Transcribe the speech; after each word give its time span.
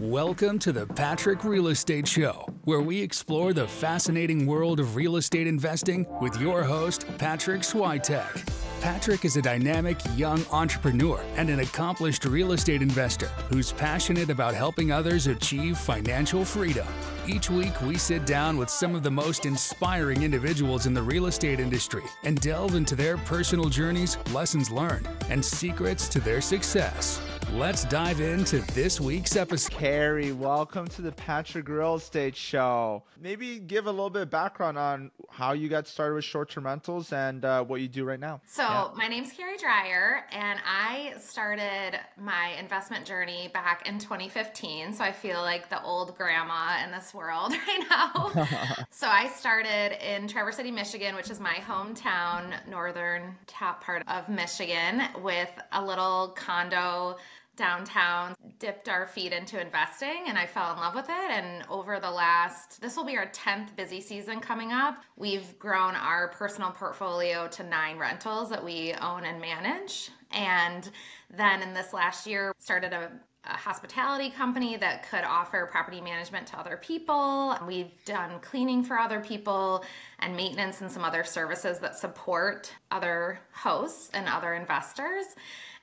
Welcome 0.00 0.60
to 0.60 0.70
the 0.70 0.86
Patryk 0.86 1.42
Real 1.42 1.66
Estate 1.66 2.06
Show, 2.06 2.46
where 2.62 2.80
we 2.80 3.02
explore 3.02 3.52
the 3.52 3.66
fascinating 3.66 4.46
world 4.46 4.78
of 4.78 4.94
real 4.94 5.16
estate 5.16 5.48
investing 5.48 6.06
with 6.20 6.40
your 6.40 6.62
host, 6.62 7.04
Patryk 7.18 7.64
Swietek. 7.64 8.48
Patrick 8.80 9.24
is 9.24 9.36
a 9.36 9.42
dynamic 9.42 9.98
young 10.14 10.46
entrepreneur 10.52 11.20
and 11.34 11.50
an 11.50 11.58
accomplished 11.58 12.24
real 12.26 12.52
estate 12.52 12.80
investor 12.80 13.26
who's 13.48 13.72
passionate 13.72 14.30
about 14.30 14.54
helping 14.54 14.92
others 14.92 15.26
achieve 15.26 15.76
financial 15.76 16.44
freedom. 16.44 16.86
Each 17.26 17.50
week, 17.50 17.82
we 17.82 17.98
sit 17.98 18.24
down 18.24 18.56
with 18.56 18.70
some 18.70 18.94
of 18.94 19.02
the 19.02 19.10
most 19.10 19.46
inspiring 19.46 20.22
individuals 20.22 20.86
in 20.86 20.94
the 20.94 21.02
real 21.02 21.26
estate 21.26 21.58
industry 21.58 22.04
and 22.22 22.40
delve 22.40 22.76
into 22.76 22.94
their 22.94 23.16
personal 23.16 23.68
journeys, 23.68 24.16
lessons 24.32 24.70
learned, 24.70 25.08
and 25.28 25.44
secrets 25.44 26.08
to 26.10 26.20
their 26.20 26.40
success. 26.40 27.20
Let's 27.54 27.84
dive 27.84 28.20
into 28.20 28.58
this 28.74 29.00
week's 29.00 29.34
episode. 29.34 29.72
Carrie, 29.72 30.32
welcome 30.32 30.86
to 30.88 31.02
the 31.02 31.10
Patryk 31.10 31.68
Real 31.68 31.94
Estate 31.94 32.36
Show. 32.36 33.02
Maybe 33.20 33.58
give 33.58 33.86
a 33.86 33.90
little 33.90 34.10
bit 34.10 34.22
of 34.22 34.30
background 34.30 34.76
on 34.78 35.10
how 35.30 35.52
you 35.52 35.68
got 35.68 35.86
started 35.88 36.14
with 36.14 36.24
short-term 36.24 36.66
rentals 36.66 37.12
and 37.12 37.44
uh, 37.44 37.64
what 37.64 37.80
you 37.80 37.88
do 37.88 38.04
right 38.04 38.20
now. 38.20 38.42
So 38.46 38.62
yeah. 38.62 38.90
my 38.94 39.08
name's 39.08 39.32
Carrie 39.32 39.56
Drier, 39.56 40.24
and 40.30 40.60
I 40.64 41.14
started 41.18 41.98
my 42.16 42.54
investment 42.60 43.06
journey 43.06 43.50
back 43.52 43.88
in 43.88 43.98
2015. 43.98 44.92
So 44.92 45.02
I 45.02 45.10
feel 45.10 45.40
like 45.40 45.70
the 45.70 45.82
old 45.82 46.16
grandma 46.16 46.84
in 46.84 46.92
this 46.92 47.14
world 47.14 47.52
right 47.66 47.84
now. 47.90 48.84
so 48.90 49.08
I 49.08 49.28
started 49.28 49.96
in 50.06 50.28
Traverse 50.28 50.56
City, 50.56 50.70
Michigan, 50.70 51.16
which 51.16 51.30
is 51.30 51.40
my 51.40 51.54
hometown, 51.54 52.54
northern 52.68 53.34
top 53.46 53.82
part 53.82 54.04
of 54.06 54.28
Michigan, 54.28 55.02
with 55.22 55.50
a 55.72 55.84
little 55.84 56.34
condo 56.36 57.16
downtown, 57.58 58.34
dipped 58.58 58.88
our 58.88 59.06
feet 59.06 59.32
into 59.32 59.60
investing, 59.60 60.24
and 60.26 60.38
I 60.38 60.46
fell 60.46 60.72
in 60.72 60.78
love 60.78 60.94
with 60.94 61.08
it. 61.08 61.30
And 61.30 61.64
over 61.68 62.00
the 62.00 62.10
last, 62.10 62.80
this 62.80 62.96
will 62.96 63.04
be 63.04 63.18
our 63.18 63.26
10th 63.26 63.76
busy 63.76 64.00
season 64.00 64.40
coming 64.40 64.72
up, 64.72 65.02
we've 65.16 65.58
grown 65.58 65.94
our 65.94 66.28
personal 66.28 66.70
portfolio 66.70 67.48
to 67.48 67.62
nine 67.64 67.98
rentals 67.98 68.48
that 68.50 68.64
we 68.64 68.94
own 68.94 69.24
and 69.24 69.40
manage. 69.40 70.10
And 70.30 70.90
then 71.36 71.62
in 71.62 71.74
this 71.74 71.92
last 71.92 72.26
year, 72.26 72.54
started 72.58 72.92
a 72.92 73.10
a 73.48 73.56
hospitality 73.56 74.30
company 74.30 74.76
that 74.76 75.08
could 75.08 75.24
offer 75.24 75.66
property 75.70 76.00
management 76.00 76.46
to 76.48 76.58
other 76.58 76.76
people. 76.76 77.56
We've 77.66 77.92
done 78.04 78.40
cleaning 78.40 78.82
for 78.82 78.98
other 78.98 79.20
people 79.20 79.84
and 80.18 80.36
maintenance 80.36 80.80
and 80.80 80.90
some 80.90 81.04
other 81.04 81.24
services 81.24 81.78
that 81.78 81.96
support 81.96 82.72
other 82.90 83.40
hosts 83.52 84.10
and 84.12 84.28
other 84.28 84.54
investors. 84.54 85.24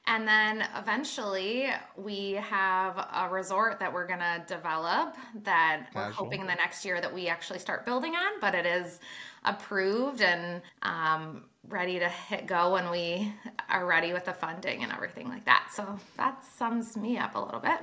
And 0.07 0.27
then 0.27 0.67
eventually 0.77 1.67
we 1.97 2.33
have 2.33 2.97
a 2.97 3.27
resort 3.29 3.79
that 3.79 3.91
we're 3.91 4.05
going 4.05 4.19
to 4.19 4.43
develop 4.47 5.15
that 5.43 5.87
Casual. 5.91 6.01
we're 6.07 6.11
hoping 6.11 6.41
in 6.41 6.47
the 6.47 6.55
next 6.55 6.85
year 6.85 7.01
that 7.01 7.13
we 7.13 7.27
actually 7.27 7.59
start 7.59 7.85
building 7.85 8.13
on, 8.13 8.39
but 8.39 8.53
it 8.53 8.65
is 8.67 8.99
approved 9.43 10.21
and 10.21 10.61
um, 10.83 11.45
ready 11.67 11.99
to 11.99 12.07
hit 12.07 12.45
go 12.45 12.73
when 12.73 12.91
we 12.91 13.33
are 13.69 13.85
ready 13.85 14.13
with 14.13 14.25
the 14.25 14.33
funding 14.33 14.83
and 14.83 14.91
everything 14.91 15.27
like 15.27 15.45
that. 15.45 15.69
So 15.73 15.99
that 16.17 16.43
sums 16.57 16.95
me 16.95 17.17
up 17.17 17.35
a 17.35 17.39
little 17.39 17.59
bit. 17.59 17.79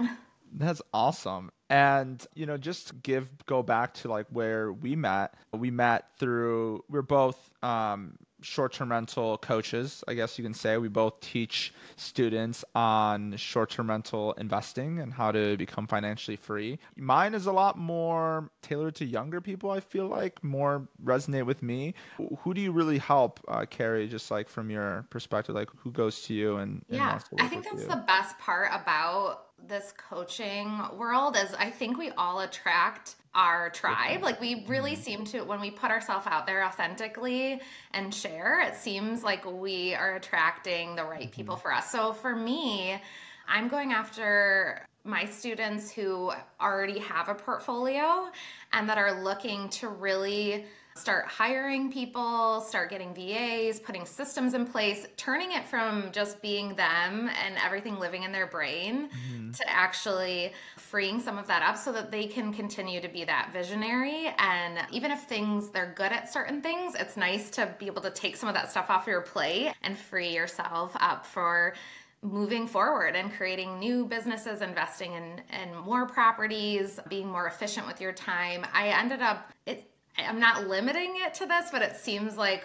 That's 0.54 0.82
awesome. 0.92 1.50
And 1.70 2.24
you 2.34 2.46
know, 2.46 2.58
just 2.58 3.02
give 3.02 3.28
go 3.46 3.62
back 3.62 3.94
to 3.94 4.08
like 4.08 4.26
where 4.30 4.72
we 4.72 4.94
met. 4.94 5.34
We 5.52 5.70
met 5.70 6.16
through 6.18 6.84
we're 6.88 7.02
both 7.02 7.38
um, 7.62 8.18
short-term 8.42 8.90
rental 8.90 9.38
coaches, 9.38 10.04
I 10.06 10.14
guess 10.14 10.38
you 10.38 10.44
can 10.44 10.54
say. 10.54 10.76
We 10.76 10.88
both 10.88 11.20
teach 11.20 11.72
students 11.96 12.64
on 12.74 13.36
short-term 13.36 13.88
rental 13.88 14.32
investing 14.32 14.98
and 14.98 15.12
how 15.12 15.32
to 15.32 15.56
become 15.56 15.86
financially 15.86 16.36
free. 16.36 16.78
Mine 16.96 17.34
is 17.34 17.46
a 17.46 17.52
lot 17.52 17.78
more 17.78 18.50
tailored 18.62 18.94
to 18.96 19.04
younger 19.04 19.40
people. 19.40 19.70
I 19.70 19.80
feel 19.80 20.06
like 20.06 20.42
more 20.42 20.86
resonate 21.04 21.46
with 21.46 21.62
me. 21.62 21.94
Who 22.40 22.54
do 22.54 22.60
you 22.60 22.72
really 22.72 22.98
help, 22.98 23.40
uh, 23.48 23.64
Carrie? 23.64 24.08
Just 24.08 24.30
like 24.30 24.48
from 24.48 24.70
your 24.70 25.06
perspective, 25.10 25.54
like 25.54 25.68
who 25.76 25.90
goes 25.90 26.22
to 26.22 26.34
you 26.34 26.56
and, 26.56 26.84
and 26.88 26.98
yeah, 26.98 27.18
I 27.38 27.48
think 27.48 27.64
that's 27.64 27.82
you? 27.82 27.88
the 27.88 28.04
best 28.06 28.38
part 28.38 28.70
about 28.72 29.46
this 29.68 29.92
coaching 29.96 30.80
world 30.96 31.36
is 31.36 31.54
I 31.54 31.70
think 31.70 31.98
we 31.98 32.10
all 32.10 32.40
attract 32.40 33.16
our 33.34 33.70
tribe. 33.70 34.22
Like 34.22 34.40
we 34.40 34.64
really 34.66 34.92
mm-hmm. 34.92 35.02
seem 35.02 35.24
to 35.26 35.42
when 35.42 35.60
we 35.60 35.70
put 35.70 35.90
ourselves 35.90 36.26
out 36.26 36.46
there 36.46 36.64
authentically 36.64 37.60
and 37.92 38.14
share, 38.14 38.60
it 38.60 38.76
seems 38.76 39.22
like 39.22 39.44
we 39.44 39.94
are 39.94 40.16
attracting 40.16 40.96
the 40.96 41.04
right 41.04 41.30
people 41.30 41.54
mm-hmm. 41.54 41.62
for 41.62 41.72
us. 41.72 41.90
So 41.90 42.12
for 42.12 42.34
me, 42.34 43.00
I'm 43.48 43.68
going 43.68 43.92
after 43.92 44.86
my 45.04 45.24
students 45.24 45.90
who 45.90 46.30
already 46.60 47.00
have 47.00 47.28
a 47.28 47.34
portfolio 47.34 48.30
and 48.72 48.88
that 48.88 48.98
are 48.98 49.22
looking 49.22 49.68
to 49.68 49.88
really 49.88 50.64
start 50.94 51.26
hiring 51.26 51.90
people, 51.90 52.60
start 52.60 52.90
getting 52.90 53.14
VAs, 53.14 53.80
putting 53.80 54.04
systems 54.04 54.54
in 54.54 54.66
place, 54.66 55.06
turning 55.16 55.52
it 55.52 55.66
from 55.66 56.10
just 56.12 56.42
being 56.42 56.74
them 56.74 57.30
and 57.44 57.56
everything 57.64 57.98
living 57.98 58.24
in 58.24 58.32
their 58.32 58.46
brain 58.46 59.08
mm-hmm. 59.08 59.50
to 59.52 59.70
actually 59.70 60.52
freeing 60.76 61.20
some 61.20 61.38
of 61.38 61.46
that 61.46 61.62
up 61.62 61.76
so 61.76 61.92
that 61.92 62.10
they 62.10 62.26
can 62.26 62.52
continue 62.52 63.00
to 63.00 63.08
be 63.08 63.24
that 63.24 63.50
visionary. 63.52 64.32
And 64.38 64.78
even 64.90 65.10
if 65.10 65.22
things, 65.22 65.70
they're 65.70 65.92
good 65.96 66.12
at 66.12 66.32
certain 66.32 66.60
things, 66.60 66.94
it's 66.94 67.16
nice 67.16 67.50
to 67.50 67.74
be 67.78 67.86
able 67.86 68.02
to 68.02 68.10
take 68.10 68.36
some 68.36 68.48
of 68.48 68.54
that 68.54 68.70
stuff 68.70 68.90
off 68.90 69.06
your 69.06 69.22
plate 69.22 69.72
and 69.82 69.96
free 69.96 70.34
yourself 70.34 70.92
up 71.00 71.24
for 71.24 71.74
moving 72.22 72.68
forward 72.68 73.16
and 73.16 73.32
creating 73.32 73.78
new 73.80 74.06
businesses, 74.06 74.62
investing 74.62 75.12
in, 75.14 75.40
in 75.60 75.76
more 75.76 76.06
properties, 76.06 77.00
being 77.08 77.28
more 77.28 77.46
efficient 77.46 77.86
with 77.86 78.00
your 78.00 78.12
time. 78.12 78.64
I 78.72 78.88
ended 78.88 79.20
up, 79.20 79.52
it, 79.66 79.90
I'm 80.18 80.38
not 80.38 80.68
limiting 80.68 81.14
it 81.24 81.34
to 81.34 81.46
this, 81.46 81.70
but 81.70 81.82
it 81.82 81.96
seems 81.96 82.36
like 82.36 82.64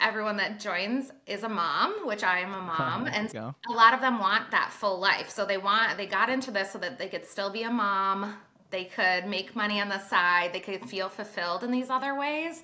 everyone 0.00 0.36
that 0.38 0.58
joins 0.58 1.12
is 1.26 1.44
a 1.44 1.48
mom, 1.48 2.06
which 2.06 2.24
I 2.24 2.40
am 2.40 2.52
a 2.52 2.60
mom, 2.78 3.06
and 3.06 3.32
a 3.34 3.72
lot 3.72 3.94
of 3.94 4.00
them 4.00 4.18
want 4.18 4.50
that 4.50 4.72
full 4.72 4.98
life. 4.98 5.30
So 5.30 5.44
they 5.44 5.58
want 5.58 5.96
they 5.96 6.06
got 6.06 6.28
into 6.28 6.50
this 6.50 6.72
so 6.72 6.78
that 6.78 6.98
they 6.98 7.08
could 7.08 7.24
still 7.24 7.50
be 7.50 7.62
a 7.62 7.70
mom, 7.70 8.34
they 8.70 8.84
could 8.84 9.26
make 9.26 9.54
money 9.54 9.80
on 9.80 9.88
the 9.88 10.00
side, 10.00 10.52
they 10.52 10.60
could 10.60 10.88
feel 10.88 11.08
fulfilled 11.08 11.64
in 11.64 11.70
these 11.70 11.90
other 11.90 12.18
ways. 12.18 12.62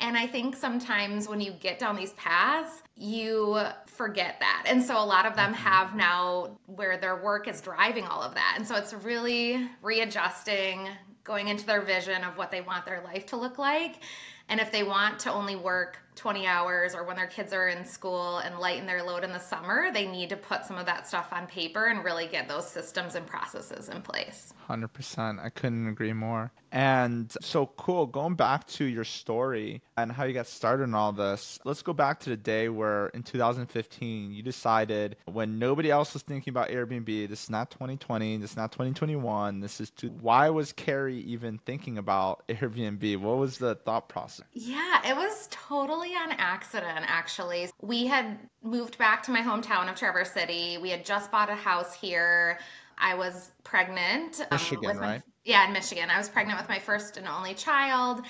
And 0.00 0.16
I 0.16 0.26
think 0.26 0.56
sometimes 0.56 1.26
when 1.26 1.40
you 1.40 1.52
get 1.52 1.78
down 1.78 1.96
these 1.96 2.12
paths, 2.14 2.82
you 2.96 3.58
forget 3.86 4.36
that. 4.40 4.64
And 4.66 4.82
so 4.82 5.02
a 5.02 5.04
lot 5.04 5.24
of 5.24 5.36
them 5.36 5.52
mm-hmm. 5.52 5.62
have 5.62 5.94
now 5.94 6.58
where 6.66 6.98
their 6.98 7.16
work 7.16 7.48
is 7.48 7.62
driving 7.62 8.04
all 8.04 8.22
of 8.22 8.34
that. 8.34 8.54
And 8.58 8.66
so 8.66 8.76
it's 8.76 8.92
really 8.92 9.68
readjusting, 9.82 10.88
going 11.26 11.48
into 11.48 11.66
their 11.66 11.82
vision 11.82 12.24
of 12.24 12.38
what 12.38 12.50
they 12.50 12.60
want 12.60 12.86
their 12.86 13.02
life 13.02 13.26
to 13.26 13.36
look 13.36 13.58
like. 13.58 14.00
And 14.48 14.60
if 14.60 14.70
they 14.70 14.84
want 14.84 15.18
to 15.20 15.32
only 15.32 15.56
work 15.56 15.98
20 16.16 16.46
hours 16.46 16.94
or 16.94 17.04
when 17.04 17.16
their 17.16 17.26
kids 17.26 17.52
are 17.52 17.68
in 17.68 17.84
school 17.84 18.38
and 18.38 18.58
lighten 18.58 18.86
their 18.86 19.02
load 19.02 19.22
in 19.22 19.32
the 19.32 19.38
summer, 19.38 19.92
they 19.92 20.06
need 20.06 20.30
to 20.30 20.36
put 20.36 20.64
some 20.64 20.78
of 20.78 20.86
that 20.86 21.06
stuff 21.06 21.32
on 21.32 21.46
paper 21.46 21.86
and 21.86 22.02
really 22.02 22.26
get 22.26 22.48
those 22.48 22.68
systems 22.68 23.14
and 23.14 23.26
processes 23.26 23.88
in 23.88 24.02
place. 24.02 24.52
100%. 24.68 25.44
I 25.44 25.48
couldn't 25.50 25.86
agree 25.88 26.12
more. 26.12 26.50
And 26.72 27.32
so 27.40 27.66
cool. 27.76 28.06
Going 28.06 28.34
back 28.34 28.66
to 28.68 28.84
your 28.84 29.04
story 29.04 29.80
and 29.96 30.10
how 30.10 30.24
you 30.24 30.34
got 30.34 30.46
started 30.46 30.84
in 30.84 30.94
all 30.94 31.12
this, 31.12 31.58
let's 31.64 31.82
go 31.82 31.92
back 31.92 32.20
to 32.20 32.30
the 32.30 32.36
day 32.36 32.68
where 32.68 33.06
in 33.08 33.22
2015 33.22 34.32
you 34.32 34.42
decided 34.42 35.16
when 35.26 35.58
nobody 35.58 35.90
else 35.90 36.12
was 36.12 36.22
thinking 36.22 36.50
about 36.50 36.68
Airbnb, 36.68 37.28
this 37.28 37.44
is 37.44 37.50
not 37.50 37.70
2020, 37.70 38.38
this 38.38 38.50
is 38.50 38.56
not 38.56 38.72
2021, 38.72 39.60
this 39.60 39.80
is 39.80 39.90
to 39.92 40.08
why 40.08 40.50
was 40.50 40.72
Carrie 40.72 41.20
even 41.20 41.58
thinking 41.64 41.98
about 41.98 42.46
Airbnb? 42.48 43.16
What 43.18 43.38
was 43.38 43.58
the 43.58 43.76
thought 43.76 44.08
process? 44.08 44.46
Yeah, 44.52 45.08
it 45.08 45.16
was 45.16 45.48
totally 45.50 46.05
on 46.14 46.32
accident 46.32 47.04
actually. 47.06 47.68
We 47.82 48.06
had 48.06 48.38
moved 48.62 48.98
back 48.98 49.22
to 49.24 49.30
my 49.30 49.40
hometown 49.40 49.90
of 49.90 49.96
Traverse 49.96 50.32
City. 50.32 50.78
We 50.78 50.90
had 50.90 51.04
just 51.04 51.30
bought 51.30 51.50
a 51.50 51.54
house 51.54 51.94
here. 51.94 52.58
I 52.98 53.14
was 53.14 53.50
pregnant. 53.64 54.40
Um, 54.40 54.48
Michigan, 54.52 54.90
um, 54.90 54.96
my, 54.96 55.02
right? 55.02 55.22
Yeah, 55.44 55.66
in 55.66 55.72
Michigan. 55.72 56.10
I 56.10 56.18
was 56.18 56.28
pregnant 56.28 56.58
with 56.58 56.68
my 56.68 56.78
first 56.78 57.16
and 57.16 57.26
only 57.28 57.54
child. 57.54 58.22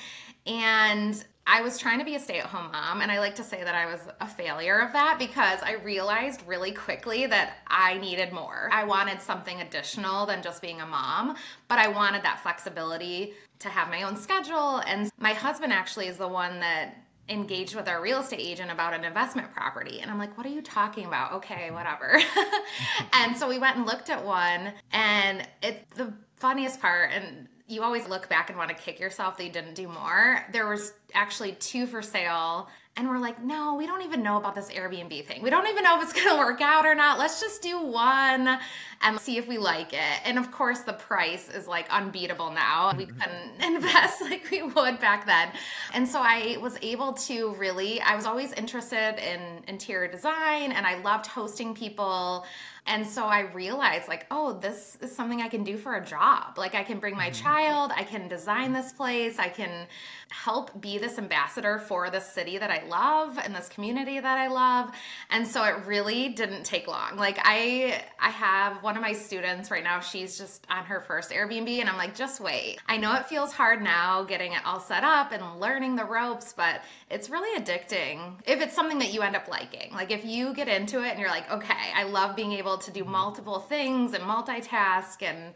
And 0.46 1.24
I 1.48 1.60
was 1.60 1.78
trying 1.78 2.00
to 2.00 2.04
be 2.04 2.16
a 2.16 2.20
stay 2.20 2.40
at 2.40 2.46
home 2.46 2.72
mom. 2.72 3.02
And 3.02 3.10
I 3.10 3.20
like 3.20 3.36
to 3.36 3.44
say 3.44 3.62
that 3.62 3.74
I 3.74 3.86
was 3.86 4.00
a 4.20 4.26
failure 4.26 4.80
of 4.80 4.92
that 4.92 5.16
because 5.18 5.60
I 5.62 5.74
realized 5.74 6.42
really 6.46 6.72
quickly 6.72 7.26
that 7.26 7.58
I 7.68 7.98
needed 7.98 8.32
more. 8.32 8.68
I 8.72 8.84
wanted 8.84 9.20
something 9.20 9.60
additional 9.60 10.26
than 10.26 10.42
just 10.42 10.60
being 10.60 10.80
a 10.80 10.86
mom, 10.86 11.36
but 11.68 11.78
I 11.78 11.88
wanted 11.88 12.22
that 12.24 12.40
flexibility 12.40 13.34
to 13.60 13.68
have 13.68 13.88
my 13.88 14.02
own 14.02 14.16
schedule. 14.16 14.78
And 14.86 15.10
my 15.18 15.32
husband 15.32 15.72
actually 15.72 16.08
is 16.08 16.16
the 16.16 16.28
one 16.28 16.58
that 16.60 17.05
engaged 17.28 17.74
with 17.74 17.88
our 17.88 18.00
real 18.00 18.20
estate 18.20 18.40
agent 18.40 18.70
about 18.70 18.94
an 18.94 19.04
investment 19.04 19.52
property. 19.52 20.00
And 20.00 20.10
I'm 20.10 20.18
like, 20.18 20.36
what 20.36 20.46
are 20.46 20.50
you 20.50 20.62
talking 20.62 21.06
about? 21.06 21.32
Okay, 21.34 21.68
mm-hmm. 21.68 21.74
whatever. 21.74 22.20
and 23.12 23.36
so 23.36 23.48
we 23.48 23.58
went 23.58 23.76
and 23.76 23.86
looked 23.86 24.10
at 24.10 24.24
one. 24.24 24.72
And 24.92 25.46
it's 25.62 25.96
the 25.96 26.12
funniest 26.36 26.80
part. 26.80 27.10
And 27.12 27.48
you 27.66 27.82
always 27.82 28.08
look 28.08 28.28
back 28.28 28.48
and 28.48 28.58
want 28.58 28.70
to 28.70 28.76
kick 28.76 29.00
yourself 29.00 29.36
that 29.36 29.44
you 29.44 29.50
didn't 29.50 29.74
do 29.74 29.88
more. 29.88 30.44
There 30.52 30.68
was 30.68 30.92
actually 31.14 31.52
two 31.52 31.86
for 31.86 32.00
sale 32.00 32.68
And 32.98 33.08
we're 33.10 33.18
like, 33.18 33.42
no, 33.42 33.74
we 33.74 33.86
don't 33.86 34.00
even 34.02 34.22
know 34.22 34.38
about 34.38 34.54
this 34.54 34.70
Airbnb 34.70 35.26
thing. 35.26 35.42
We 35.42 35.50
don't 35.50 35.66
even 35.68 35.84
know 35.84 35.98
if 35.98 36.02
it's 36.02 36.12
going 36.24 36.30
to 36.30 36.36
work 36.36 36.62
out 36.62 36.86
or 36.86 36.94
not. 36.94 37.18
Let's 37.18 37.40
just 37.40 37.60
do 37.60 37.78
one 37.78 38.58
and 39.02 39.20
see 39.20 39.36
if 39.36 39.46
we 39.46 39.58
like 39.58 39.92
it. 39.92 40.20
And 40.24 40.38
of 40.38 40.50
course, 40.50 40.80
the 40.80 40.94
price 40.94 41.50
is 41.50 41.68
like 41.68 41.86
unbeatable 41.90 42.50
now. 42.50 42.94
We 42.96 43.04
mm-hmm. 43.04 43.20
couldn't 43.20 43.62
invest 43.74 44.22
like 44.22 44.50
we 44.50 44.62
would 44.62 44.98
back 44.98 45.26
then. 45.26 45.50
And 45.92 46.08
so 46.08 46.20
I 46.20 46.56
was 46.60 46.78
able 46.80 47.12
to 47.12 47.54
really, 47.56 48.00
I 48.00 48.16
was 48.16 48.24
always 48.24 48.52
interested 48.54 49.18
in 49.18 49.62
interior 49.68 50.10
design 50.10 50.72
and 50.72 50.86
I 50.86 50.98
loved 51.02 51.26
hosting 51.26 51.74
people. 51.74 52.46
And 52.86 53.06
so 53.06 53.24
I 53.26 53.40
realized, 53.40 54.08
like, 54.08 54.26
oh, 54.30 54.52
this 54.52 54.96
is 55.00 55.14
something 55.14 55.42
I 55.42 55.48
can 55.48 55.64
do 55.64 55.76
for 55.76 55.94
a 55.94 56.04
job. 56.04 56.56
Like, 56.56 56.74
I 56.74 56.84
can 56.84 56.98
bring 57.00 57.16
my 57.16 57.30
mm-hmm. 57.30 57.44
child, 57.44 57.92
I 57.94 58.04
can 58.04 58.28
design 58.28 58.72
this 58.72 58.92
place, 58.92 59.38
I 59.38 59.48
can 59.48 59.86
help 60.30 60.80
be 60.80 60.98
this 60.98 61.18
ambassador 61.18 61.78
for 61.78 62.10
the 62.10 62.20
city 62.20 62.58
that 62.58 62.70
I 62.70 62.86
love 62.86 63.38
and 63.38 63.54
this 63.54 63.68
community 63.68 64.18
that 64.18 64.38
I 64.38 64.48
love. 64.48 64.90
And 65.30 65.46
so 65.46 65.62
it 65.64 65.86
really 65.86 66.30
didn't 66.30 66.64
take 66.64 66.86
long. 66.86 67.16
Like, 67.16 67.38
I 67.42 68.02
I 68.20 68.30
have 68.30 68.82
one 68.82 68.96
of 68.96 69.02
my 69.02 69.12
students 69.12 69.70
right 69.70 69.84
now, 69.84 70.00
she's 70.00 70.38
just 70.38 70.66
on 70.70 70.84
her 70.84 71.00
first 71.00 71.30
Airbnb, 71.30 71.80
and 71.80 71.88
I'm 71.88 71.96
like, 71.96 72.14
just 72.14 72.40
wait. 72.40 72.78
I 72.86 72.96
know 72.96 73.14
it 73.14 73.26
feels 73.26 73.52
hard 73.52 73.82
now 73.82 74.24
getting 74.24 74.52
it 74.52 74.60
all 74.64 74.80
set 74.80 75.04
up 75.04 75.32
and 75.32 75.60
learning 75.60 75.96
the 75.96 76.04
ropes, 76.04 76.52
but 76.52 76.82
it's 77.10 77.30
really 77.30 77.60
addicting 77.60 78.38
if 78.46 78.60
it's 78.60 78.74
something 78.74 78.98
that 78.98 79.12
you 79.12 79.22
end 79.22 79.36
up 79.36 79.48
liking. 79.48 79.92
Like, 79.92 80.10
if 80.10 80.24
you 80.24 80.54
get 80.54 80.68
into 80.68 81.02
it 81.04 81.10
and 81.10 81.18
you're 81.18 81.30
like, 81.30 81.50
okay, 81.50 81.92
I 81.94 82.04
love 82.04 82.36
being 82.36 82.52
able 82.52 82.75
to 82.78 82.90
do 82.90 83.02
mm-hmm. 83.02 83.12
multiple 83.12 83.60
things 83.60 84.14
and 84.14 84.24
multitask 84.24 85.22
and 85.22 85.54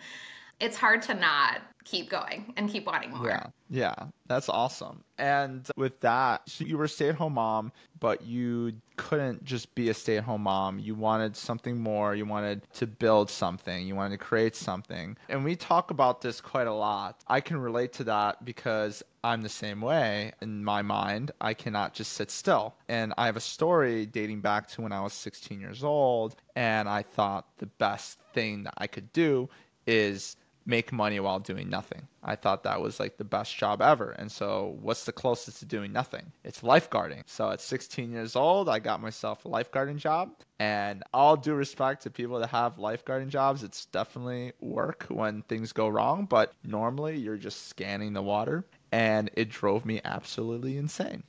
it's 0.61 0.77
hard 0.77 1.03
to 1.03 1.15
not 1.15 1.63
keep 1.85 2.11
going 2.11 2.53
and 2.57 2.69
keep 2.69 2.87
wanting 2.87 3.11
more. 3.11 3.27
Yeah. 3.27 3.47
Yeah. 3.71 3.95
That's 4.27 4.49
awesome. 4.49 5.03
And 5.17 5.67
with 5.77 5.99
that, 6.01 6.49
so 6.49 6.65
you 6.65 6.77
were 6.77 6.85
a 6.85 6.89
stay-at-home 6.89 7.35
mom, 7.35 7.73
but 7.99 8.23
you 8.23 8.75
couldn't 8.97 9.43
just 9.43 9.75
be 9.75 9.89
a 9.89 9.95
stay-at-home 9.95 10.43
mom. 10.43 10.79
You 10.79 10.95
wanted 10.95 11.35
something 11.35 11.81
more. 11.81 12.15
You 12.15 12.27
wanted 12.27 12.63
to 12.75 12.87
build 12.87 13.31
something. 13.31 13.87
You 13.87 13.97
wanted 13.97 14.19
to 14.19 14.25
create 14.25 14.55
something. 14.55 15.17
And 15.31 15.45
we 15.45 15.57
talk 15.57 15.91
about 15.91 16.21
this 16.21 16.41
quite 16.41 16.67
a 16.67 16.75
lot. 16.75 17.23
I 17.27 17.41
can 17.41 17.57
relate 17.57 17.95
to 17.95 18.05
that 18.05 18.45
because 18.45 19.03
I'm 19.23 19.43
the 19.43 19.51
same 19.51 19.83
way 19.83 20.33
in 20.41 20.65
my 20.65 20.81
mind. 20.81 21.33
I 21.41 21.53
cannot 21.53 21.93
just 21.93 22.15
sit 22.15 22.31
still. 22.31 22.75
And 22.89 23.13
I 23.19 23.27
have 23.27 23.37
a 23.37 23.41
story 23.41 24.07
dating 24.07 24.41
back 24.41 24.69
to 24.69 24.83
when 24.83 24.93
I 24.93 25.01
was 25.03 25.13
16 25.13 25.61
years 25.61 25.85
old, 25.85 26.37
and 26.57 26.89
I 26.89 27.03
thought 27.03 27.47
the 27.59 27.67
best 27.67 28.19
thing 28.33 28.65
that 28.65 28.75
I 28.79 28.87
could 28.87 29.13
do 29.13 29.49
is 29.87 30.37
make 30.67 30.93
money 30.93 31.19
while 31.21 31.39
doing 31.39 31.69
nothing. 31.69 32.07
I 32.23 32.37
thought 32.37 32.63
that 32.63 32.81
was 32.81 33.01
like 33.01 33.17
the 33.17 33.25
best 33.25 33.57
job 33.57 33.83
ever. 33.83 34.13
And 34.13 34.31
so, 34.31 34.77
what's 34.81 35.05
the 35.05 35.13
closest 35.13 35.59
to 35.59 35.65
doing 35.65 35.93
nothing? 35.93 36.33
It's 36.45 36.61
lifeguarding. 36.61 37.23
So, 37.27 37.51
at 37.51 37.61
16 37.61 38.11
years 38.11 38.37
old, 38.37 38.69
I 38.69 38.79
got 38.79 39.03
myself 39.03 39.45
a 39.45 39.49
lifeguarding 39.49 39.97
job. 39.97 40.31
And 40.59 41.03
all 41.13 41.37
due 41.37 41.55
respect 41.55 42.03
to 42.03 42.11
people 42.11 42.39
that 42.39 42.51
have 42.51 42.77
lifeguarding 42.77 43.29
jobs, 43.29 43.63
it's 43.63 43.87
definitely 43.87 44.53
work 44.61 45.07
when 45.09 45.43
things 45.43 45.73
go 45.73 45.89
wrong. 45.89 46.27
But 46.27 46.53
normally, 46.63 47.19
you're 47.19 47.37
just 47.37 47.69
scanning 47.69 48.13
the 48.13 48.23
water. 48.23 48.65
And 48.93 49.31
it 49.35 49.49
drove 49.49 49.85
me 49.85 50.01
absolutely 50.05 50.77
insane 50.77 51.25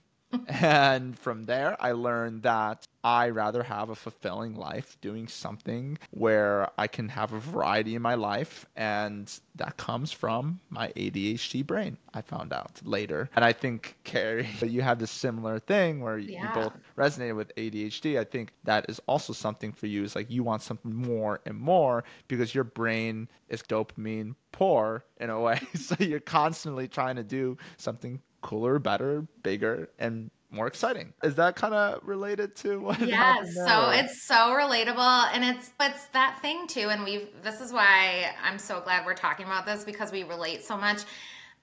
and 0.47 1.17
from 1.17 1.43
there, 1.43 1.75
I 1.79 1.91
learned 1.91 2.43
that 2.43 2.87
I 3.03 3.29
rather 3.29 3.63
have 3.63 3.89
a 3.89 3.95
fulfilling 3.95 4.55
life 4.55 4.97
doing 5.01 5.27
something 5.27 5.97
where 6.11 6.69
I 6.77 6.87
can 6.87 7.09
have 7.09 7.33
a 7.33 7.39
variety 7.39 7.95
in 7.95 8.01
my 8.01 8.15
life. 8.15 8.65
And 8.75 9.31
that 9.55 9.77
comes 9.77 10.11
from 10.11 10.59
my 10.69 10.89
ADHD 10.89 11.65
brain, 11.65 11.97
I 12.13 12.21
found 12.21 12.53
out 12.53 12.79
later. 12.83 13.29
And 13.35 13.43
I 13.43 13.53
think, 13.53 13.97
Carrie, 14.03 14.47
you 14.61 14.81
had 14.81 14.99
this 14.99 15.11
similar 15.11 15.59
thing 15.59 16.01
where 16.01 16.17
yeah. 16.17 16.41
you 16.43 16.61
both 16.61 16.73
resonated 16.97 17.35
with 17.35 17.55
ADHD. 17.55 18.19
I 18.19 18.23
think 18.23 18.53
that 18.63 18.85
is 18.89 19.01
also 19.07 19.33
something 19.33 19.71
for 19.71 19.87
you. 19.87 20.03
Is 20.03 20.15
like 20.15 20.29
you 20.29 20.43
want 20.43 20.61
something 20.61 20.93
more 20.93 21.41
and 21.45 21.57
more 21.57 22.03
because 22.27 22.53
your 22.53 22.63
brain 22.63 23.27
is 23.49 23.61
dopamine 23.63 24.35
poor 24.51 25.03
in 25.19 25.29
a 25.29 25.39
way. 25.39 25.59
so 25.75 25.95
you're 25.99 26.19
constantly 26.19 26.87
trying 26.87 27.15
to 27.15 27.23
do 27.23 27.57
something 27.77 28.21
cooler, 28.41 28.79
better, 28.79 29.27
bigger, 29.43 29.89
and 29.99 30.31
more 30.51 30.67
exciting. 30.67 31.13
Is 31.23 31.35
that 31.35 31.55
kind 31.55 31.73
of 31.73 32.01
related 32.03 32.55
to 32.57 32.79
what? 32.79 32.99
Yes, 32.99 33.53
so 33.55 33.89
it's 33.89 34.23
so 34.23 34.35
relatable, 34.35 35.29
and 35.33 35.43
it's 35.43 35.71
it's 35.79 36.05
that 36.07 36.39
thing 36.41 36.67
too. 36.67 36.89
And 36.89 37.03
we've 37.03 37.29
this 37.41 37.61
is 37.61 37.71
why 37.71 38.31
I'm 38.43 38.59
so 38.59 38.81
glad 38.81 39.05
we're 39.05 39.13
talking 39.13 39.45
about 39.45 39.65
this 39.65 39.83
because 39.83 40.11
we 40.11 40.23
relate 40.23 40.65
so 40.65 40.77
much. 40.77 41.03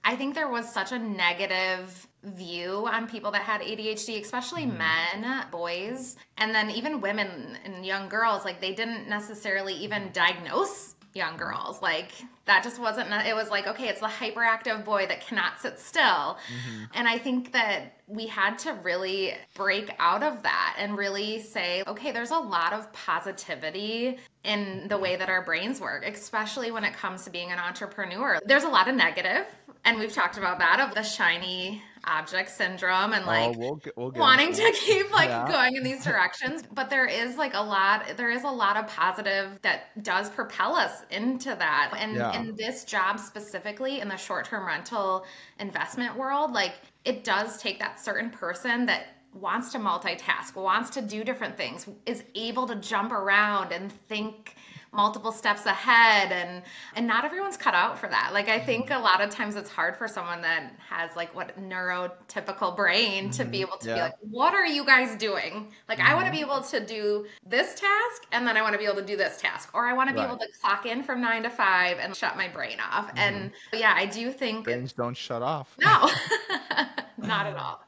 I 0.03 0.15
think 0.15 0.33
there 0.33 0.49
was 0.49 0.71
such 0.71 0.91
a 0.91 0.99
negative 0.99 2.07
view 2.23 2.87
on 2.87 3.07
people 3.07 3.31
that 3.31 3.41
had 3.41 3.61
ADHD, 3.61 4.21
especially 4.21 4.63
mm. 4.63 4.77
men, 4.77 5.45
boys, 5.51 6.15
and 6.37 6.53
then 6.55 6.69
even 6.71 7.01
women 7.01 7.57
and 7.65 7.85
young 7.85 8.09
girls. 8.09 8.43
Like 8.45 8.61
they 8.61 8.73
didn't 8.73 9.07
necessarily 9.07 9.73
even 9.75 10.09
diagnose 10.13 10.95
young 11.13 11.37
girls. 11.37 11.81
Like 11.81 12.11
that 12.45 12.63
just 12.63 12.79
wasn't, 12.79 13.09
it 13.25 13.35
was 13.35 13.49
like, 13.49 13.67
okay, 13.67 13.87
it's 13.87 13.99
the 13.99 14.07
hyperactive 14.07 14.85
boy 14.85 15.07
that 15.07 15.21
cannot 15.21 15.59
sit 15.59 15.79
still. 15.79 16.03
Mm-hmm. 16.03 16.83
And 16.93 17.07
I 17.07 17.17
think 17.17 17.51
that 17.53 17.97
we 18.07 18.27
had 18.27 18.57
to 18.59 18.73
really 18.83 19.33
break 19.55 19.91
out 19.99 20.23
of 20.23 20.43
that 20.43 20.75
and 20.79 20.97
really 20.97 21.41
say, 21.41 21.83
okay, 21.87 22.11
there's 22.11 22.31
a 22.31 22.39
lot 22.39 22.73
of 22.73 22.91
positivity 22.93 24.17
in 24.43 24.87
the 24.87 24.97
way 24.97 25.15
that 25.15 25.29
our 25.29 25.43
brains 25.43 25.79
work, 25.81 26.05
especially 26.05 26.71
when 26.71 26.83
it 26.83 26.93
comes 26.93 27.23
to 27.25 27.29
being 27.29 27.51
an 27.51 27.59
entrepreneur. 27.59 28.39
There's 28.45 28.63
a 28.63 28.69
lot 28.69 28.87
of 28.87 28.95
negative, 28.95 29.45
and 29.85 29.99
we've 29.99 30.13
talked 30.13 30.37
about 30.37 30.59
that 30.59 30.79
of 30.79 30.95
the 30.95 31.03
shiny 31.03 31.81
object 32.09 32.49
syndrome 32.49 33.13
and 33.13 33.23
oh, 33.23 33.27
like 33.27 33.55
oh, 33.55 33.59
we'll 33.59 33.81
we'll 33.95 34.11
wanting 34.11 34.51
to 34.51 34.71
keep 34.73 35.11
like 35.11 35.29
yeah. 35.29 35.47
going 35.47 35.75
in 35.75 35.83
these 35.83 36.03
directions 36.03 36.63
but 36.73 36.89
there 36.89 37.05
is 37.05 37.37
like 37.37 37.53
a 37.53 37.61
lot 37.61 38.05
there 38.17 38.31
is 38.31 38.43
a 38.43 38.49
lot 38.49 38.75
of 38.75 38.87
positive 38.87 39.59
that 39.61 40.03
does 40.03 40.29
propel 40.29 40.75
us 40.75 41.03
into 41.11 41.49
that 41.49 41.93
and 41.97 42.15
yeah. 42.15 42.39
in 42.39 42.55
this 42.55 42.83
job 42.83 43.19
specifically 43.19 43.99
in 43.99 44.07
the 44.07 44.17
short-term 44.17 44.65
rental 44.65 45.25
investment 45.59 46.15
world 46.17 46.51
like 46.51 46.73
it 47.05 47.23
does 47.23 47.61
take 47.61 47.79
that 47.79 47.99
certain 47.99 48.29
person 48.29 48.85
that 48.85 49.07
wants 49.33 49.71
to 49.71 49.77
multitask 49.77 50.55
wants 50.55 50.89
to 50.89 51.01
do 51.01 51.23
different 51.23 51.55
things 51.55 51.87
is 52.05 52.23
able 52.33 52.65
to 52.65 52.75
jump 52.75 53.11
around 53.11 53.71
and 53.71 53.91
think 53.91 54.55
multiple 54.91 55.31
steps 55.31 55.65
ahead 55.65 56.31
and 56.31 56.63
and 56.95 57.05
not 57.05 57.23
everyone's 57.23 57.57
cut 57.57 57.73
out 57.73 57.97
for 57.97 58.07
that 58.07 58.31
like 58.33 58.49
i 58.49 58.59
think 58.59 58.87
mm-hmm. 58.87 58.99
a 58.99 59.03
lot 59.03 59.21
of 59.21 59.29
times 59.29 59.55
it's 59.55 59.69
hard 59.69 59.95
for 59.95 60.07
someone 60.07 60.41
that 60.41 60.73
has 60.79 61.15
like 61.15 61.33
what 61.35 61.59
neurotypical 61.59 62.75
brain 62.75 63.29
to 63.29 63.45
be 63.45 63.59
mm-hmm. 63.59 63.67
able 63.67 63.77
to 63.77 63.89
yeah. 63.89 63.95
be 63.95 64.01
like 64.01 64.13
what 64.21 64.53
are 64.53 64.65
you 64.65 64.83
guys 64.83 65.15
doing 65.17 65.71
like 65.87 65.99
mm-hmm. 65.99 66.11
i 66.11 66.15
want 66.15 66.25
to 66.25 66.31
be 66.31 66.39
able 66.39 66.61
to 66.61 66.83
do 66.85 67.25
this 67.45 67.75
task 67.75 68.23
and 68.31 68.47
then 68.47 68.57
i 68.57 68.61
want 68.61 68.73
to 68.73 68.79
be 68.79 68.85
able 68.85 68.95
to 68.95 69.05
do 69.05 69.15
this 69.15 69.37
task 69.37 69.69
or 69.73 69.85
i 69.85 69.93
want 69.93 70.09
to 70.09 70.13
be 70.13 70.19
right. 70.19 70.27
able 70.27 70.37
to 70.37 70.47
clock 70.59 70.85
in 70.85 71.03
from 71.03 71.21
nine 71.21 71.43
to 71.43 71.49
five 71.49 71.97
and 71.99 72.15
shut 72.15 72.35
my 72.35 72.47
brain 72.47 72.77
off 72.91 73.07
mm-hmm. 73.09 73.19
and 73.19 73.51
yeah 73.73 73.93
i 73.95 74.05
do 74.05 74.31
think 74.31 74.65
brains 74.65 74.93
don't 74.93 75.17
shut 75.17 75.41
off 75.41 75.75
no 75.79 76.09
not 77.17 77.45
at 77.45 77.55
all 77.55 77.81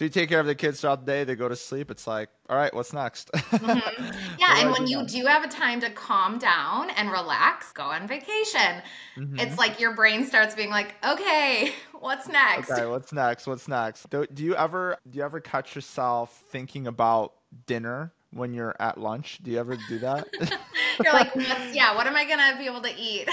so 0.00 0.04
you 0.04 0.08
take 0.08 0.30
care 0.30 0.40
of 0.40 0.46
the 0.46 0.54
kids 0.54 0.80
throughout 0.80 1.04
the 1.04 1.12
day, 1.12 1.24
they 1.24 1.34
go 1.34 1.46
to 1.46 1.54
sleep. 1.54 1.90
It's 1.90 2.06
like, 2.06 2.30
all 2.48 2.56
right, 2.56 2.72
what's 2.72 2.94
next? 2.94 3.30
mm-hmm. 3.34 4.38
Yeah, 4.38 4.60
and 4.60 4.70
when 4.72 4.86
you 4.86 5.04
do 5.04 5.26
have 5.26 5.44
a 5.44 5.46
time 5.46 5.78
to 5.82 5.90
calm 5.90 6.38
down 6.38 6.88
and 6.88 7.10
relax, 7.10 7.70
go 7.72 7.82
on 7.82 8.08
vacation. 8.08 8.80
Mm-hmm. 9.18 9.38
It's 9.38 9.58
like 9.58 9.78
your 9.78 9.94
brain 9.94 10.24
starts 10.24 10.54
being 10.54 10.70
like, 10.70 10.94
okay, 11.06 11.74
what's 12.00 12.28
next? 12.28 12.70
Okay, 12.70 12.86
what's 12.86 13.12
next? 13.12 13.46
What's 13.46 13.68
next? 13.68 14.08
Do, 14.08 14.26
do 14.32 14.42
you 14.42 14.56
ever 14.56 14.96
do 15.10 15.18
you 15.18 15.22
ever 15.22 15.38
catch 15.38 15.74
yourself 15.74 16.44
thinking 16.48 16.86
about 16.86 17.34
dinner 17.66 18.10
when 18.30 18.54
you're 18.54 18.76
at 18.80 18.96
lunch? 18.96 19.40
Do 19.42 19.50
you 19.50 19.58
ever 19.58 19.76
do 19.90 19.98
that? 19.98 20.28
you're 21.04 21.12
like, 21.12 21.30
yeah, 21.74 21.94
what 21.94 22.06
am 22.06 22.16
I 22.16 22.24
gonna 22.24 22.56
be 22.56 22.64
able 22.64 22.80
to 22.80 22.96
eat? 22.96 23.28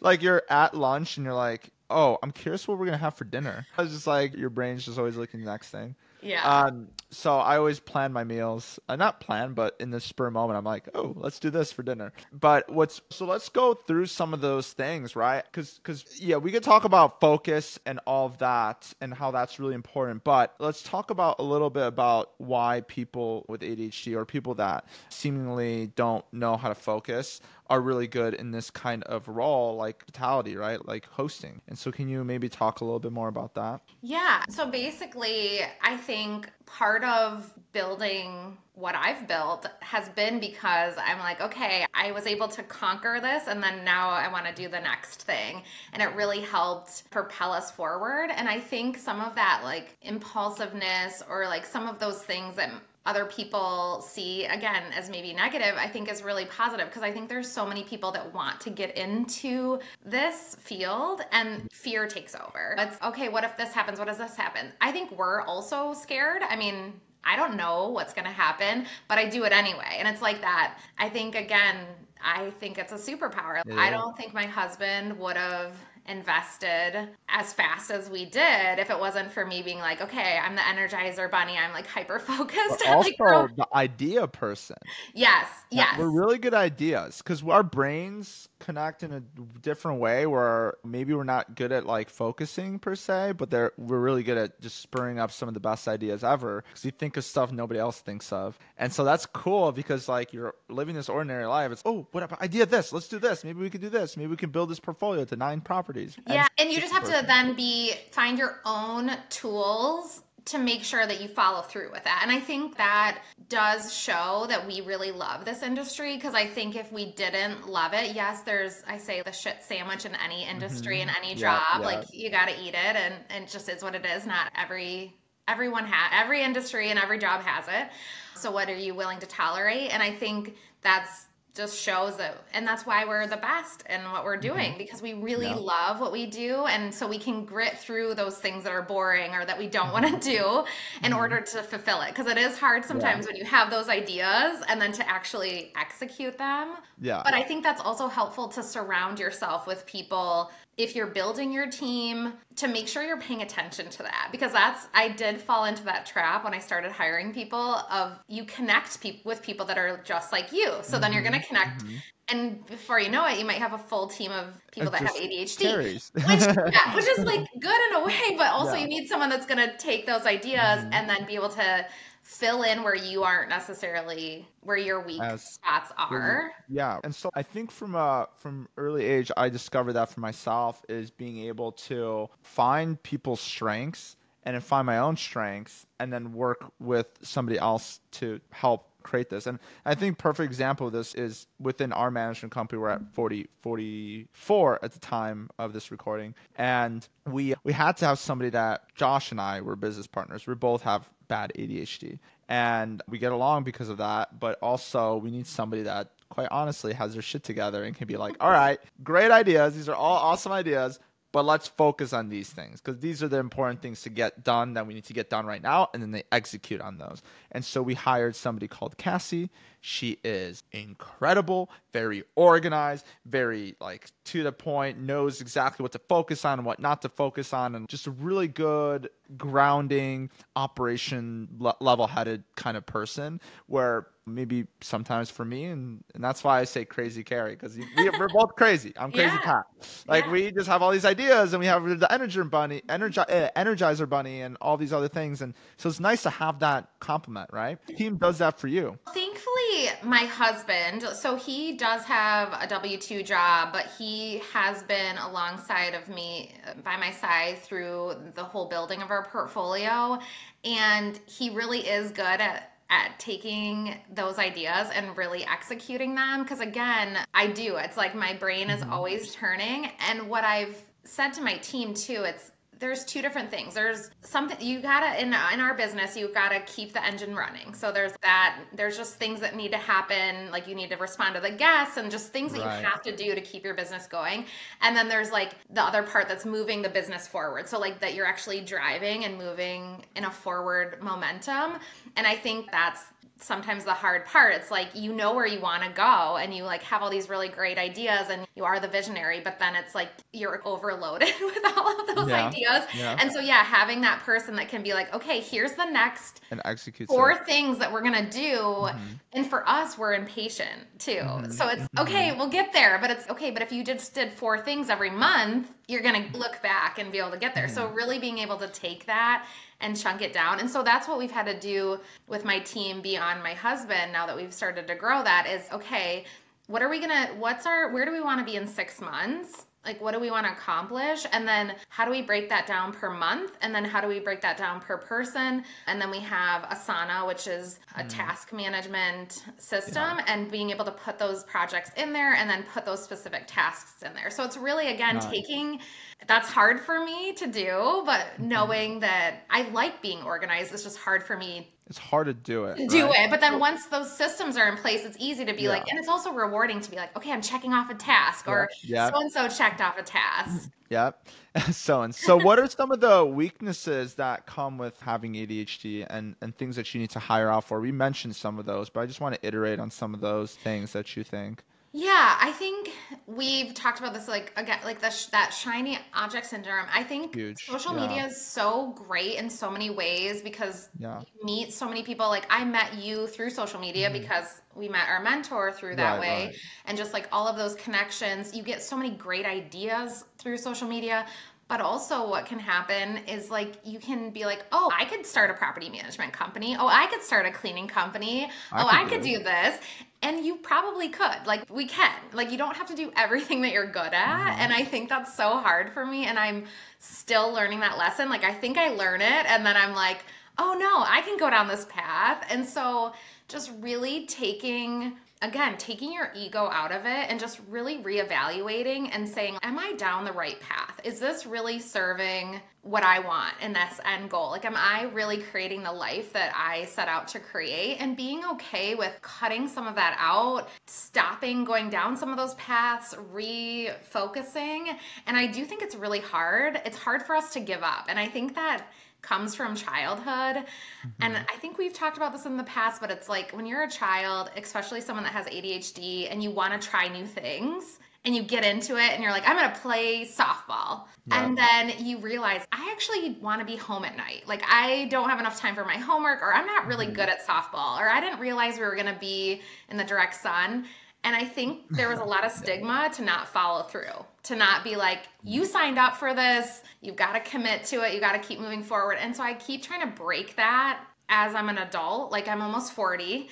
like 0.00 0.20
you're 0.20 0.42
at 0.50 0.74
lunch 0.74 1.16
and 1.16 1.24
you're 1.24 1.32
like, 1.32 1.70
oh, 1.90 2.18
I'm 2.22 2.30
curious 2.30 2.66
what 2.66 2.78
we're 2.78 2.86
gonna 2.86 2.96
have 2.98 3.14
for 3.14 3.24
dinner. 3.24 3.66
I 3.76 3.82
was 3.82 3.92
just 3.92 4.06
like, 4.06 4.36
your 4.36 4.50
brain's 4.50 4.84
just 4.84 4.98
always 4.98 5.16
looking 5.16 5.44
the 5.44 5.50
next 5.50 5.70
thing. 5.70 5.94
Yeah. 6.22 6.42
Um, 6.42 6.88
so 7.10 7.38
I 7.38 7.56
always 7.56 7.80
plan 7.80 8.12
my 8.12 8.24
meals. 8.24 8.78
Uh, 8.88 8.96
not 8.96 9.20
plan, 9.20 9.54
but 9.54 9.76
in 9.80 9.90
the 9.90 10.00
spur 10.00 10.30
moment, 10.30 10.58
I'm 10.58 10.64
like, 10.64 10.88
oh, 10.94 11.14
let's 11.16 11.38
do 11.38 11.50
this 11.50 11.72
for 11.72 11.82
dinner. 11.82 12.12
But 12.32 12.70
what's 12.70 13.00
so 13.10 13.26
let's 13.26 13.48
go 13.48 13.74
through 13.74 14.06
some 14.06 14.32
of 14.32 14.40
those 14.40 14.72
things, 14.72 15.16
right? 15.16 15.42
Because 15.44 15.74
because 15.82 16.20
yeah, 16.20 16.36
we 16.36 16.52
could 16.52 16.62
talk 16.62 16.84
about 16.84 17.20
focus 17.20 17.78
and 17.86 18.00
all 18.06 18.26
of 18.26 18.38
that 18.38 18.92
and 19.00 19.12
how 19.12 19.30
that's 19.30 19.58
really 19.58 19.74
important. 19.74 20.22
But 20.22 20.54
let's 20.58 20.82
talk 20.82 21.10
about 21.10 21.36
a 21.38 21.42
little 21.42 21.70
bit 21.70 21.86
about 21.86 22.32
why 22.38 22.82
people 22.86 23.44
with 23.48 23.62
ADHD 23.62 24.14
or 24.14 24.24
people 24.24 24.54
that 24.56 24.84
seemingly 25.08 25.88
don't 25.96 26.24
know 26.32 26.56
how 26.56 26.68
to 26.68 26.74
focus 26.74 27.40
are 27.70 27.80
really 27.80 28.08
good 28.08 28.34
in 28.34 28.50
this 28.50 28.70
kind 28.70 29.02
of 29.04 29.26
role, 29.28 29.76
like 29.76 30.00
hospitality, 30.00 30.56
right? 30.56 30.84
Like 30.86 31.06
hosting. 31.06 31.60
And 31.68 31.78
so, 31.78 31.90
can 31.90 32.08
you 32.08 32.24
maybe 32.24 32.48
talk 32.48 32.80
a 32.80 32.84
little 32.84 32.98
bit 32.98 33.12
more 33.12 33.28
about 33.28 33.54
that? 33.54 33.80
Yeah. 34.02 34.42
So, 34.48 34.70
basically, 34.70 35.60
I 35.82 35.96
think 35.96 36.50
part 36.66 37.04
of 37.04 37.50
building 37.72 38.58
what 38.74 38.94
I've 38.94 39.28
built 39.28 39.66
has 39.80 40.08
been 40.10 40.40
because 40.40 40.94
I'm 40.96 41.18
like, 41.18 41.40
okay, 41.40 41.84
I 41.94 42.12
was 42.12 42.26
able 42.26 42.48
to 42.48 42.62
conquer 42.62 43.20
this 43.20 43.46
and 43.46 43.62
then 43.62 43.84
now 43.84 44.08
I 44.08 44.32
want 44.32 44.46
to 44.46 44.54
do 44.54 44.68
the 44.68 44.80
next 44.80 45.22
thing. 45.22 45.62
And 45.92 46.02
it 46.02 46.14
really 46.14 46.40
helped 46.40 47.08
propel 47.10 47.52
us 47.52 47.70
forward. 47.70 48.30
And 48.34 48.48
I 48.48 48.58
think 48.58 48.96
some 48.96 49.20
of 49.20 49.34
that 49.34 49.60
like 49.62 49.96
impulsiveness 50.02 51.22
or 51.28 51.44
like 51.44 51.66
some 51.66 51.86
of 51.86 51.98
those 51.98 52.22
things 52.22 52.56
that 52.56 52.70
other 53.06 53.24
people 53.24 54.02
see 54.06 54.44
again 54.44 54.82
as 54.94 55.08
maybe 55.08 55.32
negative 55.32 55.74
i 55.76 55.86
think 55.86 56.10
is 56.10 56.22
really 56.22 56.44
positive 56.46 56.86
because 56.86 57.02
i 57.02 57.10
think 57.10 57.28
there's 57.28 57.50
so 57.50 57.66
many 57.66 57.82
people 57.82 58.12
that 58.12 58.32
want 58.34 58.60
to 58.60 58.70
get 58.70 58.96
into 58.96 59.78
this 60.04 60.56
field 60.60 61.22
and 61.32 61.70
fear 61.72 62.06
takes 62.06 62.34
over 62.34 62.74
it's 62.78 63.00
okay 63.02 63.28
what 63.28 63.44
if 63.44 63.56
this 63.56 63.72
happens 63.72 63.98
what 63.98 64.08
does 64.08 64.18
this 64.18 64.36
happen 64.36 64.70
i 64.80 64.92
think 64.92 65.10
we're 65.12 65.42
also 65.42 65.94
scared 65.94 66.42
i 66.48 66.56
mean 66.56 66.92
I 67.22 67.36
don't 67.36 67.56
know 67.56 67.88
what's 67.90 68.14
going 68.14 68.24
to 68.24 68.32
happen, 68.32 68.86
but 69.06 69.18
I 69.18 69.28
do 69.28 69.44
it 69.44 69.52
anyway. 69.52 69.96
And 69.98 70.08
it's 70.08 70.22
like 70.22 70.40
that. 70.40 70.78
I 70.98 71.10
think, 71.10 71.34
again, 71.34 71.76
I 72.22 72.50
think 72.60 72.78
it's 72.78 72.92
a 72.92 72.96
superpower. 72.96 73.62
Yeah. 73.66 73.76
I 73.76 73.90
don't 73.90 74.16
think 74.16 74.34
my 74.34 74.46
husband 74.46 75.18
would 75.18 75.36
have 75.36 75.74
invested 76.08 77.08
as 77.28 77.52
fast 77.52 77.90
as 77.90 78.10
we 78.10 78.24
did 78.24 78.78
if 78.78 78.90
it 78.90 78.98
wasn't 78.98 79.30
for 79.30 79.46
me 79.46 79.62
being 79.62 79.78
like, 79.78 80.00
okay, 80.00 80.38
I'm 80.42 80.54
the 80.54 80.62
Energizer 80.62 81.30
Bunny. 81.30 81.56
I'm 81.56 81.72
like 81.72 81.86
hyper 81.86 82.18
focused. 82.18 82.82
also, 82.88 82.98
like, 82.98 83.56
the 83.56 83.66
idea 83.74 84.26
person. 84.26 84.76
Yes, 85.14 85.46
yes. 85.70 85.98
We're 85.98 86.10
really 86.10 86.38
good 86.38 86.54
ideas 86.54 87.18
because 87.18 87.42
our 87.44 87.62
brains 87.62 88.48
connect 88.58 89.02
in 89.02 89.12
a 89.12 89.20
different 89.60 90.00
way 90.00 90.26
where 90.26 90.74
maybe 90.84 91.14
we're 91.14 91.24
not 91.24 91.54
good 91.54 91.72
at 91.72 91.86
like 91.86 92.10
focusing 92.10 92.78
per 92.78 92.94
se, 92.94 93.32
but 93.32 93.50
they're 93.50 93.72
we're 93.78 94.00
really 94.00 94.22
good 94.22 94.38
at 94.38 94.60
just 94.60 94.80
spurring 94.80 95.18
up 95.18 95.30
some 95.30 95.48
of 95.48 95.54
the 95.54 95.60
best 95.60 95.86
ideas 95.86 96.24
ever 96.24 96.64
because 96.66 96.84
you 96.84 96.90
think 96.90 97.16
of 97.16 97.24
stuff 97.24 97.52
nobody 97.52 97.78
else 97.78 98.00
thinks 98.00 98.32
of. 98.32 98.58
And 98.78 98.92
so 98.92 99.04
that's 99.04 99.26
cool 99.26 99.72
because 99.72 100.08
like 100.08 100.32
you're 100.32 100.54
living 100.68 100.94
this 100.94 101.08
ordinary 101.08 101.46
life. 101.46 101.70
It's 101.72 101.82
oh, 101.84 102.06
what 102.10 102.22
about 102.22 102.42
idea 102.42 102.66
this? 102.66 102.92
Let's 102.92 103.08
do 103.08 103.18
this. 103.18 103.44
Maybe 103.44 103.60
we 103.60 103.70
could 103.70 103.80
do 103.80 103.90
this. 103.90 104.16
Maybe 104.16 104.28
we 104.28 104.36
can 104.36 104.50
build 104.50 104.70
this 104.70 104.80
portfolio 104.80 105.24
to 105.24 105.36
nine 105.36 105.60
properties 105.60 105.89
properties. 105.92 106.16
Yeah, 106.26 106.46
and, 106.58 106.66
and 106.66 106.72
you 106.72 106.80
just 106.80 106.92
have 106.92 107.04
to 107.04 107.26
then 107.26 107.54
be 107.54 107.94
find 108.10 108.38
your 108.38 108.60
own 108.64 109.10
tools 109.28 110.22
to 110.46 110.58
make 110.58 110.82
sure 110.82 111.06
that 111.06 111.20
you 111.20 111.28
follow 111.28 111.62
through 111.62 111.92
with 111.92 112.02
that. 112.04 112.20
And 112.22 112.32
I 112.32 112.40
think 112.40 112.76
that 112.78 113.22
does 113.48 113.94
show 113.94 114.46
that 114.48 114.66
we 114.66 114.80
really 114.80 115.12
love 115.12 115.44
this 115.44 115.62
industry 115.62 116.16
because 116.16 116.34
I 116.34 116.46
think 116.46 116.76
if 116.76 116.90
we 116.90 117.12
didn't 117.12 117.68
love 117.68 117.92
it, 117.92 118.14
yes, 118.14 118.42
there's 118.42 118.82
I 118.86 118.98
say 118.98 119.22
the 119.22 119.32
shit 119.32 119.62
sandwich 119.62 120.06
in 120.06 120.14
any 120.14 120.48
industry 120.48 120.98
mm-hmm. 120.98 121.10
in 121.10 121.16
any 121.22 121.34
job, 121.34 121.62
yeah, 121.74 121.78
yeah. 121.80 121.86
like 121.86 122.14
you 122.14 122.30
got 122.30 122.48
to 122.48 122.58
eat 122.60 122.74
it 122.74 122.96
and, 122.96 123.14
and 123.28 123.44
it 123.44 123.50
just 123.50 123.68
is 123.68 123.82
what 123.82 123.94
it 123.94 124.06
is. 124.06 124.26
Not 124.26 124.50
every 124.56 125.14
everyone 125.46 125.84
has 125.84 126.24
every 126.24 126.42
industry 126.42 126.90
and 126.90 126.98
every 126.98 127.18
job 127.18 127.42
has 127.42 127.66
it. 127.68 127.90
So 128.36 128.50
what 128.50 128.70
are 128.70 128.76
you 128.76 128.94
willing 128.94 129.18
to 129.18 129.26
tolerate? 129.26 129.92
And 129.92 130.02
I 130.02 130.12
think 130.12 130.56
that's 130.80 131.26
just 131.54 131.78
shows 131.78 132.16
that 132.16 132.44
and 132.54 132.66
that's 132.66 132.86
why 132.86 133.04
we're 133.04 133.26
the 133.26 133.36
best 133.36 133.82
in 133.90 134.00
what 134.12 134.24
we're 134.24 134.36
doing 134.36 134.70
mm-hmm. 134.70 134.78
because 134.78 135.02
we 135.02 135.14
really 135.14 135.46
yeah. 135.46 135.54
love 135.54 136.00
what 136.00 136.12
we 136.12 136.26
do 136.26 136.64
and 136.66 136.94
so 136.94 137.08
we 137.08 137.18
can 137.18 137.44
grit 137.44 137.76
through 137.76 138.14
those 138.14 138.38
things 138.38 138.62
that 138.62 138.72
are 138.72 138.82
boring 138.82 139.32
or 139.32 139.44
that 139.44 139.58
we 139.58 139.66
don't 139.66 139.92
want 139.92 140.04
to 140.04 140.12
mm-hmm. 140.12 140.20
do 140.20 140.64
in 141.04 141.10
mm-hmm. 141.10 141.18
order 141.18 141.40
to 141.40 141.62
fulfill 141.62 142.00
it 142.02 142.08
because 142.10 142.28
it 142.28 142.38
is 142.38 142.56
hard 142.56 142.84
sometimes 142.84 143.24
yeah. 143.24 143.32
when 143.32 143.36
you 143.36 143.44
have 143.44 143.70
those 143.70 143.88
ideas 143.88 144.62
and 144.68 144.80
then 144.80 144.92
to 144.92 145.08
actually 145.08 145.72
execute 145.76 146.38
them 146.38 146.76
yeah 147.00 147.20
but 147.24 147.34
i 147.34 147.42
think 147.42 147.64
that's 147.64 147.80
also 147.80 148.06
helpful 148.06 148.46
to 148.46 148.62
surround 148.62 149.18
yourself 149.18 149.66
with 149.66 149.84
people 149.86 150.50
if 150.80 150.96
you're 150.96 151.06
building 151.06 151.52
your 151.52 151.68
team 151.68 152.32
to 152.56 152.66
make 152.66 152.88
sure 152.88 153.02
you're 153.02 153.20
paying 153.20 153.42
attention 153.42 153.90
to 153.90 154.02
that 154.02 154.30
because 154.32 154.50
that's 154.50 154.88
I 154.94 155.10
did 155.10 155.38
fall 155.38 155.66
into 155.66 155.84
that 155.84 156.06
trap 156.06 156.42
when 156.42 156.54
I 156.54 156.58
started 156.58 156.90
hiring 156.90 157.34
people 157.34 157.58
of 157.90 158.18
you 158.28 158.44
connect 158.44 158.98
people 159.02 159.28
with 159.28 159.42
people 159.42 159.66
that 159.66 159.76
are 159.76 160.00
just 160.04 160.32
like 160.32 160.52
you. 160.52 160.68
So 160.82 160.94
mm-hmm. 160.94 161.00
then 161.02 161.12
you're 161.12 161.22
going 161.22 161.38
to 161.38 161.46
connect 161.46 161.84
mm-hmm. 161.84 161.96
and 162.28 162.66
before 162.66 162.98
you 162.98 163.10
know 163.10 163.26
it 163.26 163.38
you 163.38 163.44
might 163.44 163.58
have 163.58 163.74
a 163.74 163.78
full 163.78 164.06
team 164.06 164.32
of 164.32 164.58
people 164.72 164.88
it 164.88 164.92
that 164.92 165.02
have 165.02 165.16
ADHD. 165.16 165.92
Which, 166.14 166.72
yeah, 166.72 166.94
which 166.96 167.06
is 167.06 167.26
like 167.26 167.46
good 167.60 167.80
in 167.90 167.96
a 167.96 168.04
way, 168.06 168.36
but 168.38 168.46
also 168.46 168.72
yeah. 168.72 168.80
you 168.80 168.88
need 168.88 169.06
someone 169.06 169.28
that's 169.28 169.46
going 169.46 169.58
to 169.58 169.76
take 169.76 170.06
those 170.06 170.24
ideas 170.24 170.60
mm-hmm. 170.60 170.94
and 170.94 171.10
then 171.10 171.26
be 171.26 171.34
able 171.34 171.50
to 171.50 171.86
fill 172.30 172.62
in 172.62 172.84
where 172.84 172.94
you 172.94 173.24
aren't 173.24 173.48
necessarily 173.48 174.46
where 174.60 174.76
your 174.76 175.00
weak 175.00 175.20
As, 175.20 175.42
spots 175.42 175.92
are. 175.98 176.52
Yeah, 176.68 177.00
and 177.02 177.14
so 177.14 177.28
I 177.34 177.42
think 177.42 177.72
from 177.72 177.96
uh 177.96 178.26
from 178.36 178.68
early 178.76 179.04
age, 179.04 179.32
I 179.36 179.48
discovered 179.48 179.94
that 179.94 180.10
for 180.10 180.20
myself 180.20 180.82
is 180.88 181.10
being 181.10 181.40
able 181.48 181.72
to 181.72 182.28
find 182.42 183.02
people's 183.02 183.40
strengths 183.40 184.16
and 184.44 184.54
then 184.54 184.62
find 184.62 184.86
my 184.86 184.98
own 184.98 185.16
strengths 185.16 185.86
and 185.98 186.12
then 186.12 186.32
work 186.32 186.72
with 186.78 187.06
somebody 187.20 187.58
else 187.58 188.00
to 188.12 188.40
help 188.50 188.86
create 189.02 189.28
this. 189.28 189.46
And 189.46 189.58
I 189.84 189.94
think 189.94 190.18
perfect 190.18 190.46
example 190.46 190.86
of 190.86 190.92
this 190.92 191.14
is 191.14 191.46
within 191.58 191.92
our 191.92 192.10
management 192.10 192.52
company. 192.52 192.78
We're 192.78 192.90
at 192.90 193.02
40, 193.12 193.48
44 193.60 194.84
at 194.84 194.92
the 194.92 194.98
time 195.00 195.50
of 195.58 195.72
this 195.72 195.90
recording, 195.90 196.34
and 196.56 197.06
we 197.26 197.54
we 197.64 197.72
had 197.72 197.96
to 197.98 198.06
have 198.06 198.18
somebody 198.20 198.50
that 198.50 198.94
Josh 198.94 199.32
and 199.32 199.40
I 199.40 199.62
were 199.62 199.74
business 199.74 200.06
partners. 200.06 200.46
We 200.46 200.54
both 200.54 200.82
have 200.82 201.08
bad 201.30 201.52
ADHD. 201.58 202.18
And 202.48 203.00
we 203.08 203.18
get 203.18 203.32
along 203.32 203.64
because 203.64 203.88
of 203.88 203.96
that. 203.98 204.38
But 204.38 204.58
also, 204.60 205.16
we 205.16 205.30
need 205.30 205.46
somebody 205.46 205.82
that, 205.84 206.10
quite 206.28 206.48
honestly, 206.50 206.92
has 206.92 207.14
their 207.14 207.22
shit 207.22 207.44
together 207.44 207.84
and 207.84 207.96
can 207.96 208.06
be 208.06 208.18
like, 208.18 208.36
all 208.40 208.50
right, 208.50 208.78
great 209.02 209.30
ideas. 209.30 209.74
These 209.74 209.88
are 209.88 209.94
all 209.94 210.18
awesome 210.18 210.52
ideas. 210.52 210.98
But 211.32 211.44
let's 211.44 211.68
focus 211.68 212.12
on 212.12 212.28
these 212.28 212.50
things 212.50 212.80
because 212.80 213.00
these 213.00 213.22
are 213.22 213.28
the 213.28 213.38
important 213.38 213.80
things 213.80 214.02
to 214.02 214.08
get 214.08 214.42
done 214.42 214.74
that 214.74 214.84
we 214.88 214.94
need 214.94 215.04
to 215.04 215.12
get 215.12 215.30
done 215.30 215.46
right 215.46 215.62
now. 215.62 215.88
And 215.94 216.02
then 216.02 216.10
they 216.10 216.24
execute 216.32 216.80
on 216.80 216.98
those. 216.98 217.22
And 217.52 217.64
so 217.64 217.82
we 217.82 217.94
hired 217.94 218.34
somebody 218.34 218.66
called 218.66 218.98
Cassie. 218.98 219.48
She 219.80 220.18
is 220.24 220.64
incredible, 220.72 221.70
very 221.92 222.24
organized, 222.34 223.06
very 223.26 223.76
like 223.80 224.08
to 224.30 224.42
the 224.42 224.52
point, 224.52 224.98
knows 224.98 225.40
exactly 225.40 225.82
what 225.82 225.92
to 225.92 225.98
focus 225.98 226.44
on 226.44 226.58
and 226.58 226.66
what 226.66 226.78
not 226.78 227.02
to 227.02 227.08
focus 227.08 227.52
on, 227.52 227.74
and 227.74 227.88
just 227.88 228.06
a 228.06 228.10
really 228.12 228.48
good 228.48 229.10
grounding, 229.36 230.30
operation 230.56 231.48
level 231.80 232.06
headed 232.06 232.44
kind 232.56 232.76
of 232.76 232.86
person 232.86 233.40
where 233.66 234.06
maybe 234.34 234.66
sometimes 234.80 235.30
for 235.30 235.44
me 235.44 235.64
and, 235.64 236.02
and 236.14 236.22
that's 236.22 236.44
why 236.44 236.60
i 236.60 236.64
say 236.64 236.84
crazy 236.84 237.24
carrie 237.24 237.54
because 237.54 237.76
we, 237.96 238.08
are 238.08 238.28
both 238.28 238.54
crazy 238.54 238.92
i'm 238.96 239.10
crazy 239.10 239.34
yeah. 239.34 239.40
pat 239.40 239.64
like 240.06 240.24
yeah. 240.26 240.30
we 240.30 240.52
just 240.52 240.68
have 240.68 240.82
all 240.82 240.90
these 240.90 241.04
ideas 241.04 241.52
and 241.52 241.60
we 241.60 241.66
have 241.66 241.82
the 241.84 242.06
energizer 242.10 242.48
bunny 242.48 242.82
energi- 242.88 243.18
uh, 243.18 243.50
energizer 243.56 244.08
bunny 244.08 244.42
and 244.42 244.56
all 244.60 244.76
these 244.76 244.92
other 244.92 245.08
things 245.08 245.42
and 245.42 245.54
so 245.76 245.88
it's 245.88 246.00
nice 246.00 246.22
to 246.22 246.30
have 246.30 246.58
that 246.60 246.90
compliment, 247.00 247.48
right 247.52 247.78
team 247.96 248.16
does 248.16 248.38
that 248.38 248.58
for 248.58 248.68
you 248.68 248.96
thankfully 249.12 249.88
my 250.02 250.24
husband 250.24 251.02
so 251.14 251.36
he 251.36 251.76
does 251.76 252.04
have 252.04 252.52
a 252.52 252.66
w2 252.66 253.24
job 253.24 253.72
but 253.72 253.86
he 253.98 254.19
has 254.52 254.82
been 254.84 255.16
alongside 255.18 255.94
of 255.94 256.08
me 256.08 256.54
uh, 256.66 256.74
by 256.84 256.96
my 256.96 257.10
side 257.10 257.58
through 257.58 258.14
the 258.34 258.44
whole 258.44 258.68
building 258.68 259.02
of 259.02 259.10
our 259.10 259.24
portfolio. 259.24 260.18
And 260.64 261.18
he 261.26 261.50
really 261.50 261.80
is 261.80 262.10
good 262.10 262.40
at 262.40 262.66
at 262.92 263.16
taking 263.20 263.94
those 264.12 264.36
ideas 264.36 264.88
and 264.92 265.16
really 265.16 265.44
executing 265.44 266.14
them. 266.14 266.42
Because 266.42 266.60
again 266.60 267.18
i 267.34 267.46
do. 267.46 267.76
It's 267.76 267.96
like 267.96 268.14
my 268.14 268.34
brain 268.34 268.68
is 268.68 268.80
mm-hmm. 268.80 268.92
always 268.92 269.34
turning. 269.34 269.90
And 270.08 270.28
what 270.28 270.44
i've 270.44 270.76
said 271.04 271.32
to 271.34 271.42
my 271.42 271.56
team 271.58 271.94
too 271.94 272.24
it's 272.24 272.52
there's 272.80 273.04
two 273.04 273.20
different 273.20 273.50
things. 273.50 273.74
There's 273.74 274.10
something 274.22 274.56
you 274.60 274.80
gotta 274.80 275.20
in 275.20 275.28
in 275.28 275.60
our 275.60 275.74
business, 275.74 276.16
you 276.16 276.32
gotta 276.32 276.60
keep 276.60 276.94
the 276.94 277.04
engine 277.04 277.34
running. 277.34 277.74
So 277.74 277.92
there's 277.92 278.12
that. 278.22 278.58
There's 278.74 278.96
just 278.96 279.16
things 279.16 279.40
that 279.40 279.54
need 279.54 279.72
to 279.72 279.78
happen, 279.78 280.50
like 280.50 280.66
you 280.66 280.74
need 280.74 280.88
to 280.90 280.96
respond 280.96 281.34
to 281.34 281.40
the 281.40 281.50
guests 281.50 281.98
and 281.98 282.10
just 282.10 282.32
things 282.32 282.52
that 282.52 282.64
right. 282.64 282.80
you 282.80 282.86
have 282.86 283.02
to 283.02 283.14
do 283.14 283.34
to 283.34 283.40
keep 283.42 283.64
your 283.64 283.74
business 283.74 284.06
going. 284.06 284.46
And 284.80 284.96
then 284.96 285.08
there's 285.08 285.30
like 285.30 285.52
the 285.68 285.82
other 285.82 286.02
part 286.02 286.26
that's 286.26 286.46
moving 286.46 286.80
the 286.80 286.88
business 286.88 287.28
forward. 287.28 287.68
So 287.68 287.78
like 287.78 288.00
that 288.00 288.14
you're 288.14 288.26
actually 288.26 288.62
driving 288.62 289.24
and 289.26 289.36
moving 289.36 290.04
in 290.16 290.24
a 290.24 290.30
forward 290.30 291.02
momentum. 291.02 291.78
And 292.16 292.26
I 292.26 292.34
think 292.34 292.70
that's 292.70 293.04
sometimes 293.42 293.84
the 293.84 293.92
hard 293.92 294.24
part 294.26 294.54
it's 294.54 294.70
like 294.70 294.88
you 294.94 295.12
know 295.12 295.34
where 295.34 295.46
you 295.46 295.60
want 295.60 295.82
to 295.82 295.90
go 295.90 296.36
and 296.36 296.54
you 296.54 296.62
like 296.64 296.82
have 296.82 297.02
all 297.02 297.10
these 297.10 297.28
really 297.28 297.48
great 297.48 297.78
ideas 297.78 298.28
and 298.30 298.46
you 298.54 298.64
are 298.64 298.78
the 298.78 298.88
visionary 298.88 299.40
but 299.40 299.58
then 299.58 299.74
it's 299.74 299.94
like 299.94 300.10
you're 300.32 300.60
overloaded 300.64 301.32
with 301.40 301.76
all 301.76 302.00
of 302.00 302.14
those 302.14 302.28
yeah. 302.28 302.46
ideas 302.46 302.84
yeah. 302.94 303.16
and 303.20 303.32
so 303.32 303.40
yeah 303.40 303.64
having 303.64 304.00
that 304.00 304.20
person 304.20 304.56
that 304.56 304.68
can 304.68 304.82
be 304.82 304.92
like 304.92 305.12
okay 305.14 305.40
here's 305.40 305.72
the 305.72 305.84
next 305.86 306.40
and 306.50 306.60
execute 306.64 307.08
four 307.08 307.32
it. 307.32 307.46
things 307.46 307.78
that 307.78 307.92
we're 307.92 308.02
gonna 308.02 308.30
do 308.30 308.58
mm-hmm. 308.58 308.98
and 309.32 309.48
for 309.48 309.68
us 309.68 309.96
we're 309.96 310.14
impatient 310.14 310.86
too 310.98 311.12
mm-hmm. 311.12 311.50
so 311.50 311.68
it's 311.68 311.82
mm-hmm. 311.82 312.02
okay 312.02 312.32
we'll 312.32 312.48
get 312.48 312.72
there 312.72 312.98
but 313.00 313.10
it's 313.10 313.28
okay 313.28 313.50
but 313.50 313.62
if 313.62 313.72
you 313.72 313.82
just 313.82 314.14
did 314.14 314.32
four 314.32 314.60
things 314.60 314.90
every 314.90 315.10
month 315.10 315.70
you're 315.90 316.02
gonna 316.02 316.28
look 316.34 316.62
back 316.62 316.98
and 316.98 317.10
be 317.10 317.18
able 317.18 317.32
to 317.32 317.38
get 317.38 317.54
there 317.54 317.68
so 317.68 317.86
mm-hmm. 317.86 317.94
really 317.94 318.18
being 318.18 318.38
able 318.38 318.56
to 318.56 318.68
take 318.68 319.04
that 319.06 319.46
and 319.80 319.98
chunk 319.98 320.22
it 320.22 320.32
down. 320.32 320.60
And 320.60 320.70
so 320.70 320.82
that's 320.82 321.08
what 321.08 321.18
we've 321.18 321.30
had 321.30 321.46
to 321.46 321.58
do 321.58 321.98
with 322.28 322.44
my 322.44 322.58
team 322.60 323.00
beyond 323.00 323.42
my 323.42 323.54
husband 323.54 324.12
now 324.12 324.26
that 324.26 324.36
we've 324.36 324.52
started 324.52 324.86
to 324.86 324.94
grow 324.94 325.22
that 325.24 325.46
is 325.48 325.70
okay, 325.72 326.24
what 326.68 326.82
are 326.82 326.88
we 326.88 327.00
gonna 327.00 327.30
what's 327.38 327.66
our 327.66 327.92
where 327.92 328.04
do 328.04 328.12
we 328.12 328.20
want 328.20 328.38
to 328.38 328.44
be 328.44 328.56
in 328.56 328.66
six 328.66 329.00
months 329.00 329.66
like 329.84 330.00
what 330.00 330.12
do 330.12 330.20
we 330.20 330.30
want 330.30 330.46
to 330.46 330.52
accomplish 330.52 331.24
and 331.32 331.48
then 331.48 331.74
how 331.88 332.04
do 332.04 332.10
we 332.10 332.20
break 332.20 332.48
that 332.50 332.66
down 332.66 332.92
per 332.92 333.10
month 333.10 333.52
and 333.62 333.74
then 333.74 333.84
how 333.84 334.00
do 334.00 334.06
we 334.06 334.20
break 334.20 334.40
that 334.42 334.56
down 334.56 334.80
per 334.80 334.98
person 334.98 335.64
and 335.86 336.00
then 336.00 336.10
we 336.10 336.20
have 336.20 336.62
asana 336.64 337.26
which 337.26 337.46
is 337.46 337.78
a 337.96 338.02
mm. 338.02 338.08
task 338.08 338.52
management 338.52 339.42
system 339.56 340.18
yeah. 340.18 340.24
and 340.26 340.50
being 340.50 340.70
able 340.70 340.84
to 340.84 340.90
put 340.90 341.18
those 341.18 341.44
projects 341.44 341.90
in 341.96 342.12
there 342.12 342.34
and 342.34 342.48
then 342.48 342.62
put 342.74 342.84
those 342.84 343.02
specific 343.02 343.44
tasks 343.46 344.02
in 344.02 344.12
there 344.14 344.28
so 344.30 344.44
it's 344.44 344.58
really 344.58 344.88
again 344.88 345.14
nice. 345.14 345.30
taking 345.30 345.80
that's 346.26 346.48
hard 346.48 346.80
for 346.80 347.02
me 347.02 347.32
to 347.32 347.46
do 347.46 348.02
but 348.04 348.20
mm-hmm. 348.20 348.48
knowing 348.48 349.00
that 349.00 349.44
i 349.48 349.62
like 349.70 350.02
being 350.02 350.22
organized 350.22 350.74
it's 350.74 350.84
just 350.84 350.98
hard 350.98 351.22
for 351.22 351.36
me 351.36 351.72
it's 351.90 351.98
hard 351.98 352.28
to 352.28 352.32
do 352.32 352.66
it. 352.66 352.88
Do 352.88 353.06
right? 353.06 353.26
it, 353.26 353.30
but 353.30 353.40
then 353.40 353.58
once 353.58 353.86
those 353.86 354.16
systems 354.16 354.56
are 354.56 354.68
in 354.68 354.76
place, 354.76 355.04
it's 355.04 355.16
easy 355.18 355.44
to 355.44 355.52
be 355.52 355.62
yeah. 355.62 355.70
like, 355.70 355.90
and 355.90 355.98
it's 355.98 356.08
also 356.08 356.32
rewarding 356.32 356.80
to 356.80 356.88
be 356.88 356.96
like, 356.96 357.14
okay, 357.16 357.32
I'm 357.32 357.42
checking 357.42 357.72
off 357.72 357.90
a 357.90 357.94
task, 357.94 358.46
or 358.46 358.70
so 358.86 358.94
and 358.94 359.32
so 359.32 359.48
checked 359.48 359.80
off 359.80 359.98
a 359.98 360.02
task. 360.02 360.70
Yep. 360.90 361.24
so 361.70 362.02
and 362.02 362.12
so, 362.12 362.36
what 362.36 362.58
are 362.58 362.68
some 362.68 362.90
of 362.90 362.98
the 362.98 363.24
weaknesses 363.24 364.14
that 364.14 364.46
come 364.46 364.76
with 364.76 365.00
having 365.00 365.34
ADHD, 365.34 366.04
and 366.10 366.34
and 366.40 366.56
things 366.58 366.74
that 366.74 366.92
you 366.92 367.00
need 367.00 367.10
to 367.10 367.20
hire 367.20 367.48
out 367.48 367.62
for? 367.62 367.80
We 367.80 367.92
mentioned 367.92 368.34
some 368.34 368.58
of 368.58 368.66
those, 368.66 368.90
but 368.90 368.98
I 368.98 369.06
just 369.06 369.20
want 369.20 369.36
to 369.36 369.46
iterate 369.46 369.78
on 369.78 369.92
some 369.92 370.14
of 370.14 370.20
those 370.20 370.56
things 370.56 370.92
that 370.94 371.16
you 371.16 371.22
think. 371.22 371.62
Yeah, 371.92 372.36
I 372.40 372.52
think 372.52 372.92
we've 373.26 373.74
talked 373.74 373.98
about 373.98 374.14
this 374.14 374.28
like 374.28 374.52
again, 374.56 374.78
like 374.84 375.00
the 375.00 375.10
sh- 375.10 375.26
that 375.26 375.52
shiny 375.52 375.98
object 376.14 376.46
syndrome. 376.46 376.86
I 376.92 377.02
think 377.02 377.34
Huge. 377.34 377.66
social 377.66 377.94
yeah. 377.94 378.06
media 378.06 378.26
is 378.26 378.40
so 378.40 378.92
great 378.92 379.36
in 379.38 379.50
so 379.50 379.72
many 379.72 379.90
ways 379.90 380.40
because 380.40 380.88
yeah. 380.98 381.20
you 381.20 381.44
meet 381.44 381.72
so 381.72 381.88
many 381.88 382.04
people. 382.04 382.28
Like 382.28 382.46
I 382.48 382.64
met 382.64 382.94
you 382.94 383.26
through 383.26 383.50
social 383.50 383.80
media 383.80 384.08
mm-hmm. 384.08 384.20
because 384.20 384.60
we 384.76 384.88
met 384.88 385.08
our 385.08 385.20
mentor 385.20 385.72
through 385.72 385.96
that 385.96 386.12
right, 386.12 386.20
way, 386.20 386.44
right. 386.46 386.56
and 386.86 386.96
just 386.96 387.12
like 387.12 387.28
all 387.32 387.48
of 387.48 387.56
those 387.56 387.74
connections, 387.74 388.54
you 388.54 388.62
get 388.62 388.82
so 388.82 388.96
many 388.96 389.10
great 389.10 389.44
ideas 389.44 390.24
through 390.38 390.58
social 390.58 390.86
media. 390.86 391.26
But 391.70 391.80
also, 391.80 392.28
what 392.28 392.46
can 392.46 392.58
happen 392.58 393.18
is 393.28 393.48
like 393.48 393.74
you 393.84 394.00
can 394.00 394.30
be 394.30 394.44
like, 394.44 394.64
oh, 394.72 394.90
I 394.92 395.04
could 395.04 395.24
start 395.24 395.50
a 395.50 395.54
property 395.54 395.88
management 395.88 396.32
company. 396.32 396.76
Oh, 396.76 396.88
I 396.88 397.06
could 397.06 397.22
start 397.22 397.46
a 397.46 397.52
cleaning 397.52 397.86
company. 397.86 398.50
I 398.72 398.82
oh, 398.82 398.88
I 398.90 399.08
could 399.08 399.22
do 399.22 399.38
this. 399.38 399.78
And 400.20 400.44
you 400.44 400.56
probably 400.56 401.10
could. 401.10 401.46
Like, 401.46 401.70
we 401.70 401.86
can. 401.86 402.12
Like, 402.32 402.50
you 402.50 402.58
don't 402.58 402.76
have 402.76 402.88
to 402.88 402.96
do 402.96 403.12
everything 403.16 403.62
that 403.62 403.70
you're 403.70 403.86
good 403.86 404.12
at. 404.12 404.50
Mm-hmm. 404.50 404.60
And 404.60 404.72
I 404.72 404.82
think 404.82 405.08
that's 405.08 405.36
so 405.36 405.58
hard 405.58 405.92
for 405.92 406.04
me. 406.04 406.26
And 406.26 406.40
I'm 406.40 406.64
still 406.98 407.52
learning 407.52 407.78
that 407.80 407.96
lesson. 407.96 408.28
Like, 408.28 408.42
I 408.42 408.52
think 408.52 408.76
I 408.76 408.88
learn 408.88 409.20
it. 409.20 409.46
And 409.46 409.64
then 409.64 409.76
I'm 409.76 409.94
like, 409.94 410.24
oh 410.58 410.76
no, 410.76 411.04
I 411.06 411.22
can 411.22 411.38
go 411.38 411.48
down 411.48 411.68
this 411.68 411.86
path. 411.88 412.44
And 412.50 412.66
so, 412.66 413.12
just 413.46 413.70
really 413.78 414.26
taking 414.26 415.12
again, 415.42 415.76
taking 415.78 416.12
your 416.12 416.30
ego 416.34 416.68
out 416.70 416.92
of 416.92 417.06
it 417.06 417.30
and 417.30 417.40
just 417.40 417.60
really 417.68 417.98
reevaluating 417.98 419.10
and 419.12 419.28
saying, 419.28 419.58
Am 419.62 419.78
I 419.78 419.92
down 419.94 420.24
the 420.24 420.32
right 420.32 420.60
path? 420.60 421.00
Is 421.02 421.18
this 421.18 421.46
really 421.46 421.78
serving 421.78 422.60
what 422.82 423.02
I 423.02 423.20
want 423.20 423.54
in 423.62 423.72
this 423.72 424.00
end 424.04 424.30
goal? 424.30 424.50
Like, 424.50 424.64
am 424.64 424.76
I 424.76 425.10
really 425.12 425.38
creating 425.38 425.82
the 425.82 425.92
life 425.92 426.32
that 426.34 426.52
I 426.54 426.84
set 426.86 427.08
out 427.08 427.28
to 427.28 427.40
create? 427.40 427.96
And 428.00 428.16
being 428.16 428.44
okay 428.52 428.94
with 428.94 429.18
cutting 429.22 429.68
some 429.68 429.86
of 429.86 429.94
that 429.94 430.16
out, 430.18 430.68
stopping 430.86 431.64
going 431.64 431.90
down 431.90 432.16
some 432.16 432.30
of 432.30 432.36
those 432.36 432.54
paths, 432.54 433.14
refocusing. 433.32 434.96
And 435.26 435.36
I 435.36 435.46
do 435.46 435.64
think 435.64 435.82
it's 435.82 435.94
really 435.94 436.20
hard. 436.20 436.80
It's 436.84 436.98
hard 436.98 437.22
for 437.22 437.34
us 437.34 437.52
to 437.54 437.60
give 437.60 437.82
up. 437.82 438.06
And 438.08 438.18
I 438.18 438.26
think 438.26 438.54
that 438.54 438.86
comes 439.22 439.54
from 439.54 439.74
childhood. 439.76 440.64
Mm-hmm. 440.64 441.22
And 441.22 441.36
I 441.36 441.56
think 441.56 441.78
we've 441.78 441.94
talked 441.94 442.16
about 442.16 442.32
this 442.32 442.46
in 442.46 442.56
the 442.56 442.64
past, 442.64 443.00
but 443.00 443.10
it's 443.10 443.28
like 443.28 443.52
when 443.52 443.66
you're 443.66 443.82
a 443.82 443.90
child, 443.90 444.50
especially 444.56 445.00
someone 445.00 445.24
that 445.24 445.32
has 445.32 445.46
ADHD, 445.46 446.30
and 446.30 446.42
you 446.42 446.50
want 446.50 446.80
to 446.80 446.88
try 446.88 447.08
new 447.08 447.26
things 447.26 447.98
and 448.24 448.34
you 448.34 448.42
get 448.42 448.64
into 448.64 448.96
it 448.96 449.12
and 449.12 449.22
you're 449.22 449.32
like, 449.32 449.48
I'm 449.48 449.56
going 449.56 449.70
to 449.70 449.80
play 449.80 450.26
softball. 450.26 451.04
Yeah. 451.26 451.44
And 451.44 451.56
then 451.56 451.92
you 452.04 452.18
realize, 452.18 452.62
I 452.70 452.90
actually 452.92 453.38
want 453.40 453.60
to 453.60 453.66
be 453.66 453.76
home 453.76 454.04
at 454.04 454.16
night. 454.16 454.42
Like, 454.46 454.62
I 454.68 455.06
don't 455.10 455.28
have 455.30 455.40
enough 455.40 455.58
time 455.58 455.74
for 455.74 455.84
my 455.84 455.96
homework, 455.96 456.42
or 456.42 456.52
I'm 456.52 456.66
not 456.66 456.86
really 456.86 457.06
mm-hmm. 457.06 457.14
good 457.14 457.28
at 457.28 457.46
softball, 457.46 457.98
or 457.98 458.10
I 458.10 458.20
didn't 458.20 458.38
realize 458.38 458.76
we 458.76 458.84
were 458.84 458.94
going 458.94 459.06
to 459.06 459.18
be 459.18 459.62
in 459.88 459.96
the 459.96 460.04
direct 460.04 460.34
sun. 460.34 460.86
And 461.22 461.36
I 461.36 461.44
think 461.44 461.82
there 461.90 462.08
was 462.08 462.18
a 462.18 462.24
lot 462.24 462.44
of 462.44 462.52
stigma 462.62 463.10
to 463.14 463.22
not 463.22 463.48
follow 463.48 463.82
through, 463.82 464.24
to 464.44 464.56
not 464.56 464.84
be 464.84 464.96
like, 464.96 465.28
you 465.42 465.64
signed 465.64 465.98
up 465.98 466.16
for 466.16 466.34
this, 466.34 466.82
you've 467.00 467.16
got 467.16 467.32
to 467.32 467.40
commit 467.40 467.84
to 467.86 468.02
it, 468.02 468.14
you 468.14 468.20
got 468.20 468.32
to 468.32 468.38
keep 468.38 468.58
moving 468.58 468.82
forward. 468.82 469.18
And 469.20 469.36
so 469.36 469.42
I 469.42 469.54
keep 469.54 469.82
trying 469.82 470.00
to 470.00 470.22
break 470.22 470.56
that 470.56 471.04
as 471.28 471.54
I'm 471.54 471.68
an 471.68 471.78
adult, 471.78 472.32
like 472.32 472.48
I'm 472.48 472.60
almost 472.60 472.92
40, 472.92 473.48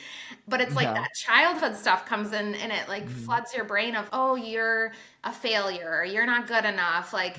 but 0.49 0.61
it's 0.61 0.75
like 0.75 0.87
yeah. 0.87 0.95
that 0.95 1.15
childhood 1.15 1.77
stuff 1.77 2.07
comes 2.07 2.33
in 2.33 2.57
and 2.57 2.73
it 2.73 2.89
like 2.89 3.05
mm-hmm. 3.05 3.25
floods 3.25 3.55
your 3.55 3.65
brain 3.65 3.95
of, 3.95 4.09
oh, 4.13 4.35
you're 4.35 4.93
a 5.25 5.33
failure, 5.33 6.05
you're 6.05 6.27
not 6.27 6.49
good 6.49 6.65
enough. 6.65 7.13
Like, 7.13 7.37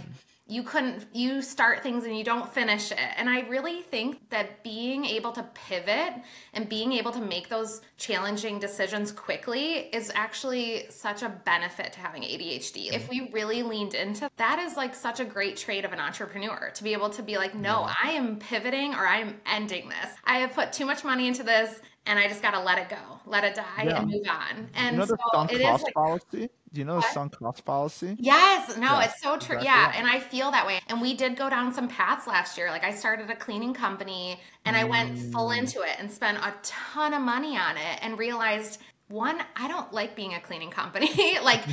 you 0.49 0.63
couldn't 0.63 1.05
you 1.13 1.41
start 1.41 1.83
things 1.83 2.03
and 2.05 2.17
you 2.17 2.23
don't 2.23 2.51
finish 2.51 2.91
it. 2.91 2.97
And 3.17 3.29
i 3.29 3.41
really 3.41 3.81
think 3.83 4.29
that 4.29 4.63
being 4.63 5.05
able 5.05 5.31
to 5.33 5.43
pivot 5.53 6.13
and 6.53 6.67
being 6.67 6.91
able 6.93 7.12
to 7.12 7.21
make 7.21 7.49
those 7.49 7.81
challenging 7.97 8.59
decisions 8.59 9.12
quickly 9.12 9.89
is 9.93 10.12
actually 10.15 10.85
such 10.89 11.21
a 11.21 11.29
benefit 11.29 11.93
to 11.93 11.99
having 11.99 12.23
adhd 12.23 12.91
if 12.91 13.09
we 13.09 13.29
really 13.31 13.63
leaned 13.63 13.93
into 13.93 14.29
that 14.38 14.59
is 14.59 14.75
like 14.75 14.95
such 14.95 15.19
a 15.19 15.25
great 15.25 15.55
trait 15.55 15.85
of 15.85 15.93
an 15.93 15.99
entrepreneur 15.99 16.71
to 16.73 16.83
be 16.83 16.93
able 16.93 17.09
to 17.09 17.21
be 17.21 17.38
like 17.38 17.53
no 17.53 17.88
i 18.03 18.09
am 18.12 18.38
pivoting 18.38 18.93
or 18.93 19.07
i'm 19.07 19.39
ending 19.45 19.89
this. 19.89 20.12
I 20.25 20.39
have 20.39 20.53
put 20.53 20.73
too 20.73 20.85
much 20.85 21.03
money 21.03 21.27
into 21.27 21.43
this 21.43 21.81
and 22.05 22.17
I 22.17 22.27
just 22.27 22.41
got 22.41 22.51
to 22.51 22.59
let 22.59 22.77
it 22.77 22.89
go, 22.89 23.19
let 23.25 23.43
it 23.43 23.55
die, 23.55 23.83
yeah. 23.83 24.01
and 24.01 24.09
move 24.09 24.27
on. 24.27 24.69
And 24.75 24.95
you 24.95 24.99
know 24.99 25.05
so 25.05 25.43
is 25.49 25.83
like, 25.83 25.93
policy. 25.93 26.49
Do 26.71 26.79
you 26.79 26.85
know 26.85 26.97
the 26.97 27.01
sunk 27.01 27.38
cost 27.38 27.65
fallacy? 27.65 28.15
Yes, 28.19 28.77
no, 28.77 28.93
yeah. 28.93 29.05
it's 29.05 29.21
so 29.21 29.38
true. 29.38 29.57
Exactly. 29.57 29.65
Yeah, 29.65 29.93
and 29.95 30.07
I 30.07 30.19
feel 30.19 30.51
that 30.51 30.67
way. 30.67 30.79
And 30.88 31.01
we 31.01 31.15
did 31.15 31.35
go 31.35 31.49
down 31.49 31.73
some 31.73 31.88
paths 31.88 32.27
last 32.27 32.57
year. 32.57 32.69
Like 32.69 32.83
I 32.83 32.93
started 32.93 33.29
a 33.31 33.35
cleaning 33.35 33.73
company, 33.73 34.39
and 34.65 34.75
mm. 34.75 34.79
I 34.79 34.83
went 34.83 35.17
full 35.31 35.49
mm. 35.49 35.57
into 35.57 35.81
it 35.81 35.95
and 35.99 36.12
spent 36.12 36.38
a 36.38 36.53
ton 36.62 37.13
of 37.13 37.21
money 37.21 37.57
on 37.57 37.77
it, 37.77 37.99
and 38.01 38.19
realized 38.19 38.81
one, 39.07 39.41
I 39.55 39.67
don't 39.67 39.91
like 39.91 40.15
being 40.15 40.35
a 40.35 40.39
cleaning 40.39 40.69
company. 40.69 41.39
like 41.43 41.63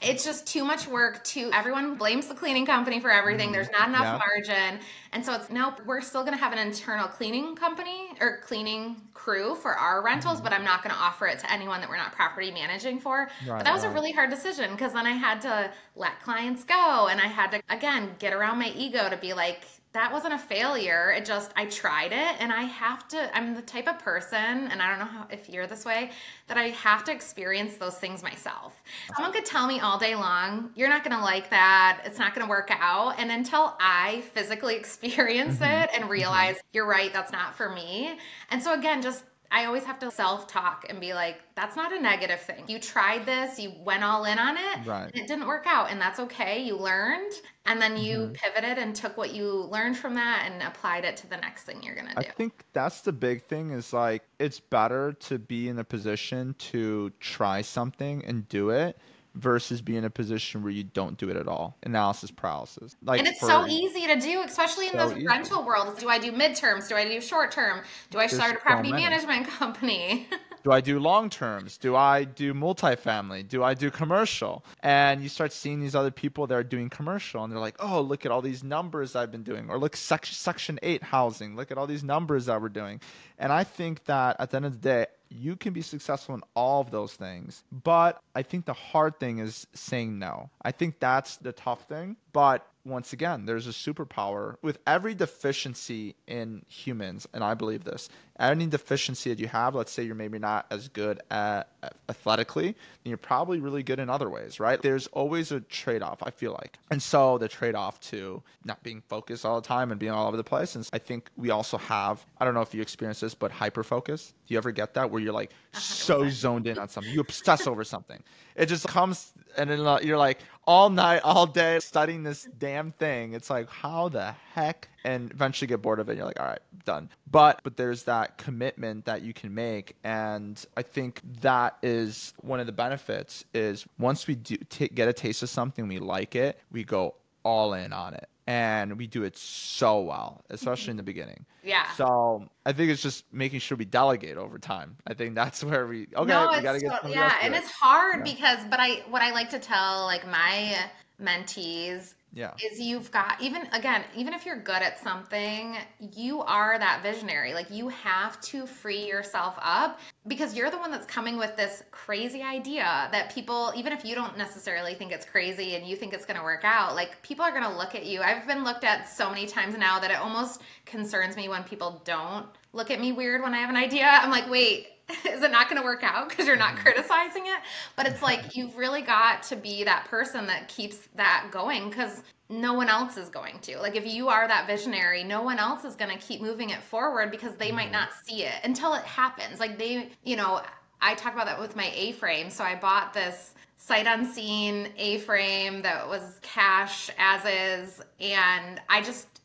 it's 0.00 0.24
just 0.24 0.46
too 0.46 0.64
much 0.64 0.86
work 0.86 1.22
to 1.24 1.50
everyone 1.52 1.96
blames 1.96 2.28
the 2.28 2.34
cleaning 2.34 2.64
company 2.64 3.00
for 3.00 3.10
everything 3.10 3.50
there's 3.50 3.70
not 3.70 3.88
enough 3.88 4.02
yeah. 4.02 4.18
margin 4.18 4.80
and 5.12 5.24
so 5.24 5.32
it's 5.32 5.50
nope 5.50 5.80
we're 5.86 6.00
still 6.00 6.22
going 6.22 6.32
to 6.32 6.38
have 6.38 6.52
an 6.52 6.58
internal 6.58 7.08
cleaning 7.08 7.56
company 7.56 8.08
or 8.20 8.38
cleaning 8.44 8.96
crew 9.12 9.54
for 9.56 9.74
our 9.74 10.02
rentals 10.04 10.36
mm-hmm. 10.36 10.44
but 10.44 10.52
i'm 10.52 10.64
not 10.64 10.82
going 10.82 10.94
to 10.94 11.00
offer 11.00 11.26
it 11.26 11.38
to 11.38 11.50
anyone 11.52 11.80
that 11.80 11.88
we're 11.88 11.96
not 11.96 12.12
property 12.12 12.50
managing 12.50 13.00
for 13.00 13.28
right, 13.46 13.58
but 13.58 13.64
that 13.64 13.74
was 13.74 13.82
right. 13.82 13.90
a 13.90 13.94
really 13.94 14.12
hard 14.12 14.30
decision 14.30 14.70
because 14.72 14.92
then 14.92 15.06
i 15.06 15.12
had 15.12 15.40
to 15.40 15.70
let 15.96 16.20
clients 16.22 16.62
go 16.64 17.08
and 17.10 17.20
i 17.20 17.26
had 17.26 17.50
to 17.50 17.60
again 17.68 18.10
get 18.18 18.32
around 18.32 18.58
my 18.58 18.72
ego 18.76 19.08
to 19.08 19.16
be 19.16 19.32
like 19.32 19.64
that 19.92 20.12
wasn't 20.12 20.34
a 20.34 20.38
failure. 20.38 21.12
It 21.16 21.24
just, 21.24 21.50
I 21.56 21.64
tried 21.66 22.12
it 22.12 22.36
and 22.40 22.52
I 22.52 22.62
have 22.62 23.08
to, 23.08 23.36
I'm 23.36 23.54
the 23.54 23.62
type 23.62 23.88
of 23.88 23.98
person, 23.98 24.36
and 24.36 24.82
I 24.82 24.90
don't 24.90 24.98
know 24.98 25.06
how, 25.06 25.26
if 25.30 25.48
you're 25.48 25.66
this 25.66 25.84
way, 25.84 26.10
that 26.46 26.58
I 26.58 26.68
have 26.70 27.04
to 27.04 27.12
experience 27.12 27.76
those 27.76 27.96
things 27.96 28.22
myself. 28.22 28.82
Someone 29.16 29.32
could 29.32 29.46
tell 29.46 29.66
me 29.66 29.80
all 29.80 29.98
day 29.98 30.14
long, 30.14 30.70
you're 30.74 30.90
not 30.90 31.04
going 31.04 31.16
to 31.16 31.22
like 31.22 31.50
that. 31.50 32.02
It's 32.04 32.18
not 32.18 32.34
going 32.34 32.46
to 32.46 32.50
work 32.50 32.70
out. 32.70 33.18
And 33.18 33.30
until 33.30 33.76
I 33.80 34.22
physically 34.32 34.76
experience 34.76 35.56
mm-hmm. 35.56 35.82
it 35.82 35.90
and 35.94 36.10
realize, 36.10 36.56
you're 36.72 36.86
right, 36.86 37.12
that's 37.12 37.32
not 37.32 37.56
for 37.56 37.70
me. 37.70 38.18
And 38.50 38.62
so 38.62 38.74
again, 38.74 39.00
just 39.00 39.24
I 39.50 39.64
always 39.64 39.84
have 39.84 39.98
to 40.00 40.10
self 40.10 40.46
talk 40.46 40.84
and 40.88 41.00
be 41.00 41.14
like, 41.14 41.40
that's 41.54 41.76
not 41.76 41.92
a 41.92 42.00
negative 42.00 42.40
thing. 42.40 42.64
You 42.68 42.78
tried 42.78 43.24
this, 43.24 43.58
you 43.58 43.72
went 43.82 44.04
all 44.04 44.24
in 44.24 44.38
on 44.38 44.56
it, 44.56 44.86
right. 44.86 45.10
it 45.14 45.26
didn't 45.26 45.46
work 45.46 45.64
out, 45.66 45.90
and 45.90 46.00
that's 46.00 46.20
okay. 46.20 46.62
You 46.62 46.76
learned, 46.76 47.32
and 47.66 47.80
then 47.80 47.96
you 47.96 48.18
mm-hmm. 48.18 48.32
pivoted 48.32 48.78
and 48.78 48.94
took 48.94 49.16
what 49.16 49.32
you 49.32 49.50
learned 49.70 49.96
from 49.96 50.14
that 50.14 50.48
and 50.50 50.62
applied 50.62 51.04
it 51.04 51.16
to 51.18 51.26
the 51.28 51.36
next 51.38 51.64
thing 51.64 51.82
you're 51.82 51.94
gonna 51.94 52.14
do. 52.14 52.28
I 52.28 52.30
think 52.30 52.64
that's 52.72 53.00
the 53.00 53.12
big 53.12 53.42
thing 53.44 53.70
is 53.70 53.92
like, 53.92 54.22
it's 54.38 54.60
better 54.60 55.12
to 55.12 55.38
be 55.38 55.68
in 55.68 55.78
a 55.78 55.84
position 55.84 56.54
to 56.58 57.10
try 57.20 57.62
something 57.62 58.24
and 58.24 58.48
do 58.48 58.70
it 58.70 58.98
versus 59.38 59.80
be 59.80 59.96
in 59.96 60.04
a 60.04 60.10
position 60.10 60.62
where 60.62 60.72
you 60.72 60.84
don't 60.84 61.16
do 61.16 61.28
it 61.28 61.36
at 61.36 61.48
all. 61.48 61.76
Analysis 61.84 62.30
paralysis. 62.30 62.96
Like 63.02 63.20
and 63.20 63.28
it's 63.28 63.40
so 63.40 63.66
easy 63.66 64.06
to 64.06 64.18
do, 64.20 64.42
especially 64.42 64.88
in 64.88 64.92
so 64.92 65.10
the 65.10 65.24
rental 65.24 65.64
world. 65.64 65.96
Do 65.98 66.08
I 66.08 66.18
do 66.18 66.32
midterms? 66.32 66.88
Do 66.88 66.96
I 66.96 67.04
do 67.04 67.20
short 67.20 67.52
term? 67.52 67.82
Do 68.10 68.18
I 68.18 68.26
start 68.26 68.56
a 68.56 68.58
property 68.58 68.90
so 68.90 68.96
management 68.96 69.46
company? 69.58 70.26
Do 70.68 70.74
I 70.74 70.82
do 70.82 70.98
long 70.98 71.30
terms? 71.30 71.78
Do 71.78 71.96
I 71.96 72.24
do 72.24 72.52
multifamily? 72.52 73.48
Do 73.48 73.64
I 73.64 73.72
do 73.72 73.90
commercial? 73.90 74.62
And 74.82 75.22
you 75.22 75.30
start 75.30 75.54
seeing 75.54 75.80
these 75.80 75.94
other 75.94 76.10
people 76.10 76.46
that 76.46 76.54
are 76.54 76.62
doing 76.62 76.90
commercial 76.90 77.42
and 77.42 77.50
they're 77.50 77.58
like, 77.58 77.76
oh, 77.78 78.02
look 78.02 78.26
at 78.26 78.32
all 78.32 78.42
these 78.42 78.62
numbers 78.62 79.16
I've 79.16 79.32
been 79.32 79.44
doing. 79.44 79.70
Or 79.70 79.78
look, 79.78 79.96
section, 79.96 80.34
section 80.34 80.78
8 80.82 81.02
housing. 81.02 81.56
Look 81.56 81.70
at 81.70 81.78
all 81.78 81.86
these 81.86 82.04
numbers 82.04 82.44
that 82.46 82.60
we're 82.60 82.68
doing. 82.68 83.00
And 83.38 83.50
I 83.50 83.64
think 83.64 84.04
that 84.04 84.36
at 84.40 84.50
the 84.50 84.56
end 84.56 84.66
of 84.66 84.72
the 84.72 84.78
day, 84.86 85.06
you 85.30 85.56
can 85.56 85.72
be 85.72 85.80
successful 85.80 86.34
in 86.34 86.42
all 86.54 86.82
of 86.82 86.90
those 86.90 87.14
things. 87.14 87.64
But 87.72 88.20
I 88.34 88.42
think 88.42 88.66
the 88.66 88.74
hard 88.74 89.18
thing 89.18 89.38
is 89.38 89.66
saying 89.72 90.18
no. 90.18 90.50
I 90.60 90.72
think 90.72 91.00
that's 91.00 91.38
the 91.38 91.52
tough 91.52 91.88
thing. 91.88 92.16
But 92.34 92.66
once 92.88 93.12
again, 93.12 93.46
there's 93.46 93.66
a 93.66 93.70
superpower 93.70 94.56
with 94.62 94.78
every 94.86 95.14
deficiency 95.14 96.14
in 96.26 96.64
humans, 96.68 97.26
and 97.32 97.44
I 97.44 97.54
believe 97.54 97.84
this 97.84 98.08
any 98.38 98.66
deficiency 98.66 99.30
that 99.30 99.38
you 99.40 99.48
have, 99.48 99.74
let's 99.74 99.90
say 99.90 100.02
you're 100.02 100.14
maybe 100.14 100.38
not 100.38 100.66
as 100.70 100.88
good 100.88 101.20
at, 101.30 101.68
at 101.82 101.94
athletically, 102.08 102.66
then 102.66 102.76
you're 103.04 103.16
probably 103.16 103.58
really 103.58 103.82
good 103.82 103.98
in 103.98 104.08
other 104.08 104.30
ways, 104.30 104.60
right? 104.60 104.80
There's 104.80 105.08
always 105.08 105.50
a 105.50 105.60
trade 105.60 106.02
off, 106.02 106.22
I 106.22 106.30
feel 106.30 106.52
like. 106.52 106.78
And 106.90 107.02
so 107.02 107.38
the 107.38 107.48
trade 107.48 107.74
off 107.74 108.00
to 108.02 108.42
not 108.64 108.82
being 108.82 109.02
focused 109.08 109.44
all 109.44 109.60
the 109.60 109.66
time 109.66 109.90
and 109.90 109.98
being 109.98 110.12
all 110.12 110.28
over 110.28 110.36
the 110.36 110.44
place. 110.44 110.76
And 110.76 110.88
I 110.92 110.98
think 110.98 111.30
we 111.36 111.50
also 111.50 111.78
have, 111.78 112.24
I 112.38 112.44
don't 112.44 112.54
know 112.54 112.60
if 112.60 112.72
you 112.72 112.80
experience 112.80 113.20
this, 113.20 113.34
but 113.34 113.50
hyper 113.50 113.82
focus. 113.82 114.34
Do 114.46 114.54
you 114.54 114.58
ever 114.58 114.70
get 114.70 114.94
that 114.94 115.10
where 115.10 115.20
you're 115.20 115.32
like 115.32 115.50
100%. 115.74 115.80
so 115.80 116.28
zoned 116.28 116.66
in 116.68 116.78
on 116.78 116.88
something? 116.88 117.12
You 117.12 117.20
obsess 117.20 117.66
over 117.66 117.82
something. 117.82 118.22
It 118.54 118.66
just 118.66 118.86
comes 118.86 119.32
and 119.56 119.70
then 119.70 119.80
uh, 119.80 119.98
you're 120.02 120.18
like 120.18 120.38
all 120.68 120.90
night, 120.90 121.22
all 121.24 121.46
day 121.46 121.80
studying 121.80 122.22
this 122.22 122.46
damn 122.58 122.92
thing. 122.92 123.32
It's 123.32 123.48
like, 123.48 123.70
how 123.70 124.10
the 124.10 124.34
heck? 124.52 124.88
And 125.02 125.30
eventually 125.30 125.66
get 125.66 125.80
bored 125.80 125.98
of 125.98 126.08
it. 126.08 126.12
And 126.12 126.18
you're 126.18 126.26
like, 126.26 126.38
all 126.38 126.46
right, 126.46 126.60
done. 126.84 127.08
But 127.30 127.60
but 127.64 127.78
there's 127.78 128.02
that 128.04 128.36
commitment 128.36 129.06
that 129.06 129.22
you 129.22 129.32
can 129.32 129.54
make, 129.54 129.96
and 130.04 130.62
I 130.76 130.82
think 130.82 131.22
that 131.40 131.78
is 131.82 132.34
one 132.42 132.60
of 132.60 132.66
the 132.66 132.72
benefits. 132.72 133.46
Is 133.54 133.86
once 133.98 134.26
we 134.26 134.34
do 134.34 134.56
t- 134.68 134.88
get 134.88 135.08
a 135.08 135.12
taste 135.14 135.42
of 135.42 135.48
something, 135.48 135.88
we 135.88 135.98
like 135.98 136.36
it, 136.36 136.60
we 136.70 136.84
go 136.84 137.14
all 137.44 137.72
in 137.72 137.94
on 137.94 138.12
it 138.12 138.28
and 138.48 138.96
we 138.96 139.06
do 139.06 139.24
it 139.24 139.36
so 139.36 140.00
well, 140.00 140.42
especially 140.48 140.90
in 140.90 140.96
the 140.96 141.02
beginning. 141.02 141.44
Yeah. 141.68 141.90
So 141.92 142.48
I 142.64 142.72
think 142.72 142.90
it's 142.90 143.02
just 143.02 143.24
making 143.32 143.60
sure 143.60 143.76
we 143.76 143.84
delegate 143.84 144.38
over 144.38 144.58
time. 144.58 144.96
I 145.06 145.12
think 145.14 145.34
that's 145.34 145.62
where 145.68 145.86
we 145.86 146.08
okay. 146.16 146.28
No, 146.28 146.50
we 146.50 146.62
gotta 146.62 146.80
get 146.80 147.08
yeah, 147.08 147.36
and 147.42 147.54
it. 147.54 147.58
it's 147.58 147.70
hard 147.70 148.26
yeah. 148.26 148.32
because, 148.32 148.58
but 148.70 148.80
I 148.80 149.02
what 149.10 149.22
I 149.22 149.32
like 149.32 149.50
to 149.50 149.58
tell 149.58 150.04
like 150.04 150.26
my 150.26 150.76
mentees 151.20 152.14
yeah 152.32 152.52
is 152.62 152.78
you've 152.78 153.10
got 153.10 153.40
even 153.40 153.62
again 153.72 154.04
even 154.14 154.34
if 154.34 154.44
you're 154.44 154.60
good 154.60 154.82
at 154.82 155.02
something 155.02 155.76
you 156.14 156.42
are 156.42 156.78
that 156.78 157.02
visionary 157.02 157.54
like 157.54 157.70
you 157.70 157.88
have 157.88 158.38
to 158.40 158.66
free 158.66 159.06
yourself 159.06 159.58
up 159.60 159.98
because 160.26 160.54
you're 160.54 160.70
the 160.70 160.76
one 160.76 160.90
that's 160.90 161.06
coming 161.06 161.38
with 161.38 161.56
this 161.56 161.82
crazy 161.90 162.42
idea 162.42 163.08
that 163.12 163.32
people 163.34 163.72
even 163.74 163.92
if 163.92 164.04
you 164.04 164.14
don't 164.14 164.36
necessarily 164.36 164.94
think 164.94 165.10
it's 165.10 165.24
crazy 165.24 165.74
and 165.74 165.86
you 165.86 165.96
think 165.96 166.12
it's 166.12 166.26
going 166.26 166.36
to 166.36 166.42
work 166.42 166.64
out 166.64 166.94
like 166.94 167.20
people 167.22 167.44
are 167.44 167.50
going 167.50 167.64
to 167.64 167.76
look 167.76 167.94
at 167.94 168.04
you 168.04 168.20
i've 168.20 168.46
been 168.46 168.62
looked 168.62 168.84
at 168.84 169.08
so 169.08 169.30
many 169.30 169.46
times 169.46 169.76
now 169.78 169.98
that 169.98 170.10
it 170.10 170.18
almost 170.18 170.60
concerns 170.84 171.34
me 171.34 171.48
when 171.48 171.57
people 171.64 172.02
don't 172.04 172.46
look 172.72 172.90
at 172.90 173.00
me 173.00 173.12
weird 173.12 173.42
when 173.42 173.54
i 173.54 173.58
have 173.58 173.70
an 173.70 173.76
idea 173.76 174.06
i'm 174.06 174.30
like 174.30 174.48
wait 174.50 174.88
is 175.26 175.42
it 175.42 175.50
not 175.50 175.68
going 175.68 175.80
to 175.80 175.84
work 175.84 176.02
out 176.02 176.28
because 176.28 176.46
you're 176.46 176.56
not 176.56 176.74
mm-hmm. 176.74 176.82
criticizing 176.82 177.46
it? 177.46 177.60
But 177.96 178.06
it's 178.06 178.22
like 178.22 178.56
you've 178.56 178.76
really 178.76 179.02
got 179.02 179.42
to 179.44 179.56
be 179.56 179.84
that 179.84 180.04
person 180.06 180.46
that 180.48 180.68
keeps 180.68 181.08
that 181.14 181.48
going 181.50 181.88
because 181.88 182.22
no 182.50 182.74
one 182.74 182.88
else 182.88 183.16
is 183.16 183.28
going 183.28 183.58
to. 183.60 183.78
Like 183.78 183.96
if 183.96 184.06
you 184.06 184.28
are 184.28 184.46
that 184.46 184.66
visionary, 184.66 185.24
no 185.24 185.42
one 185.42 185.58
else 185.58 185.84
is 185.84 185.96
going 185.96 186.10
to 186.10 186.18
keep 186.18 186.40
moving 186.40 186.70
it 186.70 186.82
forward 186.82 187.30
because 187.30 187.56
they 187.56 187.72
might 187.72 187.84
mm-hmm. 187.84 187.92
not 187.92 188.10
see 188.24 188.44
it 188.44 188.54
until 188.64 188.94
it 188.94 189.04
happens. 189.04 189.60
Like 189.60 189.78
they, 189.78 190.10
you 190.24 190.36
know, 190.36 190.62
I 191.00 191.14
talk 191.14 191.32
about 191.32 191.46
that 191.46 191.60
with 191.60 191.76
my 191.76 191.90
A 191.94 192.12
frame. 192.12 192.50
So 192.50 192.64
I 192.64 192.74
bought 192.74 193.14
this 193.14 193.54
sight 193.76 194.06
unseen 194.06 194.88
A 194.98 195.18
frame 195.18 195.80
that 195.82 196.06
was 196.06 196.38
cash 196.42 197.10
as 197.18 197.44
is. 197.44 198.02
And 198.20 198.80
I 198.88 199.00
just, 199.00 199.37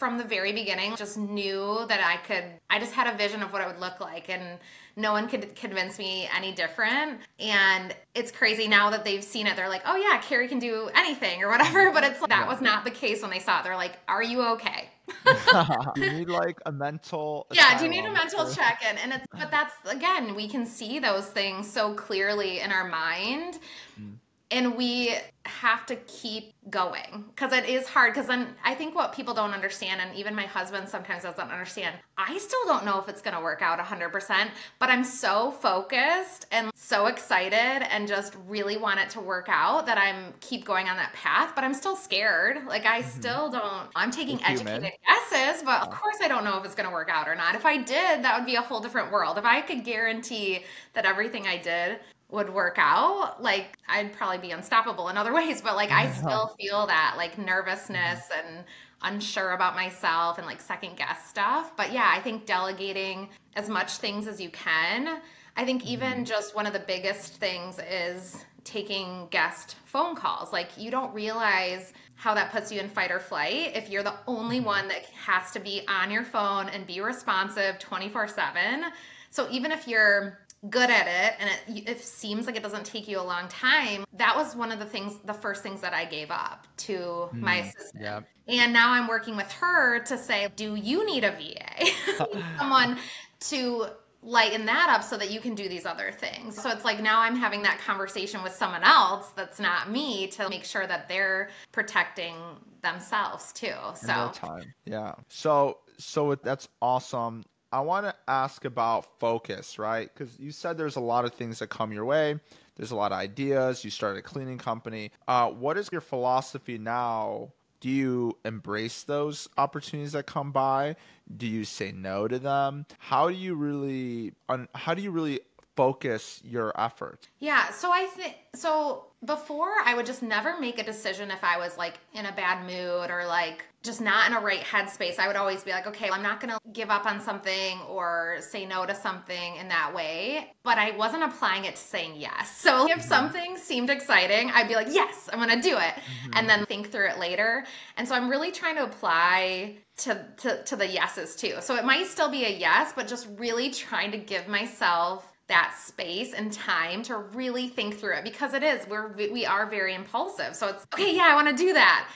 from 0.00 0.16
the 0.16 0.24
very 0.24 0.52
beginning, 0.52 0.96
just 0.96 1.18
knew 1.18 1.84
that 1.86 2.00
I 2.00 2.16
could, 2.26 2.44
I 2.70 2.80
just 2.80 2.94
had 2.94 3.06
a 3.06 3.16
vision 3.18 3.42
of 3.42 3.52
what 3.52 3.60
it 3.60 3.66
would 3.66 3.80
look 3.80 4.00
like. 4.00 4.30
And 4.30 4.58
no 4.96 5.12
one 5.12 5.28
could 5.28 5.54
convince 5.54 5.98
me 5.98 6.26
any 6.34 6.52
different. 6.52 7.20
And 7.38 7.94
it's 8.14 8.32
crazy 8.32 8.66
now 8.66 8.88
that 8.90 9.04
they've 9.04 9.22
seen 9.22 9.46
it. 9.46 9.56
They're 9.56 9.68
like, 9.68 9.82
oh, 9.84 9.96
yeah, 9.96 10.18
Carrie 10.22 10.48
can 10.48 10.58
do 10.58 10.88
anything 10.94 11.44
or 11.44 11.50
whatever. 11.50 11.92
But 11.92 12.04
it's 12.04 12.20
like, 12.20 12.30
that 12.30 12.48
was 12.48 12.62
not 12.62 12.84
the 12.84 12.90
case 12.90 13.20
when 13.20 13.30
they 13.30 13.40
saw 13.40 13.60
it. 13.60 13.64
They're 13.64 13.76
like, 13.76 13.98
are 14.08 14.22
you 14.22 14.42
okay? 14.52 14.88
you 15.96 16.10
need 16.12 16.28
like 16.28 16.56
a 16.66 16.70
mental 16.70 17.44
yeah 17.50 17.76
do 17.76 17.84
you 17.84 17.90
need 17.90 18.04
a 18.04 18.12
mental 18.12 18.48
check-in 18.48 18.96
and 18.98 19.12
it's 19.12 19.26
but 19.32 19.50
that's 19.50 19.74
again 19.86 20.36
we 20.36 20.46
can 20.46 20.64
see 20.64 21.00
those 21.00 21.26
things 21.26 21.68
so 21.68 21.92
clearly 21.94 22.60
in 22.60 22.70
our 22.70 22.86
mind 22.86 23.58
mm 24.00 24.12
and 24.50 24.76
we 24.76 25.14
have 25.46 25.86
to 25.86 25.96
keep 25.96 26.52
going 26.68 27.24
because 27.34 27.52
it 27.52 27.66
is 27.66 27.86
hard 27.88 28.12
because 28.12 28.26
then 28.26 28.48
i 28.62 28.74
think 28.74 28.94
what 28.94 29.12
people 29.12 29.32
don't 29.32 29.52
understand 29.52 30.00
and 30.00 30.14
even 30.14 30.34
my 30.34 30.44
husband 30.44 30.86
sometimes 30.86 31.22
doesn't 31.22 31.50
understand 31.50 31.96
i 32.18 32.36
still 32.36 32.60
don't 32.66 32.84
know 32.84 33.00
if 33.00 33.08
it's 33.08 33.22
going 33.22 33.34
to 33.34 33.42
work 33.42 33.62
out 33.62 33.78
100% 33.78 34.48
but 34.78 34.90
i'm 34.90 35.02
so 35.02 35.50
focused 35.50 36.46
and 36.52 36.70
so 36.74 37.06
excited 37.06 37.56
and 37.90 38.06
just 38.06 38.36
really 38.46 38.76
want 38.76 39.00
it 39.00 39.08
to 39.08 39.18
work 39.18 39.46
out 39.48 39.86
that 39.86 39.96
i'm 39.96 40.32
keep 40.40 40.64
going 40.64 40.88
on 40.88 40.96
that 40.96 41.12
path 41.14 41.52
but 41.54 41.64
i'm 41.64 41.74
still 41.74 41.96
scared. 41.96 42.66
Like 42.66 42.84
i 42.84 43.00
mm-hmm. 43.00 43.18
still 43.18 43.50
don't 43.50 43.88
i'm 43.96 44.10
taking 44.10 44.42
educated 44.44 44.92
guesses 45.06 45.62
but 45.62 45.82
of 45.82 45.90
course 45.90 46.16
i 46.22 46.28
don't 46.28 46.44
know 46.44 46.58
if 46.58 46.64
it's 46.66 46.74
going 46.74 46.88
to 46.88 46.92
work 46.92 47.08
out 47.10 47.26
or 47.26 47.34
not. 47.34 47.54
If 47.54 47.64
i 47.64 47.78
did 47.78 48.22
that 48.22 48.38
would 48.38 48.46
be 48.46 48.56
a 48.56 48.62
whole 48.62 48.80
different 48.80 49.10
world. 49.10 49.38
If 49.38 49.44
i 49.44 49.62
could 49.62 49.84
guarantee 49.84 50.64
that 50.92 51.06
everything 51.06 51.46
i 51.46 51.56
did 51.56 52.00
would 52.30 52.52
work 52.52 52.76
out, 52.78 53.42
like 53.42 53.76
I'd 53.88 54.12
probably 54.12 54.38
be 54.38 54.50
unstoppable 54.50 55.08
in 55.08 55.16
other 55.16 55.34
ways, 55.40 55.60
but 55.60 55.76
like 55.76 55.90
I 55.90 56.10
still 56.12 56.54
feel 56.58 56.86
that 56.86 57.14
like 57.16 57.38
nervousness 57.38 58.28
and 58.36 58.64
unsure 59.02 59.52
about 59.52 59.74
myself 59.74 60.38
and 60.38 60.46
like 60.46 60.60
second 60.60 60.96
guess 60.96 61.26
stuff. 61.28 61.76
But 61.76 61.92
yeah, 61.92 62.12
I 62.14 62.20
think 62.20 62.46
delegating 62.46 63.28
as 63.56 63.68
much 63.68 63.96
things 63.96 64.26
as 64.26 64.40
you 64.40 64.50
can. 64.50 65.20
I 65.56 65.64
think 65.64 65.86
even 65.86 66.12
mm-hmm. 66.12 66.24
just 66.24 66.54
one 66.54 66.66
of 66.66 66.72
the 66.72 66.80
biggest 66.80 67.34
things 67.34 67.78
is 67.78 68.44
taking 68.64 69.26
guest 69.30 69.76
phone 69.84 70.14
calls. 70.14 70.52
Like 70.52 70.70
you 70.76 70.90
don't 70.90 71.12
realize 71.14 71.92
how 72.16 72.34
that 72.34 72.52
puts 72.52 72.70
you 72.70 72.78
in 72.78 72.88
fight 72.88 73.10
or 73.10 73.18
flight 73.18 73.72
if 73.74 73.88
you're 73.88 74.02
the 74.02 74.14
only 74.26 74.58
mm-hmm. 74.58 74.66
one 74.66 74.88
that 74.88 75.06
has 75.06 75.50
to 75.52 75.60
be 75.60 75.82
on 75.88 76.10
your 76.10 76.24
phone 76.24 76.68
and 76.68 76.86
be 76.86 77.00
responsive 77.00 77.78
24/7. 77.78 78.90
So 79.30 79.48
even 79.50 79.72
if 79.72 79.88
you're 79.88 80.39
good 80.68 80.90
at 80.90 81.06
it 81.06 81.36
and 81.40 81.78
it, 81.78 81.88
it 81.88 82.04
seems 82.04 82.44
like 82.44 82.54
it 82.54 82.62
doesn't 82.62 82.84
take 82.84 83.08
you 83.08 83.18
a 83.18 83.22
long 83.22 83.48
time 83.48 84.04
that 84.12 84.36
was 84.36 84.54
one 84.54 84.70
of 84.70 84.78
the 84.78 84.84
things 84.84 85.18
the 85.24 85.32
first 85.32 85.62
things 85.62 85.80
that 85.80 85.94
i 85.94 86.04
gave 86.04 86.30
up 86.30 86.66
to 86.76 86.92
mm, 86.98 87.32
my 87.32 87.56
assistant. 87.56 88.02
yeah. 88.02 88.20
and 88.46 88.72
now 88.72 88.92
i'm 88.92 89.08
working 89.08 89.36
with 89.36 89.50
her 89.52 90.00
to 90.00 90.18
say 90.18 90.48
do 90.56 90.74
you 90.74 91.06
need 91.06 91.24
a 91.24 91.30
va 91.30 92.42
someone 92.58 92.98
to 93.38 93.86
lighten 94.22 94.66
that 94.66 94.90
up 94.90 95.02
so 95.02 95.16
that 95.16 95.30
you 95.30 95.40
can 95.40 95.54
do 95.54 95.68
these 95.68 95.86
other 95.86 96.12
things. 96.12 96.60
So 96.60 96.70
it's 96.70 96.84
like 96.84 97.00
now 97.00 97.20
i'm 97.20 97.36
having 97.36 97.62
that 97.62 97.78
conversation 97.78 98.42
with 98.42 98.52
someone 98.52 98.82
else 98.84 99.28
that's 99.30 99.58
not 99.58 99.90
me 99.90 100.26
to 100.28 100.48
make 100.50 100.64
sure 100.64 100.86
that 100.86 101.08
they're 101.08 101.48
protecting 101.72 102.34
themselves 102.82 103.52
too 103.52 103.72
so. 103.94 104.30
time 104.34 104.74
yeah. 104.84 105.14
So 105.28 105.78
so 105.98 106.34
that's 106.34 106.68
awesome 106.82 107.44
I 107.72 107.80
want 107.80 108.06
to 108.06 108.14
ask 108.26 108.64
about 108.64 109.18
focus, 109.20 109.78
right? 109.78 110.10
Because 110.12 110.38
you 110.38 110.50
said 110.50 110.76
there's 110.76 110.96
a 110.96 111.00
lot 111.00 111.24
of 111.24 111.34
things 111.34 111.60
that 111.60 111.68
come 111.68 111.92
your 111.92 112.04
way. 112.04 112.38
There's 112.76 112.90
a 112.90 112.96
lot 112.96 113.12
of 113.12 113.18
ideas. 113.18 113.84
You 113.84 113.90
started 113.90 114.18
a 114.18 114.22
cleaning 114.22 114.58
company. 114.58 115.12
Uh, 115.28 115.50
what 115.50 115.76
is 115.76 115.88
your 115.92 116.00
philosophy 116.00 116.78
now? 116.78 117.52
Do 117.80 117.88
you 117.88 118.36
embrace 118.44 119.04
those 119.04 119.48
opportunities 119.56 120.12
that 120.12 120.26
come 120.26 120.52
by? 120.52 120.96
Do 121.34 121.46
you 121.46 121.64
say 121.64 121.92
no 121.92 122.28
to 122.28 122.38
them? 122.38 122.86
How 122.98 123.28
do 123.28 123.34
you 123.34 123.54
really? 123.54 124.32
on 124.48 124.68
How 124.74 124.94
do 124.94 125.02
you 125.02 125.10
really 125.10 125.40
focus 125.76 126.42
your 126.44 126.78
efforts? 126.78 127.28
Yeah. 127.38 127.70
So 127.70 127.90
I 127.90 128.06
think 128.06 128.36
so. 128.54 129.06
Before, 129.24 129.72
I 129.84 129.94
would 129.94 130.06
just 130.06 130.22
never 130.22 130.58
make 130.58 130.78
a 130.78 130.84
decision 130.84 131.30
if 131.30 131.44
I 131.44 131.58
was 131.58 131.76
like 131.76 131.98
in 132.14 132.24
a 132.24 132.32
bad 132.32 132.66
mood 132.66 133.10
or 133.10 133.26
like 133.26 133.64
just 133.82 134.00
not 134.02 134.30
in 134.30 134.36
a 134.36 134.40
right 134.40 134.60
headspace, 134.60 135.18
I 135.18 135.26
would 135.26 135.36
always 135.36 135.64
be 135.64 135.70
like, 135.70 135.86
okay, 135.86 136.10
I'm 136.10 136.22
not 136.22 136.40
to 136.50 136.58
give 136.72 136.90
up 136.90 137.06
on 137.06 137.20
something 137.20 137.80
or 137.88 138.36
say 138.40 138.66
no 138.66 138.84
to 138.84 138.94
something 138.94 139.56
in 139.56 139.68
that 139.68 139.94
way. 139.94 140.52
But 140.62 140.76
I 140.76 140.90
wasn't 140.96 141.22
applying 141.22 141.64
it 141.64 141.76
to 141.76 141.80
saying 141.80 142.14
yes. 142.16 142.54
So 142.58 142.86
if 142.90 142.98
mm-hmm. 142.98 143.08
something 143.08 143.56
seemed 143.56 143.88
exciting, 143.88 144.50
I'd 144.50 144.68
be 144.68 144.74
like, 144.74 144.88
yes, 144.90 145.30
I'm 145.32 145.40
to 145.48 145.60
do 145.60 145.76
it. 145.76 145.80
Mm-hmm. 145.80 146.30
And 146.34 146.48
then 146.48 146.66
think 146.66 146.92
through 146.92 147.08
it 147.08 147.18
later. 147.18 147.64
And 147.96 148.06
so 148.06 148.14
I'm 148.14 148.28
really 148.28 148.52
trying 148.52 148.76
to 148.76 148.84
apply 148.84 149.76
to, 149.98 150.26
to, 150.38 150.62
to 150.64 150.76
the 150.76 150.86
yeses 150.86 151.34
too. 151.34 151.54
So 151.60 151.76
it 151.76 151.84
might 151.84 152.06
still 152.06 152.30
be 152.30 152.44
a 152.44 152.50
yes, 152.50 152.92
but 152.94 153.08
just 153.08 153.28
really 153.36 153.70
trying 153.70 154.12
to 154.12 154.18
give 154.18 154.46
myself 154.46 155.26
that 155.48 155.74
space 155.84 156.32
and 156.32 156.52
time 156.52 157.02
to 157.02 157.16
really 157.16 157.66
think 157.66 157.98
through 157.98 158.14
it 158.14 158.22
because 158.22 158.54
it 158.54 158.62
is 158.62 158.86
we're 158.86 159.12
we 159.16 159.44
are 159.44 159.66
very 159.66 159.96
impulsive 159.96 160.54
so 160.54 160.68
it's 160.68 160.86
okay 160.94 161.16
yeah 161.16 161.26
i 161.28 161.34
want 161.34 161.48
to 161.48 161.56
do 161.56 161.72
that 161.72 162.08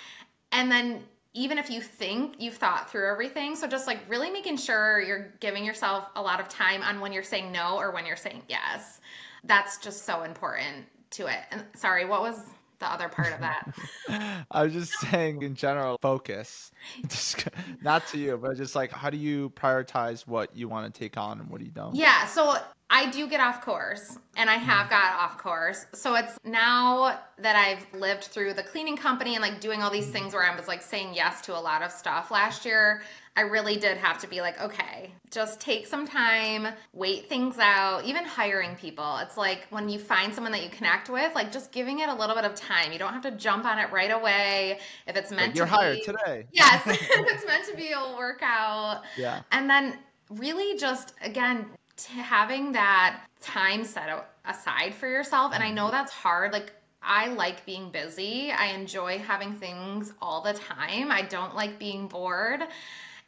and 0.53 0.71
then 0.71 1.03
even 1.35 1.59
if 1.59 1.69
you 1.69 1.81
think 1.81 2.37
you've 2.39 2.55
thought 2.55 2.91
through 2.91 3.11
everything. 3.11 3.57
So 3.57 3.67
just 3.67 3.87
like 3.87 3.99
really 4.09 4.31
making 4.31 4.57
sure 4.57 5.01
you're 5.01 5.35
giving 5.41 5.65
yourself 5.65 6.09
a 6.15 6.23
lot 6.23 6.41
of 6.41 6.49
time 6.49 6.83
on 6.83 7.01
when 7.01 7.13
you're 7.13 7.25
saying 7.25 7.51
no 7.53 7.77
or 7.77 7.91
when 7.91 8.07
you're 8.07 8.17
saying 8.17 8.43
yes. 8.49 9.01
That's 9.43 9.79
just 9.79 10.07
so 10.07 10.23
important 10.23 10.87
to 11.11 11.27
it. 11.27 11.41
And 11.51 11.65
sorry, 11.75 12.05
what 12.05 12.23
was 12.23 12.41
the 12.79 12.91
other 12.91 13.09
part 13.09 13.33
of 13.33 13.41
that? 13.41 13.75
I 14.51 14.65
was 14.65 14.73
just 14.73 14.93
saying 15.01 15.43
in 15.43 15.55
general, 15.55 15.99
focus. 16.01 16.71
Just, 17.09 17.49
not 17.83 18.07
to 18.09 18.19
you, 18.19 18.37
but 18.37 18.57
just 18.57 18.75
like 18.75 18.93
how 18.93 19.09
do 19.09 19.17
you 19.17 19.51
prioritize 19.51 20.27
what 20.27 20.55
you 20.55 20.69
want 20.69 20.93
to 20.93 20.99
take 20.99 21.17
on 21.17 21.41
and 21.41 21.49
what 21.49 21.63
you 21.63 21.71
don't? 21.71 21.95
Yeah. 21.95 22.27
So 22.27 22.57
I 22.91 23.11
do 23.11 23.27
get 23.27 23.41
off 23.41 23.65
course 23.65 24.19
and 24.37 24.51
I 24.51 24.55
have 24.55 24.87
mm. 24.87 24.91
got 24.91 25.15
off 25.15 25.39
course. 25.39 25.85
So 25.95 26.15
it's 26.15 26.39
now 26.45 27.19
that 27.39 27.57
I've 27.57 27.99
lived 27.99 28.25
through 28.25 28.55
the 28.55 28.63
cleaning 28.63 28.97
company 28.97 29.35
and 29.35 29.43
like 29.43 29.61
doing 29.61 29.83
all 29.83 29.91
these 29.91 30.07
mm. 30.07 30.13
things 30.13 30.35
where 30.35 30.43
I 30.43 30.55
was 30.55 30.69
like 30.69 30.83
saying 30.83 31.15
yes 31.15 31.41
to 31.43 31.59
a 31.59 31.61
lot 31.61 31.83
of 31.83 31.91
stuff 31.91 32.31
last 32.31 32.65
year. 32.65 33.03
I 33.37 33.43
really 33.43 33.77
did 33.77 33.97
have 33.97 34.19
to 34.21 34.29
be 34.29 34.41
like, 34.41 34.61
okay, 34.61 35.11
just 35.31 35.61
take 35.61 35.89
some 35.89 36.07
time, 36.07 36.69
wait 36.93 37.29
things 37.29 37.59
out, 37.59 38.05
even 38.05 38.25
hiring 38.25 38.77
people. 38.77 39.17
It's 39.19 39.37
like 39.37 39.67
when 39.71 39.89
you 39.89 39.99
find 39.99 40.33
someone 40.33 40.53
that 40.53 40.63
you 40.63 40.71
connect 40.71 41.11
with, 41.11 41.35
like 41.35 41.51
just 41.51 41.73
giving 41.73 41.99
it 41.99 42.09
a 42.09 42.15
little 42.15 42.37
bit 42.37 42.45
of 42.45 42.55
time. 42.55 42.93
You 42.93 42.99
don't 43.01 43.13
have 43.13 43.23
to 43.23 43.33
jump 43.33 43.65
on 43.65 43.79
it 43.81 43.91
right 43.91 44.13
away. 44.13 44.79
If 45.09 45.17
it's 45.17 45.33
meant 45.33 45.49
like 45.49 45.57
you're 45.57 45.67
to 45.67 45.73
hired 45.73 45.97
be, 45.97 46.03
today. 46.05 46.47
Yes. 46.53 46.87
if 46.87 47.33
it's 47.33 47.47
meant 47.47 47.67
to 47.67 47.77
be, 47.77 47.89
it'll 47.89 48.17
work 48.17 48.41
out. 48.43 49.03
Yeah. 49.17 49.43
And 49.51 49.69
then 49.69 49.99
really 50.31 50.79
just 50.79 51.15
again 51.23 51.67
having 52.09 52.73
that 52.73 53.21
time 53.41 53.85
set 53.85 54.27
aside 54.47 54.95
for 54.95 55.09
yourself 55.09 55.53
and 55.55 55.63
i 55.63 55.71
know 55.71 55.85
mm-hmm. 55.85 55.93
that's 55.93 56.13
hard 56.13 56.53
like 56.53 56.73
i 57.03 57.29
like 57.29 57.65
being 57.67 57.91
busy 57.91 58.51
i 58.51 58.67
enjoy 58.67 59.19
having 59.19 59.53
things 59.55 60.13
all 60.21 60.41
the 60.41 60.53
time 60.55 61.11
i 61.11 61.23
don't 61.23 61.55
like 61.55 61.79
being 61.79 62.09
bored 62.09 62.63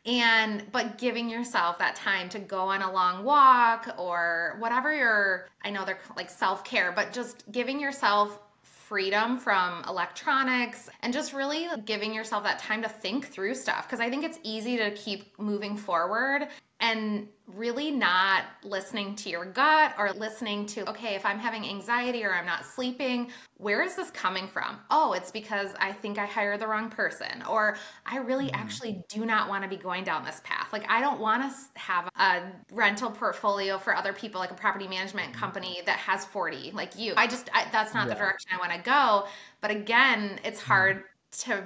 and 0.07 0.65
but 0.73 0.99
giving 0.99 1.29
yourself 1.29 1.79
that 1.79 1.97
time 1.97 2.29
to 2.29 2.39
go 2.39 2.69
on 2.69 2.83
a 2.83 2.93
long 2.93 3.25
walk 3.25 3.95
or 3.99 4.57
whatever 4.61 4.95
your 4.95 5.49
i 5.65 5.71
know 5.71 5.85
they're 5.85 5.99
like 6.17 6.31
self-care 6.31 6.93
but 6.93 7.13
just 7.13 7.51
giving 7.51 7.81
yourself 7.81 8.39
freedom 8.87 9.37
from 9.37 9.83
electronics 9.89 10.89
and 11.03 11.13
just 11.13 11.33
really 11.33 11.67
giving 11.85 12.15
yourself 12.15 12.45
that 12.45 12.61
time 12.61 12.83
to 12.83 12.89
think 12.89 13.27
through 13.27 13.53
stuff. 13.53 13.85
Because 13.85 13.99
I 13.99 14.09
think 14.09 14.25
it's 14.25 14.39
easy 14.45 14.77
to 14.77 14.93
keep 14.93 15.37
moving 15.41 15.77
forward 15.77 16.47
and 16.79 17.27
really 17.47 17.91
not 17.91 18.45
listening 18.65 19.15
to 19.17 19.31
your 19.31 19.45
gut 19.45 19.95
or 19.99 20.13
listening 20.13 20.67
to, 20.67 20.89
okay, 20.91 21.15
if 21.15 21.25
I'm 21.25 21.39
having 21.39 21.65
anxiety 21.65 22.25
or 22.25 22.33
I'm 22.33 22.47
not 22.47 22.65
sleeping, 22.65 23.31
where 23.57 23.83
is 23.83 23.95
this 23.95 24.11
coming 24.11 24.49
from? 24.49 24.79
Oh, 24.91 25.13
it's 25.13 25.31
because 25.31 25.71
I 25.79 25.93
think 25.93 26.19
I 26.19 26.27
hired 26.27 26.61
the 26.61 26.67
wrong 26.67 26.91
person, 26.91 27.43
or 27.49 27.77
I 28.05 28.19
really 28.19 28.49
mm. 28.49 28.55
actually 28.55 29.05
do 29.09 29.25
not 29.25 29.49
want 29.49 29.63
to 29.63 29.69
be 29.69 29.77
going 29.77 30.05
down 30.05 30.25
this 30.25 30.41
path. 30.45 30.73
Like, 30.73 30.91
I 30.91 31.01
don't 31.01 31.21
want 31.21 31.43
to 31.43 31.81
have 31.81 32.09
a 32.17 32.43
rental 32.73 33.11
portfolio 33.11 33.79
for 33.79 33.95
other 33.95 34.13
people, 34.13 34.41
like 34.41 34.51
a 34.51 34.55
property 34.55 34.89
management 34.89 35.31
mm-hmm. 35.31 35.41
company 35.41 35.81
that 35.87 35.99
has 35.99 36.25
40, 36.25 36.73
like 36.73 36.99
you. 36.99 37.15
I 37.17 37.29
just, 37.29 37.49
I, 37.55 37.67
that's 37.71 37.95
not 37.95 38.09
yeah. 38.09 38.15
the 38.15 38.19
direction 38.21 38.51
I 38.53 38.59
want 38.59 38.73
to 38.73 38.81
go. 38.91 39.27
But 39.61 39.71
again, 39.71 40.41
it's 40.45 40.61
mm-hmm. 40.61 40.73
hard 40.73 41.05
to 41.39 41.65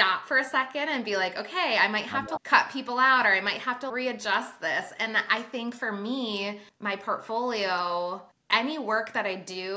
stop 0.00 0.24
for 0.24 0.38
a 0.38 0.44
second 0.44 0.88
and 0.88 1.04
be 1.04 1.16
like, 1.16 1.36
okay, 1.36 1.76
I 1.78 1.86
might 1.86 2.06
have 2.06 2.26
to 2.28 2.38
cut 2.42 2.70
people 2.70 2.98
out 2.98 3.26
or 3.26 3.34
I 3.34 3.42
might 3.42 3.58
have 3.58 3.80
to 3.80 3.90
readjust 3.90 4.58
this. 4.58 4.94
And 4.98 5.14
I 5.28 5.42
think 5.42 5.74
for 5.74 5.92
me, 5.92 6.60
my 6.80 6.96
portfolio, 6.96 8.22
any 8.50 8.78
work 8.78 9.12
that 9.12 9.26
I 9.26 9.34
do 9.34 9.76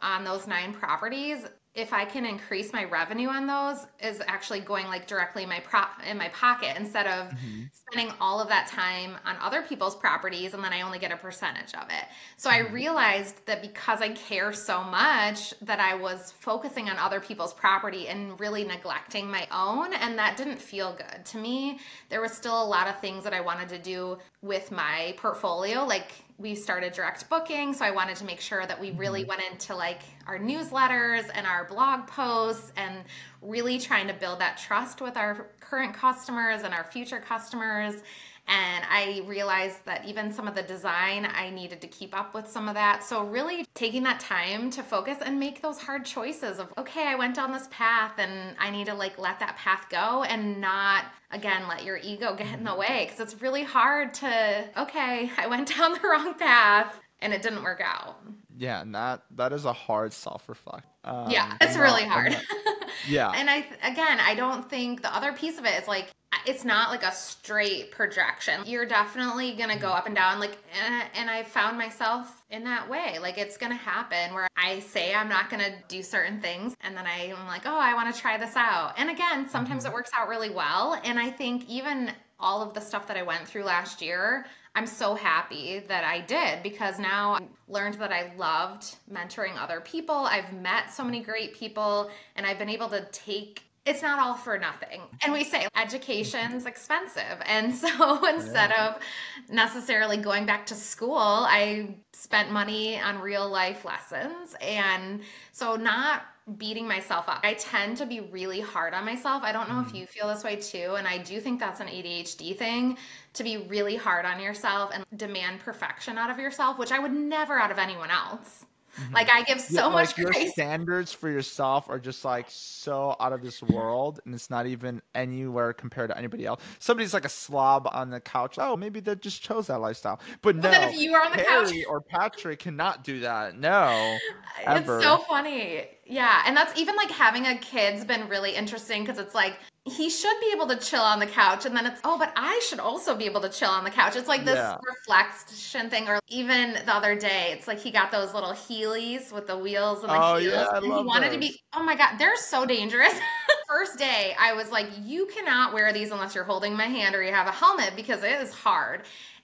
on 0.00 0.24
those 0.24 0.46
nine 0.46 0.72
properties, 0.72 1.44
if 1.78 1.92
I 1.92 2.04
can 2.04 2.26
increase 2.26 2.72
my 2.72 2.82
revenue 2.84 3.28
on 3.28 3.46
those 3.46 3.86
is 4.00 4.20
actually 4.26 4.58
going 4.58 4.86
like 4.86 5.06
directly 5.06 5.44
in 5.44 5.48
my 5.48 5.60
prop 5.60 5.90
in 6.04 6.18
my 6.18 6.28
pocket 6.30 6.74
instead 6.76 7.06
of 7.06 7.28
mm-hmm. 7.28 7.62
spending 7.72 8.12
all 8.20 8.40
of 8.40 8.48
that 8.48 8.66
time 8.66 9.16
on 9.24 9.36
other 9.40 9.62
people's 9.62 9.94
properties 9.94 10.54
and 10.54 10.64
then 10.64 10.72
I 10.72 10.80
only 10.80 10.98
get 10.98 11.12
a 11.12 11.16
percentage 11.16 11.72
of 11.74 11.88
it. 11.88 12.04
So 12.36 12.50
mm-hmm. 12.50 12.66
I 12.66 12.70
realized 12.70 13.46
that 13.46 13.62
because 13.62 14.02
I 14.02 14.08
care 14.08 14.52
so 14.52 14.82
much 14.82 15.54
that 15.62 15.78
I 15.78 15.94
was 15.94 16.32
focusing 16.40 16.90
on 16.90 16.98
other 16.98 17.20
people's 17.20 17.54
property 17.54 18.08
and 18.08 18.38
really 18.40 18.64
neglecting 18.64 19.30
my 19.30 19.46
own 19.52 19.94
and 19.94 20.18
that 20.18 20.36
didn't 20.36 20.60
feel 20.60 20.94
good. 20.94 21.24
To 21.26 21.38
me, 21.38 21.78
there 22.08 22.20
was 22.20 22.32
still 22.32 22.60
a 22.60 22.66
lot 22.66 22.88
of 22.88 22.98
things 23.00 23.22
that 23.22 23.32
I 23.32 23.40
wanted 23.40 23.68
to 23.68 23.78
do 23.78 24.18
with 24.42 24.72
my 24.72 25.14
portfolio 25.16 25.84
like 25.84 26.10
we 26.38 26.54
started 26.54 26.92
direct 26.92 27.28
booking 27.28 27.74
so 27.74 27.84
i 27.84 27.90
wanted 27.90 28.16
to 28.16 28.24
make 28.24 28.40
sure 28.40 28.64
that 28.64 28.80
we 28.80 28.92
really 28.92 29.20
mm-hmm. 29.20 29.30
went 29.30 29.42
into 29.50 29.74
like 29.74 30.02
our 30.26 30.38
newsletters 30.38 31.28
and 31.34 31.46
our 31.46 31.64
blog 31.64 32.06
posts 32.06 32.72
and 32.76 33.04
really 33.42 33.78
trying 33.78 34.06
to 34.06 34.14
build 34.14 34.38
that 34.38 34.56
trust 34.56 35.00
with 35.00 35.16
our 35.16 35.48
current 35.60 35.92
customers 35.92 36.62
and 36.62 36.72
our 36.72 36.84
future 36.84 37.20
customers 37.20 38.02
and 38.48 38.84
I 38.88 39.22
realized 39.26 39.84
that 39.84 40.06
even 40.06 40.32
some 40.32 40.48
of 40.48 40.54
the 40.54 40.62
design, 40.62 41.28
I 41.30 41.50
needed 41.50 41.82
to 41.82 41.86
keep 41.86 42.18
up 42.18 42.32
with 42.32 42.48
some 42.48 42.66
of 42.66 42.74
that. 42.74 43.04
So, 43.04 43.24
really 43.24 43.66
taking 43.74 44.02
that 44.04 44.20
time 44.20 44.70
to 44.70 44.82
focus 44.82 45.18
and 45.22 45.38
make 45.38 45.60
those 45.60 45.78
hard 45.78 46.06
choices 46.06 46.58
of, 46.58 46.72
okay, 46.78 47.06
I 47.06 47.14
went 47.14 47.36
down 47.36 47.52
this 47.52 47.68
path 47.70 48.12
and 48.16 48.56
I 48.58 48.70
need 48.70 48.86
to 48.86 48.94
like 48.94 49.18
let 49.18 49.38
that 49.40 49.56
path 49.58 49.86
go 49.90 50.22
and 50.22 50.62
not, 50.62 51.04
again, 51.30 51.68
let 51.68 51.84
your 51.84 51.98
ego 51.98 52.34
get 52.34 52.54
in 52.54 52.64
the 52.64 52.74
way. 52.74 53.04
Because 53.04 53.20
it's 53.20 53.42
really 53.42 53.64
hard 53.64 54.14
to, 54.14 54.64
okay, 54.78 55.30
I 55.36 55.46
went 55.46 55.68
down 55.76 55.92
the 55.92 56.00
wrong 56.00 56.32
path 56.32 56.98
and 57.20 57.34
it 57.34 57.42
didn't 57.42 57.62
work 57.62 57.82
out. 57.84 58.16
Yeah, 58.56 58.80
and 58.80 58.94
that 58.94 59.22
that 59.36 59.52
is 59.52 59.66
a 59.66 59.72
hard 59.72 60.12
self 60.12 60.48
reflect. 60.48 60.86
Um, 61.04 61.30
yeah, 61.30 61.56
it's 61.60 61.76
really 61.76 62.04
hard. 62.04 62.36
yeah. 63.08 63.30
and 63.30 63.48
I 63.48 63.58
again, 63.82 64.18
I 64.20 64.34
don't 64.34 64.68
think 64.68 65.02
the 65.02 65.14
other 65.14 65.32
piece 65.32 65.58
of 65.58 65.64
it 65.64 65.80
is 65.80 65.86
like 65.86 66.10
it's 66.48 66.64
not 66.64 66.90
like 66.90 67.02
a 67.02 67.12
straight 67.12 67.90
projection. 67.90 68.62
You're 68.64 68.86
definitely 68.86 69.52
to 69.70 69.78
go 69.78 69.88
up 69.88 70.06
and 70.06 70.14
down 70.14 70.40
like 70.40 70.52
eh, 70.52 71.04
and 71.14 71.28
I 71.28 71.42
found 71.42 71.76
myself 71.76 72.42
in 72.50 72.64
that 72.64 72.88
way. 72.88 73.18
Like 73.20 73.36
it's 73.36 73.56
to 73.72 73.78
happen 73.78 74.34
where 74.34 74.48
I 74.56 74.80
say 74.80 75.14
I'm 75.14 75.28
not 75.28 75.50
to 75.62 75.72
do 75.88 76.02
certain 76.02 76.40
things 76.40 76.74
and 76.80 76.96
then 76.96 77.06
I'm 77.06 77.46
like, 77.46 77.62
"Oh, 77.66 77.78
I 77.78 77.94
want 77.94 78.14
to 78.14 78.20
try 78.20 78.38
this 78.38 78.56
out." 78.56 78.94
And 78.96 79.10
again, 79.10 79.48
sometimes 79.48 79.84
mm-hmm. 79.84 79.92
it 79.92 79.94
works 79.94 80.10
out 80.16 80.28
really 80.28 80.50
well, 80.50 81.00
and 81.04 81.18
I 81.18 81.30
think 81.30 81.68
even 81.68 82.12
all 82.40 82.62
of 82.62 82.72
the 82.72 82.80
stuff 82.80 83.06
that 83.08 83.16
I 83.16 83.22
went 83.22 83.46
through 83.46 83.64
last 83.64 84.00
year, 84.00 84.46
I'm 84.74 84.86
so 84.86 85.14
happy 85.14 85.80
that 85.88 86.04
I 86.04 86.20
did 86.20 86.62
because 86.62 86.98
now 86.98 87.32
I 87.32 87.40
learned 87.68 87.94
that 87.94 88.12
I 88.12 88.32
loved 88.36 88.96
mentoring 89.12 89.60
other 89.60 89.80
people. 89.80 90.14
I've 90.14 90.52
met 90.52 90.92
so 90.92 91.02
many 91.02 91.20
great 91.20 91.54
people 91.54 92.10
and 92.36 92.46
I've 92.46 92.58
been 92.58 92.68
able 92.68 92.88
to 92.90 93.04
take 93.10 93.64
it's 93.88 94.02
not 94.02 94.18
all 94.18 94.34
for 94.34 94.58
nothing. 94.58 95.00
And 95.22 95.32
we 95.32 95.44
say 95.44 95.66
education's 95.74 96.66
expensive. 96.66 97.40
And 97.46 97.74
so 97.82 98.26
instead 98.26 98.70
yeah. 98.70 98.88
of 98.88 99.02
necessarily 99.50 100.18
going 100.18 100.46
back 100.46 100.66
to 100.66 100.74
school, 100.74 101.16
I 101.18 101.96
spent 102.12 102.52
money 102.52 103.00
on 103.00 103.20
real 103.20 103.48
life 103.48 103.84
lessons. 103.84 104.54
And 104.60 105.22
so 105.52 105.76
not 105.76 106.22
beating 106.56 106.86
myself 106.88 107.28
up. 107.28 107.40
I 107.42 107.54
tend 107.54 107.98
to 107.98 108.06
be 108.06 108.20
really 108.20 108.60
hard 108.60 108.94
on 108.94 109.04
myself. 109.04 109.42
I 109.42 109.52
don't 109.52 109.68
know 109.68 109.80
if 109.80 109.88
mm. 109.88 110.00
you 110.00 110.06
feel 110.06 110.28
this 110.28 110.44
way 110.44 110.56
too. 110.56 110.94
And 110.96 111.06
I 111.06 111.18
do 111.18 111.40
think 111.40 111.60
that's 111.60 111.80
an 111.80 111.88
ADHD 111.88 112.56
thing 112.56 112.96
to 113.34 113.44
be 113.44 113.58
really 113.58 113.96
hard 113.96 114.24
on 114.24 114.40
yourself 114.40 114.90
and 114.94 115.04
demand 115.16 115.60
perfection 115.60 116.16
out 116.16 116.30
of 116.30 116.38
yourself, 116.38 116.78
which 116.78 116.92
I 116.92 116.98
would 116.98 117.12
never 117.12 117.58
out 117.58 117.70
of 117.70 117.78
anyone 117.78 118.10
else. 118.10 118.64
Mm-hmm. 118.98 119.14
Like 119.14 119.30
I 119.30 119.42
give 119.42 119.60
so 119.60 119.86
yeah, 119.86 119.88
much 119.88 120.18
like 120.18 120.34
your 120.34 120.46
standards 120.48 121.12
for 121.12 121.28
yourself 121.28 121.88
are 121.88 121.98
just 121.98 122.24
like 122.24 122.46
so 122.48 123.14
out 123.20 123.32
of 123.32 123.42
this 123.42 123.62
world, 123.62 124.20
and 124.24 124.34
it's 124.34 124.50
not 124.50 124.66
even 124.66 125.00
anywhere 125.14 125.72
compared 125.72 126.10
to 126.10 126.18
anybody 126.18 126.46
else. 126.46 126.60
Somebody's 126.78 127.14
like 127.14 127.24
a 127.24 127.28
slob 127.28 127.88
on 127.92 128.10
the 128.10 128.20
couch. 128.20 128.56
Oh, 128.58 128.76
maybe 128.76 129.00
they 129.00 129.14
just 129.14 129.42
chose 129.42 129.68
that 129.68 129.80
lifestyle. 129.80 130.20
But, 130.42 130.56
but 130.60 130.64
no, 130.64 130.70
then 130.70 130.88
if 130.88 131.00
you 131.00 131.14
are 131.14 131.24
on 131.24 131.32
the 131.32 131.42
Harry 131.42 131.66
couch 131.66 131.84
or 131.88 132.00
Patryk 132.00 132.58
cannot 132.58 133.04
do 133.04 133.20
that. 133.20 133.58
No, 133.58 134.18
ever. 134.64 134.96
it's 134.96 135.04
so 135.04 135.18
funny. 135.18 135.86
Yeah, 136.08 136.42
and 136.46 136.56
that's 136.56 136.78
even 136.78 136.96
like 136.96 137.10
having 137.10 137.46
a 137.46 137.58
kid's 137.58 138.04
been 138.04 138.28
really 138.28 138.54
interesting 138.54 139.04
because 139.04 139.18
it's 139.18 139.34
like 139.34 139.58
he 139.88 140.10
should 140.10 140.38
be 140.40 140.52
able 140.54 140.66
to 140.66 140.76
chill 140.76 141.02
on 141.02 141.18
the 141.18 141.26
couch 141.26 141.66
and 141.66 141.76
then 141.76 141.86
it's 141.86 142.00
oh 142.04 142.18
but 142.18 142.32
i 142.36 142.60
should 142.66 142.80
also 142.80 143.14
be 143.14 143.24
able 143.24 143.40
to 143.40 143.48
chill 143.48 143.70
on 143.70 143.84
the 143.84 143.90
couch 143.90 144.16
it's 144.16 144.28
like 144.28 144.44
this 144.44 144.56
yeah. 144.56 144.76
reflection 144.82 145.88
thing 145.88 146.08
or 146.08 146.20
even 146.28 146.72
the 146.72 146.94
other 146.94 147.14
day 147.14 147.50
it's 147.52 147.66
like 147.66 147.78
he 147.78 147.90
got 147.90 148.10
those 148.10 148.34
little 148.34 148.52
heelys 148.52 149.32
with 149.32 149.46
the 149.46 149.56
wheels 149.56 150.00
and 150.00 150.10
the 150.10 150.16
oh, 150.16 150.36
heels 150.36 150.52
yeah, 150.52 150.76
and 150.76 150.84
he 150.84 150.90
wanted 150.90 151.28
those. 151.28 151.34
to 151.34 151.38
be 151.40 151.60
oh 151.74 151.82
my 151.82 151.96
god 151.96 152.16
they're 152.18 152.36
so 152.36 152.66
dangerous 152.66 153.14
first 153.68 153.98
day 153.98 154.34
i 154.38 154.52
was 154.52 154.70
like 154.70 154.86
you 155.02 155.26
cannot 155.26 155.72
wear 155.72 155.92
these 155.92 156.10
unless 156.10 156.34
you're 156.34 156.44
holding 156.44 156.76
my 156.76 156.86
hand 156.86 157.14
or 157.14 157.22
you 157.22 157.32
have 157.32 157.46
a 157.46 157.52
helmet 157.52 157.92
because 157.96 158.22
it 158.22 158.32
is 158.42 158.52
hard 158.52 159.02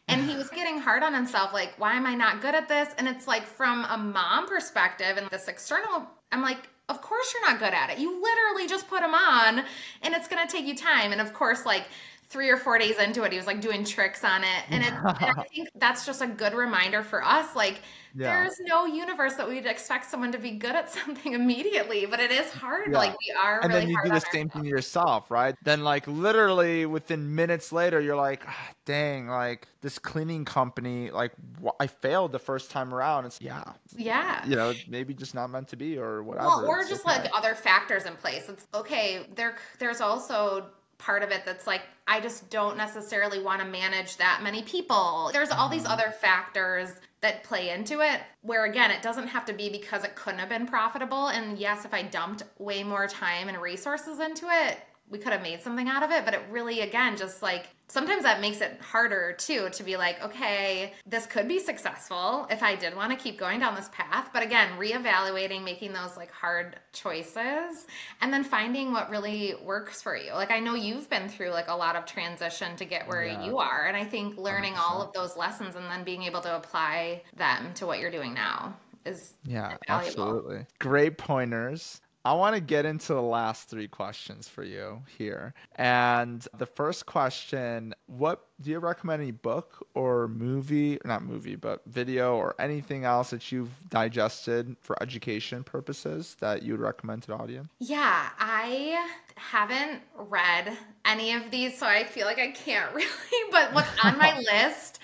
and 0.08 0.28
he 0.28 0.36
was 0.36 0.48
getting 0.54 0.78
hard 0.78 1.02
on 1.02 1.14
himself 1.14 1.52
like 1.52 1.72
why 1.78 1.94
am 1.94 2.06
i 2.06 2.14
not 2.14 2.42
good 2.42 2.54
at 2.54 2.68
this 2.68 2.88
and 2.98 3.08
it's 3.08 3.26
like 3.26 3.44
from 3.44 3.84
a 3.84 3.96
mom 3.96 4.46
perspective 4.46 5.16
and 5.16 5.28
this 5.30 5.48
external 5.48 6.06
i'm 6.34 6.42
like 6.42 6.68
of 6.88 7.00
course 7.00 7.32
you're 7.32 7.50
not 7.50 7.58
good 7.58 7.72
at 7.72 7.90
it. 7.90 7.98
You 7.98 8.20
literally 8.22 8.68
just 8.68 8.88
put 8.88 9.00
them 9.00 9.14
on 9.14 9.64
and 10.02 10.14
it's 10.14 10.28
going 10.28 10.46
to 10.46 10.52
take 10.52 10.66
you 10.66 10.76
time. 10.76 11.12
And 11.12 11.20
of 11.20 11.32
course, 11.32 11.64
like 11.64 11.86
three 12.28 12.50
or 12.50 12.56
four 12.56 12.78
days 12.78 12.98
into 12.98 13.22
it, 13.22 13.32
he 13.32 13.38
was 13.38 13.46
like 13.46 13.60
doing 13.60 13.84
tricks 13.84 14.24
on 14.24 14.42
it. 14.42 14.64
And, 14.70 14.82
it, 14.82 14.92
and 15.22 15.38
I 15.38 15.44
think 15.54 15.68
that's 15.76 16.06
just 16.06 16.22
a 16.22 16.26
good 16.26 16.54
reminder 16.54 17.02
for 17.02 17.24
us. 17.24 17.54
Like, 17.54 17.80
yeah. 18.14 18.42
there's 18.42 18.58
no 18.60 18.86
universe 18.86 19.34
that 19.34 19.48
we'd 19.48 19.66
expect 19.66 20.10
someone 20.10 20.32
to 20.32 20.38
be 20.38 20.52
good 20.52 20.74
at 20.74 20.90
something 21.04 21.32
immediately, 21.32 22.06
but 22.06 22.20
it 22.20 22.30
is 22.30 22.50
hard. 22.50 22.90
Yeah. 22.90 22.98
Like, 22.98 23.16
we 23.20 23.34
are 23.40 23.60
and 23.60 23.72
really 23.72 23.86
then 23.86 23.90
you 23.90 23.98
do 24.04 24.10
the 24.10 24.24
same 24.32 24.48
thing 24.48 24.64
yourself, 24.64 25.30
right? 25.30 25.54
Then, 25.62 25.84
like, 25.84 26.06
literally 26.06 26.86
within 26.86 27.34
minutes 27.34 27.72
later, 27.72 28.00
you're 28.00 28.16
like, 28.16 28.42
ah, 28.46 28.70
dang, 28.84 29.28
like 29.28 29.68
this 29.80 29.98
cleaning 29.98 30.44
company, 30.44 31.10
like 31.10 31.32
wh- 31.62 31.76
I 31.80 31.86
failed 31.86 32.32
the 32.32 32.38
first 32.38 32.70
time 32.70 32.92
around. 32.92 33.26
It's 33.26 33.40
yeah, 33.40 33.64
yeah, 33.96 34.44
you 34.46 34.56
know, 34.56 34.72
maybe 34.88 35.14
just 35.14 35.34
not 35.34 35.50
meant 35.50 35.68
to 35.68 35.76
be 35.76 35.98
or 35.98 36.22
whatever. 36.22 36.46
Well, 36.46 36.66
or 36.66 36.80
it's 36.80 36.88
just 36.88 37.06
okay. 37.06 37.22
like 37.22 37.30
other 37.34 37.54
factors 37.54 38.06
in 38.06 38.14
place. 38.16 38.48
It's 38.48 38.66
okay. 38.74 39.26
There, 39.34 39.56
there's 39.78 40.00
also 40.00 40.66
part 40.98 41.22
of 41.22 41.30
it 41.30 41.42
that's 41.44 41.66
like 41.66 41.82
I 42.06 42.20
just 42.20 42.50
don't 42.50 42.76
necessarily 42.76 43.40
want 43.40 43.60
to 43.60 43.66
manage 43.66 44.16
that 44.18 44.40
many 44.42 44.62
people. 44.62 45.30
There's 45.32 45.50
all 45.50 45.68
these 45.68 45.82
mm-hmm. 45.82 45.92
other 45.92 46.10
factors 46.10 46.90
that 47.20 47.44
play 47.44 47.70
into 47.70 48.00
it 48.00 48.20
where 48.42 48.64
again 48.64 48.90
it 48.90 49.02
doesn't 49.02 49.28
have 49.28 49.46
to 49.46 49.52
be 49.52 49.70
because 49.70 50.04
it 50.04 50.14
couldn't 50.14 50.40
have 50.40 50.48
been 50.48 50.66
profitable. 50.66 51.28
And 51.28 51.58
yes 51.58 51.84
if 51.84 51.94
I 51.94 52.02
dumped 52.02 52.42
way 52.58 52.82
more 52.82 53.06
time 53.06 53.48
and 53.48 53.60
resources 53.60 54.20
into 54.20 54.46
it 54.48 54.78
we 55.08 55.18
could 55.18 55.32
have 55.32 55.42
made 55.42 55.62
something 55.62 55.88
out 55.88 56.02
of 56.02 56.10
it. 56.10 56.24
But 56.24 56.34
it 56.34 56.42
really 56.50 56.80
again 56.80 57.16
just 57.16 57.42
like 57.42 57.68
sometimes 57.88 58.22
that 58.22 58.40
makes 58.40 58.60
it 58.60 58.80
harder 58.80 59.34
too 59.38 59.68
to 59.70 59.82
be 59.82 59.96
like 59.96 60.22
okay 60.22 60.92
this 61.06 61.26
could 61.26 61.46
be 61.46 61.58
successful 61.58 62.46
if 62.50 62.62
i 62.62 62.74
did 62.74 62.96
want 62.96 63.10
to 63.12 63.16
keep 63.16 63.38
going 63.38 63.60
down 63.60 63.74
this 63.74 63.88
path 63.92 64.30
but 64.32 64.42
again 64.42 64.70
reevaluating 64.78 65.62
making 65.62 65.92
those 65.92 66.16
like 66.16 66.30
hard 66.30 66.76
choices 66.92 67.86
and 68.20 68.32
then 68.32 68.42
finding 68.42 68.92
what 68.92 69.10
really 69.10 69.54
works 69.64 70.00
for 70.00 70.16
you 70.16 70.32
like 70.32 70.50
i 70.50 70.58
know 70.58 70.74
you've 70.74 71.08
been 71.10 71.28
through 71.28 71.50
like 71.50 71.68
a 71.68 71.74
lot 71.74 71.94
of 71.94 72.06
transition 72.06 72.74
to 72.76 72.84
get 72.84 73.06
where 73.06 73.24
yeah. 73.24 73.44
you 73.44 73.58
are 73.58 73.86
and 73.86 73.96
i 73.96 74.04
think 74.04 74.36
learning 74.38 74.72
100%. 74.74 74.78
all 74.78 75.02
of 75.02 75.12
those 75.12 75.36
lessons 75.36 75.76
and 75.76 75.84
then 75.86 76.04
being 76.04 76.22
able 76.22 76.40
to 76.40 76.56
apply 76.56 77.22
them 77.36 77.72
to 77.74 77.86
what 77.86 77.98
you're 77.98 78.10
doing 78.10 78.32
now 78.32 78.74
is 79.04 79.34
yeah 79.44 79.76
invaluable. 79.82 80.22
absolutely 80.22 80.66
great 80.78 81.18
pointers 81.18 82.00
I 82.26 82.32
want 82.32 82.54
to 82.54 82.60
get 82.60 82.86
into 82.86 83.12
the 83.12 83.20
last 83.20 83.68
three 83.68 83.86
questions 83.86 84.48
for 84.48 84.64
you 84.64 85.02
here. 85.18 85.52
And 85.76 86.46
the 86.56 86.64
first 86.64 87.04
question, 87.04 87.94
what 88.06 88.46
do 88.62 88.70
you 88.70 88.78
recommend 88.78 89.20
any 89.20 89.30
book 89.30 89.86
or 89.94 90.28
movie, 90.28 90.98
not 91.04 91.22
movie, 91.22 91.56
but 91.56 91.82
video 91.86 92.36
or 92.36 92.54
anything 92.58 93.04
else 93.04 93.28
that 93.30 93.52
you've 93.52 93.70
digested 93.90 94.74
for 94.80 95.00
education 95.02 95.62
purposes 95.62 96.36
that 96.40 96.62
you 96.62 96.72
would 96.72 96.80
recommend 96.80 97.22
to 97.24 97.28
the 97.28 97.34
audience? 97.34 97.68
Yeah, 97.78 98.30
I 98.38 99.06
haven't 99.36 100.00
read 100.16 100.78
any 101.04 101.34
of 101.34 101.50
these, 101.50 101.76
so 101.76 101.86
I 101.86 102.04
feel 102.04 102.26
like 102.26 102.38
I 102.38 102.52
can't 102.52 102.94
really, 102.94 103.50
but 103.50 103.74
what's 103.74 103.90
on 104.02 104.16
my 104.16 104.38
list 104.52 104.98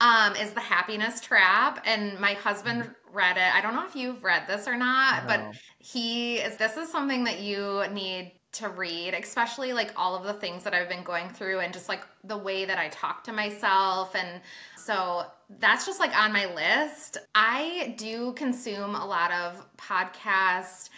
um, 0.00 0.34
is 0.36 0.52
The 0.52 0.60
Happiness 0.60 1.20
Trap. 1.20 1.82
And 1.86 2.18
my 2.18 2.34
husband 2.34 2.90
read 3.12 3.36
it. 3.36 3.54
I 3.54 3.60
don't 3.60 3.74
know 3.74 3.86
if 3.86 3.94
you've 3.94 4.24
read 4.24 4.46
this 4.46 4.66
or 4.66 4.76
not, 4.76 5.22
no. 5.22 5.28
but 5.28 5.56
he 5.78 6.36
is, 6.36 6.56
this 6.56 6.76
is 6.76 6.90
something 6.90 7.24
that 7.24 7.40
you 7.40 7.84
need 7.92 8.32
to 8.52 8.68
read, 8.68 9.14
especially 9.14 9.72
like 9.72 9.92
all 9.96 10.14
of 10.14 10.24
the 10.24 10.32
things 10.32 10.62
that 10.64 10.74
I've 10.74 10.88
been 10.88 11.02
going 11.02 11.28
through 11.28 11.60
and 11.60 11.72
just 11.72 11.88
like 11.88 12.02
the 12.22 12.38
way 12.38 12.64
that 12.64 12.78
I 12.78 12.88
talk 12.88 13.24
to 13.24 13.32
myself. 13.32 14.14
And 14.14 14.40
so 14.76 15.24
that's 15.58 15.86
just 15.86 15.98
like 16.00 16.16
on 16.16 16.32
my 16.32 16.46
list. 16.54 17.18
I 17.34 17.94
do 17.98 18.32
consume 18.34 18.94
a 18.94 19.06
lot 19.06 19.32
of 19.32 19.66
podcasts. 19.76 20.88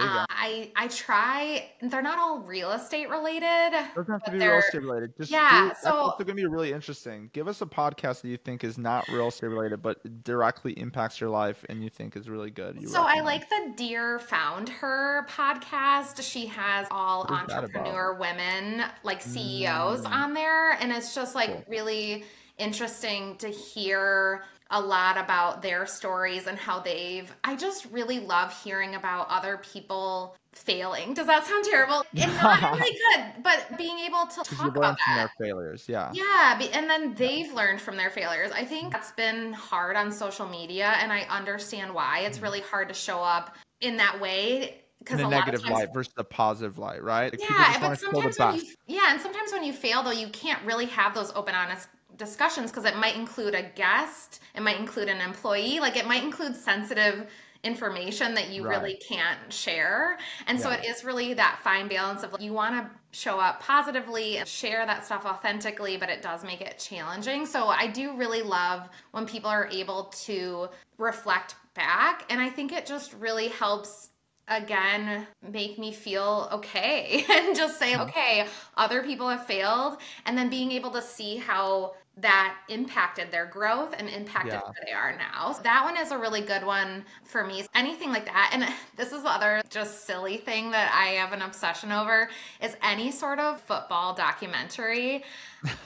Uh, 0.00 0.26
I 0.30 0.70
I 0.76 0.88
try. 0.88 1.70
They're 1.80 2.02
not 2.02 2.18
all 2.18 2.40
real 2.40 2.72
estate 2.72 3.08
related. 3.08 3.72
Doesn't 3.94 4.12
have 4.12 4.22
to 4.24 4.30
be 4.30 4.38
real 4.38 4.58
estate 4.58 4.82
related. 4.82 5.16
Just 5.16 5.30
yeah. 5.30 5.50
Do, 5.50 5.68
so 5.68 5.74
that's 5.74 5.86
also 5.86 6.24
gonna 6.24 6.34
be 6.34 6.46
really 6.46 6.72
interesting. 6.72 7.30
Give 7.32 7.48
us 7.48 7.62
a 7.62 7.66
podcast 7.66 8.22
that 8.22 8.28
you 8.28 8.36
think 8.36 8.64
is 8.64 8.78
not 8.78 9.06
real 9.08 9.28
estate 9.28 9.48
related, 9.48 9.82
but 9.82 10.24
directly 10.24 10.72
impacts 10.78 11.20
your 11.20 11.30
life, 11.30 11.64
and 11.68 11.82
you 11.82 11.90
think 11.90 12.16
is 12.16 12.28
really 12.28 12.50
good. 12.50 12.76
so 12.88 13.02
recommend. 13.02 13.20
I 13.20 13.20
like 13.22 13.48
the 13.48 13.72
Dear 13.76 14.18
Found 14.18 14.68
Her 14.68 15.26
podcast. 15.28 16.22
She 16.22 16.46
has 16.46 16.86
all 16.90 17.26
entrepreneur 17.28 18.14
women, 18.14 18.84
like 19.02 19.22
CEOs, 19.22 20.02
mm. 20.02 20.10
on 20.10 20.34
there, 20.34 20.72
and 20.72 20.92
it's 20.92 21.14
just 21.14 21.34
like 21.34 21.50
cool. 21.50 21.64
really 21.68 22.24
interesting 22.58 23.36
to 23.36 23.48
hear 23.48 24.44
a 24.72 24.80
lot 24.80 25.18
about 25.18 25.62
their 25.62 25.86
stories 25.86 26.46
and 26.46 26.58
how 26.58 26.80
they've 26.80 27.32
I 27.44 27.54
just 27.56 27.86
really 27.92 28.18
love 28.18 28.58
hearing 28.64 28.94
about 28.94 29.28
other 29.28 29.58
people 29.58 30.34
failing. 30.52 31.14
Does 31.14 31.26
that 31.26 31.46
sound 31.46 31.64
terrible? 31.64 32.04
It's 32.14 32.42
not 32.42 32.62
really 32.78 32.98
good, 33.14 33.42
but 33.42 33.78
being 33.78 33.98
able 34.00 34.26
to 34.26 34.42
talk 34.42 34.76
about 34.76 34.96
that. 35.06 35.30
their 35.38 35.46
failures, 35.46 35.84
yeah. 35.88 36.10
Yeah, 36.14 36.60
and 36.72 36.88
then 36.88 37.14
they've 37.14 37.52
learned 37.52 37.80
from 37.80 37.96
their 37.96 38.10
failures. 38.10 38.50
I 38.52 38.64
think 38.64 38.92
that's 38.92 39.12
been 39.12 39.52
hard 39.52 39.96
on 39.96 40.10
social 40.10 40.48
media 40.48 40.94
and 41.00 41.12
I 41.12 41.20
understand 41.22 41.94
why. 41.94 42.20
It's 42.20 42.38
mm. 42.38 42.42
really 42.42 42.60
hard 42.62 42.88
to 42.88 42.94
show 42.94 43.22
up 43.22 43.54
in 43.80 43.98
that 43.98 44.20
way 44.20 44.78
because 44.98 45.20
a 45.20 45.28
negative 45.28 45.62
times, 45.62 45.72
light 45.72 45.88
versus 45.92 46.14
the 46.14 46.24
positive 46.24 46.78
light, 46.78 47.02
right? 47.02 47.32
Like 47.32 47.40
yeah, 47.48 47.78
but 47.78 47.98
sometimes 47.98 48.38
when 48.38 48.54
you, 48.56 48.62
yeah, 48.86 49.10
and 49.10 49.20
sometimes 49.20 49.52
when 49.52 49.64
you 49.64 49.72
fail 49.72 50.02
though, 50.02 50.12
you 50.12 50.28
can't 50.28 50.64
really 50.64 50.86
have 50.86 51.14
those 51.14 51.32
open, 51.32 51.54
honest 51.54 51.88
discussions 52.24 52.70
because 52.70 52.84
it 52.84 52.96
might 52.96 53.16
include 53.16 53.54
a 53.54 53.62
guest, 53.62 54.40
it 54.54 54.62
might 54.62 54.78
include 54.78 55.08
an 55.08 55.20
employee, 55.20 55.80
like 55.80 55.96
it 55.96 56.06
might 56.06 56.22
include 56.22 56.54
sensitive 56.54 57.26
information 57.64 58.34
that 58.34 58.50
you 58.50 58.64
right. 58.64 58.76
really 58.76 58.94
can't 58.94 59.38
share. 59.52 60.18
And 60.46 60.58
yeah. 60.58 60.64
so 60.64 60.70
it 60.70 60.84
is 60.84 61.04
really 61.04 61.34
that 61.34 61.60
fine 61.62 61.88
balance 61.88 62.22
of 62.22 62.40
you 62.40 62.52
want 62.52 62.74
to 62.74 63.18
show 63.18 63.38
up 63.38 63.60
positively 63.60 64.38
and 64.38 64.48
share 64.48 64.84
that 64.86 65.04
stuff 65.04 65.24
authentically, 65.24 65.96
but 65.96 66.08
it 66.08 66.22
does 66.22 66.42
make 66.44 66.60
it 66.60 66.78
challenging. 66.78 67.46
So 67.46 67.66
I 67.66 67.86
do 67.86 68.16
really 68.16 68.42
love 68.42 68.88
when 69.12 69.26
people 69.26 69.50
are 69.50 69.68
able 69.70 70.04
to 70.24 70.68
reflect 70.98 71.54
back. 71.74 72.24
And 72.30 72.40
I 72.40 72.50
think 72.50 72.72
it 72.72 72.86
just 72.86 73.14
really 73.14 73.48
helps 73.48 74.10
again 74.48 75.24
make 75.40 75.78
me 75.78 75.92
feel 75.92 76.48
okay 76.52 77.24
and 77.30 77.56
just 77.56 77.78
say 77.78 77.96
okay 77.96 78.44
other 78.76 79.04
people 79.04 79.28
have 79.28 79.46
failed 79.46 79.98
and 80.26 80.36
then 80.36 80.50
being 80.50 80.72
able 80.72 80.90
to 80.90 81.00
see 81.00 81.36
how 81.36 81.94
that 82.18 82.58
impacted 82.68 83.30
their 83.30 83.46
growth 83.46 83.94
and 83.96 84.08
impacted 84.08 84.52
yeah. 84.52 84.60
where 84.60 84.84
they 84.84 84.92
are 84.92 85.16
now. 85.16 85.52
So 85.52 85.62
that 85.62 85.82
one 85.82 85.96
is 85.96 86.10
a 86.10 86.18
really 86.18 86.42
good 86.42 86.64
one 86.64 87.04
for 87.24 87.44
me. 87.44 87.64
Anything 87.74 88.10
like 88.10 88.26
that. 88.26 88.50
And 88.52 88.66
this 88.96 89.12
is 89.12 89.22
the 89.22 89.30
other 89.30 89.62
just 89.70 90.06
silly 90.06 90.36
thing 90.36 90.70
that 90.72 90.92
I 90.94 91.12
have 91.12 91.32
an 91.32 91.40
obsession 91.40 91.90
over 91.90 92.28
is 92.60 92.76
any 92.82 93.10
sort 93.10 93.38
of 93.38 93.60
football 93.62 94.14
documentary. 94.14 95.24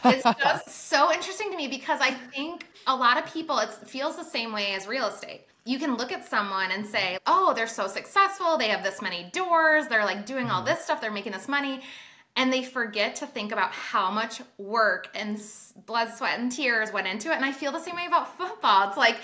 It's 0.05 0.25
just 0.43 0.89
so 0.89 1.13
interesting 1.13 1.51
to 1.53 1.57
me 1.57 1.69
because 1.69 2.01
I 2.01 2.11
think 2.11 2.67
a 2.89 2.97
lot 2.97 3.19
of 3.19 3.33
people 3.33 3.59
it 3.59 3.71
feels 3.87 4.17
the 4.17 4.25
same 4.25 4.53
way 4.53 4.75
as 4.75 4.89
real 4.89 5.07
estate. 5.07 5.47
You 5.65 5.79
can 5.79 5.97
look 5.97 6.13
at 6.13 6.25
someone 6.25 6.71
and 6.71 6.87
say, 6.87 7.19
"Oh, 7.27 7.53
they're 7.53 7.67
so 7.67 7.89
successful. 7.89 8.57
They 8.57 8.69
have 8.69 8.85
this 8.85 9.03
many 9.03 9.31
doors. 9.33 9.89
They're 9.89 10.05
like 10.05 10.25
doing 10.25 10.49
all 10.49 10.63
mm-hmm. 10.63 10.69
this 10.69 10.85
stuff. 10.85 11.01
They're 11.01 11.11
making 11.11 11.33
this 11.33 11.49
money." 11.49 11.83
And 12.37 12.53
they 12.53 12.63
forget 12.63 13.17
to 13.17 13.27
think 13.27 13.51
about 13.51 13.73
how 13.73 14.11
much 14.11 14.43
work 14.59 15.09
and 15.15 15.41
blood, 15.87 16.13
sweat, 16.15 16.39
and 16.39 16.53
tears 16.53 16.93
went 16.93 17.07
into 17.07 17.31
it. 17.31 17.37
And 17.37 17.45
I 17.45 17.53
feel 17.53 17.73
the 17.73 17.81
same 17.81 17.97
way 17.97 18.07
about 18.07 18.37
football. 18.37 18.89
It's 18.89 18.99
like 18.99 19.17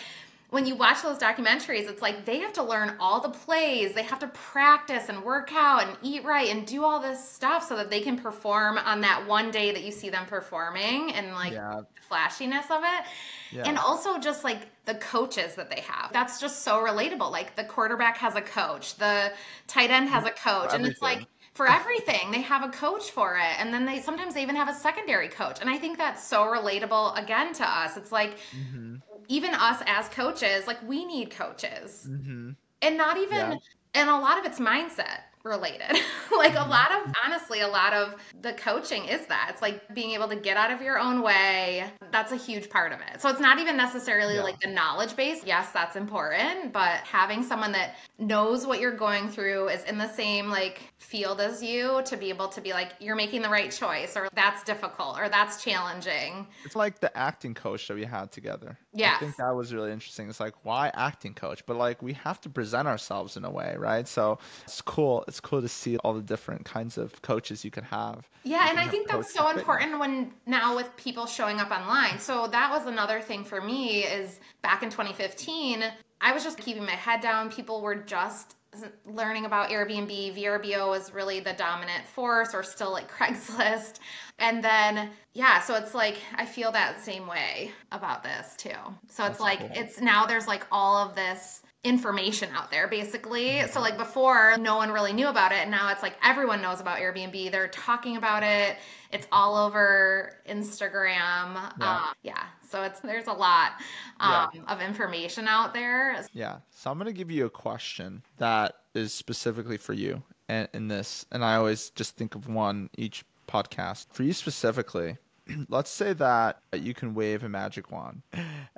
when 0.53 0.67
you 0.67 0.75
watch 0.75 1.03
those 1.03 1.17
documentaries, 1.19 1.89
it's 1.89 2.03
like 2.03 2.27
they 2.27 2.41
have 2.41 2.53
to 2.55 2.63
learn 2.63 2.95
all 3.01 3.21
the 3.21 3.31
plays, 3.31 3.95
they 3.95 4.03
have 4.03 4.19
to 4.19 4.27
practice 4.29 5.09
and 5.09 5.23
work 5.25 5.51
out 5.55 5.83
and 5.83 5.97
eat 6.03 6.25
right 6.25 6.51
and 6.51 6.67
do 6.67 6.85
all 6.85 7.01
this 7.01 7.27
stuff 7.27 7.67
so 7.67 7.75
that 7.77 7.89
they 7.89 8.01
can 8.01 8.19
perform 8.19 8.77
on 8.77 9.01
that 9.01 9.27
one 9.27 9.51
day 9.51 9.73
that 9.73 9.83
you 9.83 9.91
see 9.91 10.11
them 10.11 10.27
performing 10.27 11.13
and 11.13 11.33
like 11.33 11.55
yeah. 11.55 11.81
flashiness 12.07 12.67
of 12.71 12.83
it. 12.83 13.05
Yeah. 13.51 13.63
And 13.65 13.79
also 13.79 14.19
just 14.19 14.45
like 14.45 14.69
the 14.85 14.95
coaches 14.97 15.55
that 15.55 15.71
they 15.71 15.81
have. 15.81 16.13
That's 16.13 16.39
just 16.39 16.63
so 16.63 16.85
relatable. 16.85 17.31
Like 17.31 17.57
the 17.57 17.65
quarterback 17.65 18.19
has 18.19 18.37
a 18.37 18.43
coach, 18.43 18.97
the 18.97 19.33
tight 19.67 19.91
end 19.91 20.11
has 20.11 20.25
mm-hmm. 20.25 20.35
a 20.35 20.67
coach, 20.67 20.75
and 20.75 20.87
it's 20.87 21.01
like 21.01 21.27
for 21.55 21.69
everything. 21.69 22.31
They 22.31 22.41
have 22.41 22.65
a 22.65 22.69
coach 22.69 23.11
for 23.11 23.37
it. 23.37 23.61
And 23.61 23.73
then 23.73 23.85
they 23.85 24.01
sometimes 24.01 24.35
they 24.35 24.43
even 24.43 24.57
have 24.57 24.69
a 24.69 24.75
secondary 24.75 25.29
coach. 25.29 25.61
And 25.61 25.69
I 25.69 25.79
think 25.79 25.99
that's 25.99 26.27
so 26.27 26.45
relatable 26.45 27.23
again 27.23 27.53
to 27.55 27.69
us. 27.69 27.97
It's 27.97 28.13
like 28.13 28.39
mm-hmm. 28.57 28.97
even 29.29 29.55
us 29.55 29.83
as 29.87 30.09
coaches, 30.09 30.67
like 30.67 30.83
we 30.87 31.05
need 31.05 31.31
coaches. 31.31 32.07
Mm-hmm. 32.09 32.51
And 32.83 32.97
not 32.97 33.17
even 33.17 33.53
yeah. 33.53 33.57
and 33.95 34.11
a 34.11 34.19
lot 34.19 34.39
of 34.39 34.45
it's 34.45 34.59
mindset 34.59 35.21
related. 35.45 35.91
like 36.37 36.53
a 36.53 36.57
mm-hmm. 36.57 36.71
lot 36.71 36.93
of, 36.93 37.15
honestly, 37.25 37.61
a 37.61 37.69
lot 37.69 37.93
of 37.93 38.15
the 38.41 38.53
coaching 38.55 39.05
is 39.07 39.27
that. 39.27 39.49
It's 39.51 39.63
like 39.63 39.93
being 39.95 40.11
able 40.11 40.29
to 40.29 40.37
get 40.37 40.57
out 40.57 40.71
of 40.71 40.83
your 40.83 40.99
own 40.99 41.23
way. 41.23 41.85
That's 42.11 42.33
a 42.33 42.37
huge 42.37 42.71
part 42.71 42.93
of 42.93 43.01
it. 43.01 43.21
So 43.21 43.29
it's 43.29 43.41
not 43.41 43.59
even 43.59 43.77
necessarily 43.77 44.37
yeah. 44.37 44.43
like 44.43 44.61
the 44.61 44.69
knowledge 44.69 45.17
base. 45.17 45.43
Yes, 45.45 45.71
that's 45.73 45.97
important, 45.97 46.73
but 46.73 47.01
having 47.01 47.43
someone 47.43 47.73
that 47.73 47.97
knows 48.19 48.67
what 48.67 48.81
you're 48.81 48.97
going 48.97 49.29
through 49.29 49.69
is 49.69 49.85
in 49.85 49.99
the 49.99 50.09
same 50.09 50.49
like 50.49 50.93
field 50.99 51.41
as 51.41 51.63
you 51.63 52.03
to 52.05 52.17
be 52.17 52.29
able 52.29 52.49
to 52.49 52.61
be 52.61 52.73
like, 52.73 52.93
you're 53.01 53.17
making 53.17 53.43
the 53.43 53.49
right 53.49 53.71
choice, 53.71 54.17
or 54.17 54.29
that's 54.35 54.63
difficult, 54.63 55.19
or 55.19 55.29
that's 55.29 55.63
challenging. 55.63 56.47
It's 56.65 56.77
like 56.77 57.01
the 57.01 57.17
acting 57.17 57.55
coach 57.55 57.89
that 57.89 57.95
we 57.95 58.05
had 58.05 58.31
together. 58.33 58.79
Yeah. 58.93 59.15
I 59.17 59.21
think 59.21 59.37
that 59.37 59.55
was 59.55 59.73
really 59.73 59.91
interesting. 59.91 60.29
It's 60.29 60.41
like, 60.41 60.55
why 60.65 60.91
acting 60.95 61.35
coach? 61.35 61.65
But 61.67 61.77
like, 61.77 62.03
we 62.03 62.13
have 62.15 62.41
to 62.43 62.51
present 62.51 62.87
ourselves 62.87 63.37
in 63.37 63.45
a 63.45 63.51
way, 63.51 63.75
right? 63.79 64.07
So 64.07 64.39
it's 64.65 64.83
cool 64.83 65.25
it's 65.29 65.41
cool 65.41 65.63
to 65.63 65.69
see 65.69 65.97
all 65.99 66.13
the 66.15 66.23
different 66.23 66.65
kinds 66.65 66.99
of 66.99 67.21
coaches 67.23 67.65
you 67.65 67.71
can 67.71 67.85
have. 67.85 68.29
Yeah, 68.45 68.69
and 68.69 68.79
I 68.79 68.89
think 68.89 69.09
that's 69.09 69.33
so 69.33 69.49
important 69.49 69.99
when 69.99 70.33
now 70.47 70.77
with 70.77 70.95
people 70.97 71.27
showing 71.27 71.59
up 71.59 71.71
online. 71.71 72.19
So 72.19 72.47
that 72.49 72.71
was 72.71 72.87
another 72.87 73.21
thing 73.21 73.45
for 73.45 73.61
me 73.61 74.05
is 74.05 74.41
back 74.63 74.83
in 74.83 74.91
2015, 74.91 75.85
I 76.21 76.33
was 76.33 76.45
just 76.45 76.59
keeping 76.59 76.85
my 76.85 76.93
head 76.93 77.21
down. 77.21 77.51
People 77.51 77.81
were 77.81 77.97
just 77.97 78.57
learning 79.05 79.45
about 79.45 79.71
Airbnb, 79.71 80.37
VRBO 80.37 80.89
was 80.89 81.13
really 81.13 81.41
the 81.41 81.53
dominant 81.53 82.07
force, 82.07 82.55
or 82.55 82.63
still 82.63 82.93
like 82.93 83.11
Craigslist. 83.17 83.99
And 84.39 84.63
then, 84.63 85.11
yeah, 85.35 85.61
so 85.61 85.75
it's 85.75 85.95
like 85.95 86.19
I 86.37 86.47
feel 86.47 86.73
that 86.73 87.03
same 87.03 87.27
way 87.27 87.71
about 87.91 88.23
this 88.23 88.57
too. 88.57 88.71
So 89.09 89.25
it's 89.25 89.39
That's 89.39 89.41
like, 89.41 89.59
cool. 89.61 89.71
it's 89.75 90.01
now 90.01 90.27
there's 90.27 90.47
like 90.47 90.67
all 90.73 90.97
of 90.97 91.15
this 91.15 91.63
information 91.85 92.49
out 92.55 92.71
there 92.71 92.87
basically. 92.87 93.67
So 93.69 93.81
like 93.81 93.99
before 93.99 94.57
no 94.57 94.77
one 94.77 94.93
really 94.93 95.13
knew 95.13 95.27
about 95.27 95.51
it 95.51 95.59
and 95.59 95.71
now 95.71 95.91
it's 95.91 96.03
like 96.03 96.15
everyone 96.23 96.63
knows 96.63 96.81
about 96.81 96.99
Airbnb. 96.99 97.51
They're 97.51 97.69
talking 97.69 98.17
about 98.17 98.45
it. 98.45 98.77
It's 99.13 99.27
all 99.33 99.57
over 99.57 100.33
Instagram. 100.49 101.55
Yeah. 101.81 101.97
Um, 101.97 102.15
yeah. 102.23 102.45
So 102.73 102.83
it's 102.83 103.01
there's 103.01 103.27
a 103.27 103.33
lot 103.33 103.73
um, 104.19 104.49
yeah. 104.55 104.63
of 104.67 104.81
information 104.81 105.47
out 105.47 105.75
there. 105.75 106.25
Yeah. 106.33 106.57
So 106.71 106.91
I'm 106.91 106.99
gonna 106.99 107.13
give 107.13 107.31
you 107.31 107.45
a 107.45 107.51
question 107.51 108.23
that 108.39 108.77
is 108.95 109.13
specifically 109.13 109.77
for 109.77 109.93
you 109.93 110.23
and 110.49 110.69
in 110.73 110.89
this, 110.89 111.27
and 111.31 111.45
I 111.45 111.57
always 111.57 111.91
just 111.91 112.17
think 112.17 112.35
of 112.35 112.49
one 112.49 112.89
each 112.97 113.25
podcast 113.47 114.07
for 114.11 114.23
you 114.23 114.33
specifically. 114.33 115.19
let's 115.69 115.91
say 115.91 116.13
that 116.13 116.63
you 116.73 116.95
can 116.95 117.15
wave 117.15 117.43
a 117.43 117.49
magic 117.49 117.91
wand 117.91 118.23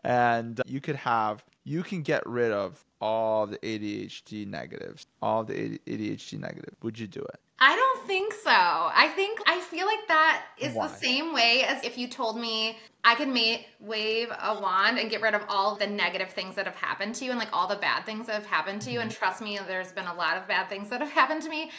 and 0.02 0.62
you 0.66 0.80
could 0.80 0.96
have 0.96 1.44
you 1.64 1.82
can 1.82 2.02
get 2.02 2.26
rid 2.26 2.52
of 2.52 2.84
all 3.00 3.46
the 3.46 3.58
ADHD 3.58 4.46
negatives, 4.46 5.06
all 5.20 5.44
the 5.44 5.78
ADHD 5.86 6.38
negative. 6.38 6.74
Would 6.82 6.98
you 6.98 7.06
do 7.06 7.20
it? 7.20 7.38
I 7.58 7.76
don't 7.76 8.06
think 8.06 8.32
so. 8.32 8.50
I 8.50 9.12
think 9.14 9.40
I 9.46 9.53
feel 9.74 9.86
like 9.86 10.06
that 10.08 10.44
is 10.58 10.74
Why? 10.74 10.86
the 10.86 10.94
same 10.94 11.34
way 11.34 11.64
as 11.66 11.82
if 11.84 11.98
you 11.98 12.06
told 12.06 12.38
me 12.38 12.78
I 13.02 13.14
could 13.16 13.28
ma- 13.28 13.58
wave 13.80 14.30
a 14.30 14.60
wand 14.60 14.98
and 14.98 15.10
get 15.10 15.20
rid 15.20 15.34
of 15.34 15.42
all 15.48 15.74
the 15.76 15.86
negative 15.86 16.30
things 16.30 16.54
that 16.54 16.66
have 16.66 16.76
happened 16.76 17.14
to 17.16 17.24
you 17.24 17.30
and 17.32 17.38
like 17.38 17.50
all 17.52 17.66
the 17.66 17.76
bad 17.76 18.06
things 18.06 18.26
that 18.26 18.34
have 18.34 18.46
happened 18.46 18.82
to 18.82 18.90
you. 18.90 19.00
And 19.00 19.10
mm-hmm. 19.10 19.18
trust 19.18 19.42
me, 19.42 19.58
there's 19.66 19.92
been 19.92 20.06
a 20.06 20.14
lot 20.14 20.36
of 20.36 20.46
bad 20.46 20.68
things 20.68 20.88
that 20.90 21.00
have 21.00 21.10
happened 21.10 21.42
to 21.42 21.48
me. 21.48 21.70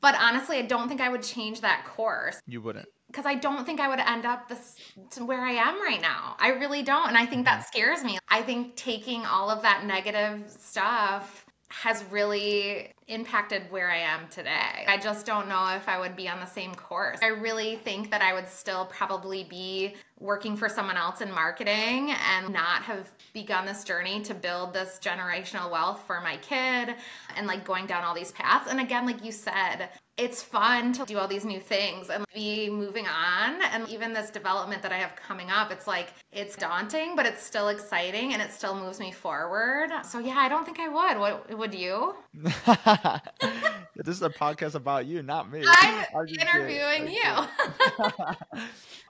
But 0.00 0.16
honestly, 0.20 0.58
I 0.58 0.62
don't 0.62 0.88
think 0.88 1.00
I 1.00 1.08
would 1.08 1.22
change 1.22 1.62
that 1.62 1.84
course. 1.86 2.38
You 2.46 2.60
wouldn't 2.60 2.88
because 3.06 3.26
I 3.26 3.36
don't 3.36 3.64
think 3.64 3.78
I 3.78 3.88
would 3.88 4.00
end 4.00 4.26
up 4.26 4.48
this 4.48 4.76
to 5.10 5.24
where 5.24 5.40
I 5.40 5.52
am 5.52 5.80
right 5.80 6.00
now. 6.00 6.34
I 6.38 6.48
really 6.48 6.82
don't. 6.82 7.08
And 7.08 7.16
I 7.16 7.26
think 7.26 7.44
that 7.44 7.60
mm-hmm. 7.60 7.68
scares 7.72 8.02
me. 8.02 8.18
I 8.28 8.42
think 8.42 8.74
taking 8.74 9.24
all 9.24 9.50
of 9.50 9.62
that 9.62 9.86
negative 9.86 10.50
stuff 10.50 11.46
has 11.68 12.04
really 12.10 12.92
impacted 13.08 13.62
where 13.70 13.90
I 13.90 13.98
am 13.98 14.28
today. 14.28 14.84
I 14.86 14.96
just 14.96 15.26
don't 15.26 15.48
know 15.48 15.74
if 15.74 15.88
I 15.88 15.98
would 15.98 16.16
be 16.16 16.28
on 16.28 16.40
the 16.40 16.46
same 16.46 16.74
course. 16.74 17.18
I 17.22 17.28
really 17.28 17.76
think 17.76 18.10
that 18.10 18.22
I 18.22 18.32
would 18.32 18.48
still 18.48 18.86
probably 18.86 19.44
be 19.44 19.94
working 20.20 20.56
for 20.56 20.68
someone 20.68 20.96
else 20.96 21.20
in 21.20 21.30
marketing 21.30 22.14
and 22.32 22.52
not 22.52 22.82
have 22.82 23.10
begun 23.32 23.66
this 23.66 23.84
journey 23.84 24.22
to 24.22 24.34
build 24.34 24.72
this 24.72 24.98
generational 25.02 25.70
wealth 25.70 26.02
for 26.06 26.20
my 26.20 26.36
kid 26.38 26.94
and 27.36 27.46
like 27.46 27.64
going 27.64 27.86
down 27.86 28.04
all 28.04 28.14
these 28.14 28.32
paths. 28.32 28.70
And 28.70 28.80
again, 28.80 29.04
like 29.04 29.24
you 29.24 29.32
said, 29.32 29.90
it's 30.16 30.42
fun 30.42 30.92
to 30.92 31.04
do 31.04 31.18
all 31.18 31.26
these 31.26 31.44
new 31.44 31.58
things 31.58 32.08
and 32.08 32.24
be 32.32 32.70
moving 32.70 33.06
on. 33.06 33.60
And 33.72 33.88
even 33.88 34.12
this 34.12 34.30
development 34.30 34.80
that 34.82 34.92
I 34.92 34.98
have 34.98 35.16
coming 35.16 35.50
up, 35.50 35.72
it's 35.72 35.88
like, 35.88 36.12
it's 36.30 36.56
daunting, 36.56 37.16
but 37.16 37.26
it's 37.26 37.42
still 37.42 37.68
exciting 37.68 38.32
and 38.32 38.40
it 38.40 38.52
still 38.52 38.76
moves 38.76 39.00
me 39.00 39.10
forward. 39.10 39.90
So, 40.04 40.20
yeah, 40.20 40.36
I 40.36 40.48
don't 40.48 40.64
think 40.64 40.78
I 40.78 40.88
would. 40.88 41.18
What 41.18 41.58
would 41.58 41.74
you? 41.74 42.14
this 42.34 44.16
is 44.16 44.22
a 44.22 44.30
podcast 44.30 44.76
about 44.76 45.06
you, 45.06 45.22
not 45.22 45.50
me. 45.50 45.64
I'm, 45.66 46.04
I'm 46.16 46.28
interviewing 46.28 47.08
you. 47.08 47.22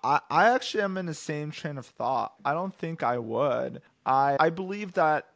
I, 0.05 0.20
I 0.30 0.55
actually 0.55 0.84
am 0.84 0.96
in 0.96 1.07
the 1.07 1.14
same 1.14 1.50
train 1.50 1.76
of 1.76 1.86
thought. 1.86 2.34
I 2.44 2.55
don't 2.55 2.74
think 2.74 3.02
I 3.02 3.18
would. 3.18 3.82
I 4.07 4.36
I 4.38 4.50
believe 4.50 4.92
that 4.94 5.28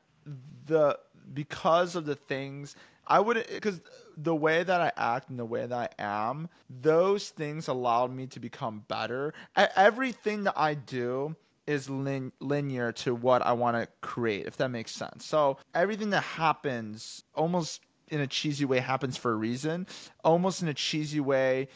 the 0.67 0.99
because 1.33 1.97
of 1.97 2.05
the 2.05 2.15
things 2.15 2.77
I 3.07 3.21
wouldn't 3.21 3.49
because 3.49 3.81
the 4.21 4.35
way 4.35 4.63
that 4.63 4.81
I 4.81 4.93
act 4.97 5.31
and 5.31 5.39
the 5.39 5.45
way 5.45 5.65
that 5.67 5.95
I 5.99 6.03
am, 6.03 6.49
those 6.69 7.29
things 7.29 7.69
allowed 7.69 8.13
me 8.13 8.27
to 8.29 8.41
become 8.41 8.85
better. 8.89 9.33
Everything 9.57 10.45
that 10.45 10.55
I 10.57 10.75
do 10.75 11.37
is 11.67 11.89
lin- 11.89 12.33
linear 12.41 12.93
to 12.93 13.15
what 13.15 13.43
I 13.43 13.53
want 13.53 13.77
to 13.77 13.89
create, 14.01 14.47
if 14.47 14.57
that 14.57 14.71
makes 14.71 14.91
sense. 14.91 15.25
So 15.25 15.59
everything 15.75 16.11
that 16.11 16.23
happens 16.23 17.23
almost 17.35 17.81
in 18.09 18.21
a 18.21 18.27
cheesy 18.27 18.65
way 18.65 18.81
happens 18.81 19.17
for 19.17 19.31
a 19.33 19.37
reason, 19.37 19.87
almost 20.25 20.63
in 20.63 20.69
a 20.69 20.75
cheesy 20.75 21.21
way 21.21 21.69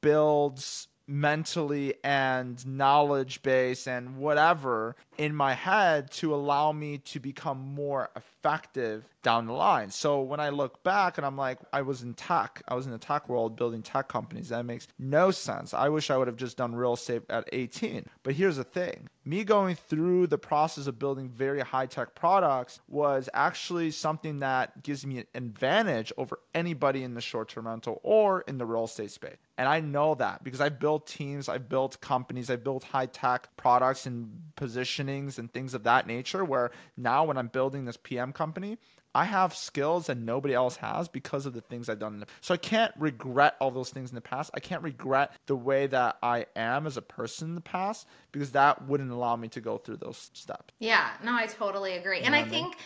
builds 0.00 0.88
mentally 1.10 1.94
and 2.04 2.64
knowledge 2.66 3.42
base 3.42 3.86
and 3.86 4.16
whatever 4.16 4.94
in 5.18 5.34
my 5.34 5.52
head 5.52 6.10
to 6.10 6.34
allow 6.34 6.72
me 6.72 6.98
to 6.98 7.18
become 7.18 7.58
more 7.58 8.10
effective 8.16 9.04
down 9.22 9.46
the 9.46 9.52
line. 9.52 9.90
So 9.90 10.22
when 10.22 10.40
I 10.40 10.48
look 10.50 10.82
back 10.82 11.18
and 11.18 11.26
I'm 11.26 11.36
like, 11.36 11.58
I 11.72 11.82
was 11.82 12.02
in 12.02 12.14
tech, 12.14 12.62
I 12.68 12.74
was 12.74 12.86
in 12.86 12.92
the 12.92 12.98
tech 12.98 13.28
world 13.28 13.56
building 13.56 13.82
tech 13.82 14.08
companies. 14.08 14.48
That 14.48 14.64
makes 14.64 14.86
no 14.98 15.30
sense. 15.30 15.74
I 15.74 15.88
wish 15.88 16.10
I 16.10 16.16
would 16.16 16.28
have 16.28 16.36
just 16.36 16.56
done 16.56 16.74
real 16.74 16.94
estate 16.94 17.22
at 17.28 17.48
18. 17.52 18.06
But 18.22 18.34
here's 18.34 18.56
the 18.56 18.64
thing 18.64 19.08
me 19.24 19.44
going 19.44 19.74
through 19.74 20.26
the 20.26 20.38
process 20.38 20.86
of 20.86 20.98
building 20.98 21.28
very 21.28 21.60
high 21.60 21.86
tech 21.86 22.14
products 22.14 22.80
was 22.88 23.28
actually 23.34 23.90
something 23.90 24.40
that 24.40 24.82
gives 24.82 25.04
me 25.04 25.18
an 25.18 25.26
advantage 25.34 26.12
over 26.16 26.38
anybody 26.54 27.02
in 27.02 27.14
the 27.14 27.20
short 27.20 27.48
term 27.48 27.66
rental 27.66 28.00
or 28.02 28.40
in 28.42 28.56
the 28.56 28.64
real 28.64 28.84
estate 28.84 29.10
space. 29.10 29.36
And 29.58 29.68
I 29.68 29.80
know 29.80 30.14
that 30.14 30.42
because 30.42 30.60
I've 30.60 30.78
built 30.78 31.06
teams, 31.06 31.48
I've 31.48 31.68
built 31.68 32.00
companies, 32.00 32.48
I've 32.48 32.64
built 32.64 32.82
high 32.82 33.06
tech 33.06 33.54
products 33.56 34.06
and 34.06 34.30
positionings 34.56 35.38
and 35.38 35.52
things 35.52 35.74
of 35.74 35.82
that 35.84 36.06
nature. 36.06 36.44
Where 36.44 36.70
now, 36.96 37.24
when 37.24 37.36
I'm 37.36 37.48
building 37.48 37.84
this 37.84 37.98
PM 37.98 38.32
company, 38.32 38.78
I 39.14 39.24
have 39.24 39.54
skills 39.54 40.06
that 40.06 40.18
nobody 40.18 40.54
else 40.54 40.76
has 40.76 41.08
because 41.08 41.46
of 41.46 41.52
the 41.52 41.60
things 41.60 41.88
I've 41.88 41.98
done. 41.98 42.20
The, 42.20 42.26
so 42.40 42.54
I 42.54 42.58
can't 42.58 42.92
regret 42.98 43.56
all 43.60 43.70
those 43.70 43.90
things 43.90 44.10
in 44.10 44.14
the 44.14 44.20
past. 44.20 44.50
I 44.54 44.60
can't 44.60 44.82
regret 44.82 45.32
the 45.46 45.56
way 45.56 45.86
that 45.88 46.18
I 46.22 46.46
am 46.54 46.86
as 46.86 46.96
a 46.96 47.02
person 47.02 47.48
in 47.48 47.54
the 47.54 47.60
past 47.60 48.06
because 48.32 48.52
that 48.52 48.86
wouldn't 48.86 49.10
allow 49.10 49.36
me 49.36 49.48
to 49.48 49.60
go 49.60 49.78
through 49.78 49.96
those 49.96 50.30
steps. 50.32 50.74
Yeah, 50.78 51.10
no, 51.24 51.34
I 51.34 51.46
totally 51.46 51.94
agree. 51.96 52.18
You 52.18 52.24
and 52.24 52.34
I, 52.34 52.38
I 52.38 52.42
mean? 52.42 52.50
think 52.50 52.76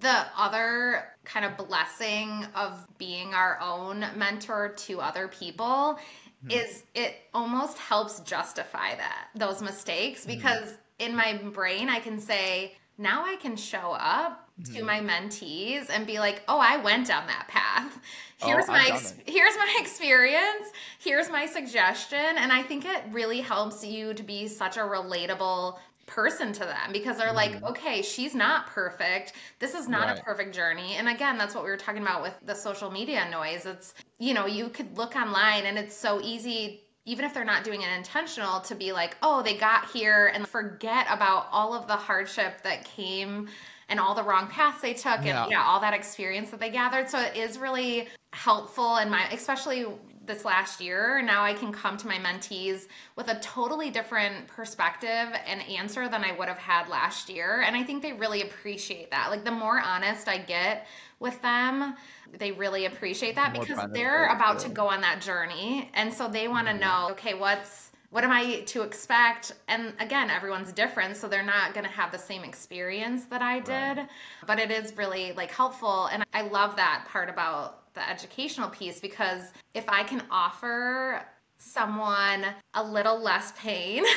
the 0.00 0.26
other 0.36 1.04
kind 1.24 1.44
of 1.44 1.56
blessing 1.56 2.46
of 2.54 2.86
being 2.98 3.34
our 3.34 3.58
own 3.60 4.04
mentor 4.16 4.74
to 4.76 5.00
other 5.00 5.28
people 5.28 5.98
mm-hmm. 6.44 6.50
is 6.50 6.82
it 6.94 7.16
almost 7.32 7.78
helps 7.78 8.20
justify 8.20 8.94
that 8.94 9.28
those 9.34 9.62
mistakes 9.62 10.20
mm-hmm. 10.20 10.36
because 10.36 10.70
mm-hmm. 10.70 11.10
in 11.10 11.16
my 11.16 11.34
brain 11.52 11.88
I 11.88 12.00
can 12.00 12.20
say 12.20 12.76
now 12.98 13.24
I 13.24 13.36
can 13.36 13.56
show 13.56 13.92
up 13.92 14.45
to 14.64 14.70
mm-hmm. 14.72 14.86
my 14.86 15.00
mentees 15.00 15.90
and 15.90 16.06
be 16.06 16.18
like, 16.18 16.42
"Oh, 16.48 16.58
I 16.58 16.78
went 16.78 17.06
down 17.06 17.26
that 17.26 17.48
path. 17.48 18.00
Here's 18.38 18.64
oh, 18.68 18.72
my 18.72 18.88
ex- 18.92 19.14
here's 19.26 19.56
my 19.56 19.76
experience. 19.80 20.72
Here's 20.98 21.30
my 21.30 21.46
suggestion." 21.46 22.18
And 22.18 22.52
I 22.52 22.62
think 22.62 22.84
it 22.84 23.02
really 23.10 23.40
helps 23.40 23.84
you 23.84 24.14
to 24.14 24.22
be 24.22 24.48
such 24.48 24.76
a 24.76 24.80
relatable 24.80 25.78
person 26.06 26.52
to 26.52 26.60
them 26.60 26.92
because 26.92 27.18
they're 27.18 27.32
like, 27.32 27.52
mm-hmm. 27.52 27.66
"Okay, 27.66 28.00
she's 28.00 28.34
not 28.34 28.68
perfect. 28.68 29.34
This 29.58 29.74
is 29.74 29.88
not 29.88 30.08
right. 30.08 30.18
a 30.18 30.22
perfect 30.22 30.54
journey." 30.54 30.94
And 30.94 31.08
again, 31.08 31.36
that's 31.36 31.54
what 31.54 31.64
we 31.64 31.70
were 31.70 31.76
talking 31.76 32.02
about 32.02 32.22
with 32.22 32.34
the 32.44 32.54
social 32.54 32.90
media 32.90 33.28
noise. 33.30 33.66
It's, 33.66 33.92
you 34.18 34.32
know, 34.32 34.46
you 34.46 34.70
could 34.70 34.96
look 34.96 35.16
online 35.16 35.66
and 35.66 35.78
it's 35.78 35.94
so 35.94 36.20
easy 36.22 36.80
even 37.08 37.24
if 37.24 37.32
they're 37.32 37.44
not 37.44 37.62
doing 37.62 37.82
it 37.82 37.88
intentional 37.96 38.60
to 38.60 38.74
be 38.74 38.92
like, 38.92 39.16
"Oh, 39.22 39.42
they 39.42 39.54
got 39.54 39.90
here," 39.90 40.26
and 40.34 40.48
forget 40.48 41.06
about 41.10 41.46
all 41.52 41.74
of 41.74 41.86
the 41.86 41.94
hardship 41.94 42.62
that 42.62 42.84
came 42.84 43.48
and 43.88 44.00
all 44.00 44.14
the 44.14 44.22
wrong 44.22 44.48
paths 44.48 44.80
they 44.80 44.94
took 44.94 45.18
and 45.18 45.26
yeah. 45.26 45.48
yeah, 45.48 45.64
all 45.64 45.80
that 45.80 45.94
experience 45.94 46.50
that 46.50 46.60
they 46.60 46.70
gathered. 46.70 47.08
So 47.08 47.20
it 47.20 47.36
is 47.36 47.58
really 47.58 48.08
helpful 48.32 48.96
in 48.98 49.10
my 49.10 49.28
especially 49.30 49.86
this 50.26 50.44
last 50.44 50.80
year. 50.80 51.22
Now 51.22 51.44
I 51.44 51.54
can 51.54 51.72
come 51.72 51.96
to 51.98 52.06
my 52.06 52.16
mentees 52.16 52.86
with 53.14 53.28
a 53.28 53.38
totally 53.40 53.90
different 53.90 54.48
perspective 54.48 55.08
and 55.46 55.62
answer 55.62 56.08
than 56.08 56.24
I 56.24 56.32
would 56.32 56.48
have 56.48 56.58
had 56.58 56.88
last 56.88 57.28
year. 57.28 57.62
And 57.64 57.76
I 57.76 57.82
think 57.82 58.02
they 58.02 58.12
really 58.12 58.42
appreciate 58.42 59.10
that. 59.12 59.30
Like 59.30 59.44
the 59.44 59.52
more 59.52 59.80
honest 59.80 60.28
I 60.28 60.38
get 60.38 60.86
with 61.20 61.40
them, 61.42 61.94
they 62.38 62.52
really 62.52 62.86
appreciate 62.86 63.36
that 63.36 63.52
because 63.52 63.78
they're 63.92 64.26
about 64.26 64.58
to 64.60 64.68
go 64.68 64.88
on 64.88 65.00
that 65.02 65.20
journey. 65.20 65.90
And 65.94 66.12
so 66.12 66.28
they 66.28 66.48
want 66.48 66.66
to 66.66 66.72
mm-hmm. 66.72 66.80
know, 66.80 67.08
okay, 67.12 67.34
what's 67.34 67.85
what 68.10 68.24
am 68.24 68.30
I 68.30 68.60
to 68.66 68.82
expect? 68.82 69.52
And 69.68 69.92
again, 70.00 70.30
everyone's 70.30 70.72
different, 70.72 71.16
so 71.16 71.28
they're 71.28 71.42
not 71.42 71.74
going 71.74 71.84
to 71.84 71.92
have 71.92 72.12
the 72.12 72.18
same 72.18 72.44
experience 72.44 73.24
that 73.26 73.42
I 73.42 73.60
did. 73.60 73.98
Right. 73.98 74.08
But 74.46 74.58
it 74.58 74.70
is 74.70 74.96
really 74.96 75.32
like 75.32 75.50
helpful, 75.50 76.06
and 76.06 76.24
I 76.32 76.42
love 76.42 76.76
that 76.76 77.06
part 77.08 77.28
about 77.28 77.92
the 77.94 78.08
educational 78.08 78.68
piece 78.68 79.00
because 79.00 79.42
if 79.74 79.88
I 79.88 80.04
can 80.04 80.22
offer 80.30 81.24
someone 81.58 82.44
a 82.74 82.84
little 82.84 83.20
less 83.20 83.52
pain. 83.56 84.04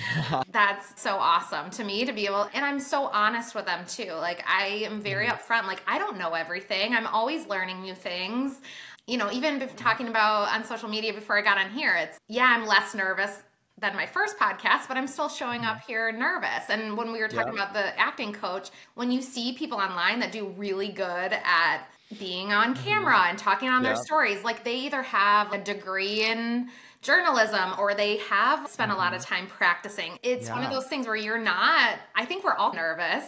That's 0.50 1.00
so 1.00 1.16
awesome 1.16 1.70
to 1.70 1.84
me 1.84 2.04
to 2.04 2.12
be 2.12 2.26
able 2.26 2.48
and 2.54 2.64
I'm 2.64 2.80
so 2.80 3.06
honest 3.06 3.54
with 3.54 3.66
them 3.66 3.84
too. 3.86 4.12
Like 4.12 4.44
I 4.48 4.84
am 4.84 5.00
very 5.00 5.26
mm-hmm. 5.26 5.52
upfront 5.52 5.66
like 5.66 5.82
I 5.86 5.98
don't 5.98 6.18
know 6.18 6.34
everything. 6.34 6.94
I'm 6.94 7.06
always 7.06 7.46
learning 7.46 7.82
new 7.82 7.94
things 7.94 8.60
you 9.06 9.18
know, 9.18 9.30
even 9.32 9.66
talking 9.76 10.08
about 10.08 10.48
on 10.48 10.64
social 10.64 10.88
media 10.88 11.12
before 11.12 11.38
I 11.38 11.42
got 11.42 11.58
on 11.58 11.70
here, 11.70 11.94
it's 11.94 12.18
yeah, 12.28 12.46
I'm 12.46 12.66
less 12.66 12.94
nervous 12.94 13.42
than 13.80 13.94
my 13.96 14.06
first 14.06 14.38
podcast, 14.38 14.88
but 14.88 14.96
I'm 14.96 15.06
still 15.06 15.28
showing 15.28 15.64
up 15.64 15.78
mm-hmm. 15.78 15.92
here 15.92 16.12
nervous. 16.12 16.70
And 16.70 16.96
when 16.96 17.12
we 17.12 17.20
were 17.20 17.28
talking 17.28 17.54
yeah. 17.54 17.62
about 17.62 17.74
the 17.74 17.98
acting 17.98 18.32
coach, 18.32 18.70
when 18.94 19.10
you 19.10 19.20
see 19.20 19.52
people 19.52 19.78
online 19.78 20.20
that 20.20 20.32
do 20.32 20.46
really 20.56 20.88
good 20.88 21.32
at 21.44 21.82
being 22.18 22.52
on 22.52 22.74
mm-hmm. 22.74 22.84
camera 22.84 23.26
and 23.28 23.38
talking 23.38 23.68
on 23.68 23.82
yeah. 23.82 23.94
their 23.94 23.96
stories, 23.96 24.42
like 24.44 24.64
they 24.64 24.76
either 24.76 25.02
have 25.02 25.52
a 25.52 25.58
degree 25.58 26.24
in 26.24 26.68
journalism 27.02 27.74
or 27.78 27.94
they 27.94 28.16
have 28.18 28.68
spent 28.68 28.90
a 28.90 28.94
lot 28.94 29.12
of 29.12 29.20
mm-hmm. 29.20 29.34
time 29.34 29.46
practicing. 29.48 30.18
It's 30.22 30.46
yeah. 30.46 30.54
one 30.54 30.64
of 30.64 30.70
those 30.70 30.86
things 30.86 31.06
where 31.06 31.16
you're 31.16 31.36
not, 31.36 31.98
I 32.14 32.24
think 32.24 32.44
we're 32.44 32.54
all 32.54 32.72
nervous 32.72 33.24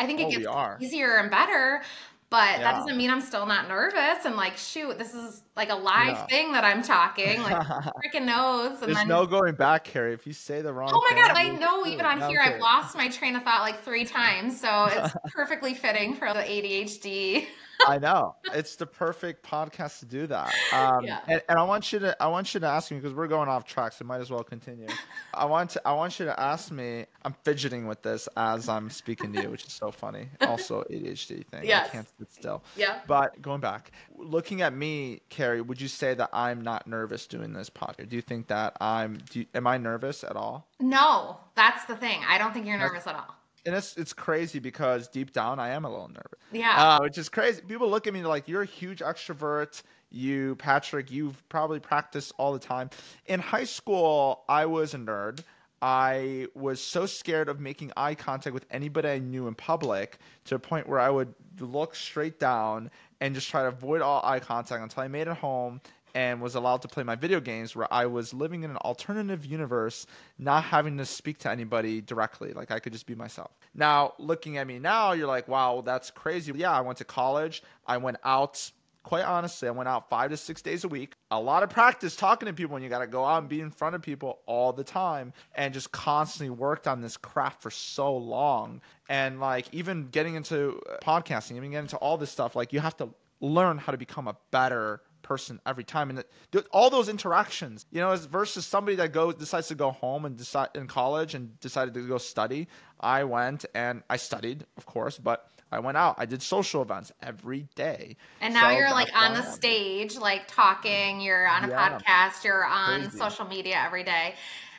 I 0.00 0.06
think 0.06 0.20
it 0.20 0.46
Oh, 0.46 0.76
gets 0.78 0.82
easier 0.82 1.16
and 1.16 1.30
better. 1.30 1.82
But 2.30 2.58
that 2.60 2.76
doesn't 2.76 2.96
mean 2.96 3.10
I'm 3.10 3.20
still 3.20 3.44
not 3.44 3.66
nervous 3.66 4.24
and 4.24 4.36
like, 4.36 4.56
shoot, 4.56 4.96
this 4.98 5.14
is 5.14 5.42
like 5.56 5.68
a 5.68 5.74
live 5.74 6.10
Yeah. 6.10 6.26
thing 6.26 6.52
that 6.52 6.62
I'm 6.64 6.80
talking. 6.80 7.42
Like, 7.42 7.56
freaking 8.04 8.24
knows. 8.24 8.78
And 8.80 8.82
There's 8.82 8.98
then, 8.98 9.08
no 9.08 9.26
going 9.26 9.56
back, 9.56 9.82
Carrie. 9.82 10.14
If 10.14 10.28
you 10.28 10.32
say 10.32 10.62
the 10.62 10.72
wrong 10.72 10.90
oh 10.92 11.02
my 11.10 11.16
God, 11.16 11.36
I 11.36 11.48
know 11.58 11.84
even 11.86 12.06
on 12.06 12.30
here, 12.30 12.40
I've 12.40 12.60
lost 12.60 12.96
my 12.96 13.08
train 13.08 13.34
of 13.34 13.42
thought 13.42 13.62
like 13.62 13.82
three 13.82 14.04
times. 14.04 14.60
So 14.60 14.84
it's 14.92 15.12
perfectly 15.34 15.74
fitting 15.74 16.14
for 16.14 16.32
the 16.32 16.40
ADHD. 16.40 17.46
I 17.86 17.98
know 17.98 18.36
it's 18.52 18.76
the 18.76 18.84
perfect 18.84 19.42
podcast 19.42 20.00
to 20.00 20.04
do 20.06 20.26
that. 20.26 20.54
Um, 20.72 21.02
Yeah. 21.02 21.20
and, 21.26 21.40
and 21.48 21.58
I 21.58 21.62
want 21.62 21.92
you 21.92 21.98
to 22.00 22.22
I 22.22 22.26
want 22.28 22.52
you 22.52 22.60
to 22.60 22.66
ask 22.66 22.90
me 22.90 22.98
because 22.98 23.14
we're 23.14 23.26
going 23.26 23.48
off 23.48 23.64
track, 23.64 23.92
so 23.92 24.04
might 24.04 24.20
as 24.20 24.30
well 24.30 24.44
continue. 24.44 24.86
I 25.32 25.46
want 25.46 25.70
to 25.70 25.82
I 25.88 25.94
want 25.94 26.18
you 26.20 26.26
to 26.26 26.38
ask 26.38 26.70
me. 26.70 27.06
I'm 27.24 27.34
fidgeting 27.42 27.86
with 27.86 28.02
this 28.02 28.28
as 28.36 28.68
I'm 28.68 28.88
speaking 28.90 29.32
to 29.32 29.42
you, 29.42 29.50
which 29.50 29.64
is 29.66 29.72
so 29.72 29.90
funny. 29.90 30.28
Also 30.42 30.84
ADHD 30.90 31.46
thing. 31.46 31.64
Yes. 31.64 31.88
I 31.88 31.92
can't 31.92 32.08
sit 32.20 32.32
still. 32.40 32.62
Yeah. 32.76 33.00
But 33.06 33.40
going 33.42 33.60
back, 33.60 33.92
looking 34.16 34.62
at 34.62 34.74
me, 34.74 35.22
Carrie, 35.28 35.60
would 35.60 35.80
you 35.80 35.88
say 35.88 36.14
that 36.14 36.30
I'm 36.32 36.60
not 36.60 36.86
nervous 36.86 37.26
doing 37.26 37.52
this 37.52 37.70
podcast? 37.70 38.08
Do 38.08 38.16
you 38.16 38.22
think 38.22 38.48
that 38.48 38.76
I'm? 38.80 39.18
Do 39.30 39.40
you, 39.40 39.46
am 39.54 39.66
I 39.66 39.78
nervous 39.78 40.22
at 40.24 40.36
all? 40.36 40.68
No, 40.78 41.38
that's 41.54 41.84
the 41.86 41.96
thing. 41.96 42.20
I 42.28 42.38
don't 42.38 42.52
think 42.52 42.66
you're 42.66 42.78
nervous 42.78 43.06
at 43.06 43.14
all. 43.14 43.34
And 43.66 43.74
it's 43.74 43.96
it's 43.96 44.12
crazy 44.12 44.58
because 44.58 45.08
deep 45.08 45.32
down 45.32 45.58
I 45.58 45.70
am 45.70 45.84
a 45.84 45.90
little 45.90 46.08
nervous. 46.08 46.40
Yeah. 46.52 46.74
Uh, 46.76 47.00
which 47.02 47.18
is 47.18 47.28
crazy. 47.28 47.60
People 47.62 47.90
look 47.90 48.06
at 48.06 48.14
me 48.14 48.22
like 48.22 48.48
you're 48.48 48.62
a 48.62 48.66
huge 48.66 49.00
extrovert. 49.00 49.82
You, 50.12 50.56
Patryk, 50.56 51.10
you've 51.10 51.46
probably 51.48 51.78
practiced 51.78 52.32
all 52.36 52.52
the 52.52 52.58
time. 52.58 52.90
In 53.26 53.38
high 53.38 53.64
school, 53.64 54.44
I 54.48 54.66
was 54.66 54.94
a 54.94 54.98
nerd. 54.98 55.44
I 55.82 56.46
was 56.54 56.80
so 56.80 57.06
scared 57.06 57.48
of 57.48 57.58
making 57.58 57.92
eye 57.96 58.14
contact 58.14 58.52
with 58.52 58.66
anybody 58.70 59.08
I 59.08 59.18
knew 59.18 59.48
in 59.48 59.54
public 59.54 60.18
to 60.44 60.56
a 60.56 60.58
point 60.58 60.88
where 60.88 61.00
I 61.00 61.08
would 61.08 61.34
look 61.58 61.94
straight 61.94 62.38
down 62.38 62.90
and 63.20 63.34
just 63.34 63.48
try 63.48 63.62
to 63.62 63.68
avoid 63.68 64.02
all 64.02 64.20
eye 64.22 64.40
contact 64.40 64.82
until 64.82 65.02
I 65.02 65.08
made 65.08 65.26
it 65.26 65.36
home 65.36 65.80
and 66.14 66.40
was 66.40 66.54
allowed 66.54 66.82
to 66.82 66.88
play 66.88 67.02
my 67.02 67.14
video 67.14 67.40
games 67.40 67.76
where 67.76 67.92
I 67.92 68.06
was 68.06 68.34
living 68.34 68.64
in 68.64 68.70
an 68.70 68.76
alternative 68.78 69.46
universe, 69.46 70.06
not 70.38 70.64
having 70.64 70.98
to 70.98 71.06
speak 71.06 71.38
to 71.38 71.50
anybody 71.50 72.00
directly. 72.00 72.52
Like 72.52 72.70
I 72.70 72.78
could 72.78 72.92
just 72.92 73.06
be 73.06 73.14
myself. 73.14 73.52
Now, 73.74 74.14
looking 74.18 74.58
at 74.58 74.66
me 74.66 74.78
now, 74.78 75.12
you're 75.12 75.28
like, 75.28 75.48
wow, 75.48 75.82
that's 75.84 76.10
crazy. 76.10 76.52
Yeah, 76.54 76.72
I 76.72 76.80
went 76.80 76.98
to 76.98 77.04
college. 77.04 77.62
I 77.86 77.96
went 77.98 78.18
out, 78.24 78.70
quite 79.02 79.24
honestly, 79.24 79.68
I 79.68 79.70
went 79.70 79.88
out 79.88 80.08
five 80.08 80.30
to 80.30 80.36
six 80.36 80.62
days 80.62 80.84
a 80.84 80.88
week. 80.88 81.14
A 81.30 81.40
lot 81.40 81.62
of 81.62 81.70
practice 81.70 82.16
talking 82.16 82.46
to 82.46 82.52
people, 82.52 82.76
and 82.76 82.84
you 82.84 82.90
got 82.90 83.00
to 83.00 83.06
go 83.06 83.24
out 83.24 83.38
and 83.38 83.48
be 83.48 83.60
in 83.60 83.70
front 83.70 83.94
of 83.94 84.02
people 84.02 84.40
all 84.46 84.72
the 84.72 84.84
time 84.84 85.32
and 85.54 85.72
just 85.72 85.90
constantly 85.92 86.50
worked 86.50 86.86
on 86.86 87.00
this 87.00 87.16
craft 87.16 87.62
for 87.62 87.70
so 87.70 88.14
long. 88.16 88.80
And 89.08 89.40
like, 89.40 89.66
even 89.72 90.08
getting 90.08 90.34
into 90.34 90.80
uh, 90.90 90.96
podcasting, 91.02 91.52
even 91.56 91.70
getting 91.70 91.84
into 91.84 91.96
all 91.96 92.18
this 92.18 92.30
stuff, 92.30 92.54
like, 92.54 92.72
you 92.72 92.80
have 92.80 92.96
to 92.98 93.08
learn 93.40 93.78
how 93.78 93.92
to 93.92 93.98
become 93.98 94.28
a 94.28 94.36
better 94.50 95.00
person 95.22 95.60
every 95.66 95.84
time 95.84 96.10
and 96.10 96.24
all 96.72 96.90
those 96.90 97.08
interactions 97.08 97.86
you 97.92 98.00
know 98.00 98.10
as 98.10 98.24
versus 98.24 98.66
somebody 98.66 98.96
that 98.96 99.12
goes 99.12 99.34
decides 99.34 99.68
to 99.68 99.74
go 99.74 99.90
home 99.90 100.24
and 100.24 100.36
decide 100.36 100.68
in 100.74 100.86
college 100.86 101.34
and 101.34 101.60
decided 101.60 101.94
to 101.94 102.06
go 102.08 102.18
study 102.18 102.66
i 103.00 103.22
went 103.22 103.64
and 103.74 104.02
i 104.08 104.16
studied 104.16 104.64
of 104.76 104.86
course 104.86 105.18
but 105.18 105.48
i 105.72 105.78
went 105.78 105.96
out 105.96 106.14
i 106.18 106.26
did 106.26 106.42
social 106.42 106.82
events 106.82 107.12
every 107.22 107.68
day 107.74 108.16
And 108.40 108.54
now 108.54 108.70
So 108.70 108.70
you're 108.70 108.90
like 108.92 109.10
on 109.14 109.34
the 109.34 109.42
stage, 109.42 110.16
like 110.16 110.48
talking, 110.48 111.20
you're 111.20 111.46
on 111.46 111.64
a 111.64 111.68
Yeah. 111.68 111.68
podcast, 111.68 112.44
you're 112.44 112.64
on 112.64 113.10
Crazy. 113.10 113.10
social 113.10 113.44
media 113.46 113.76
every 113.84 114.02
day. 114.02 114.34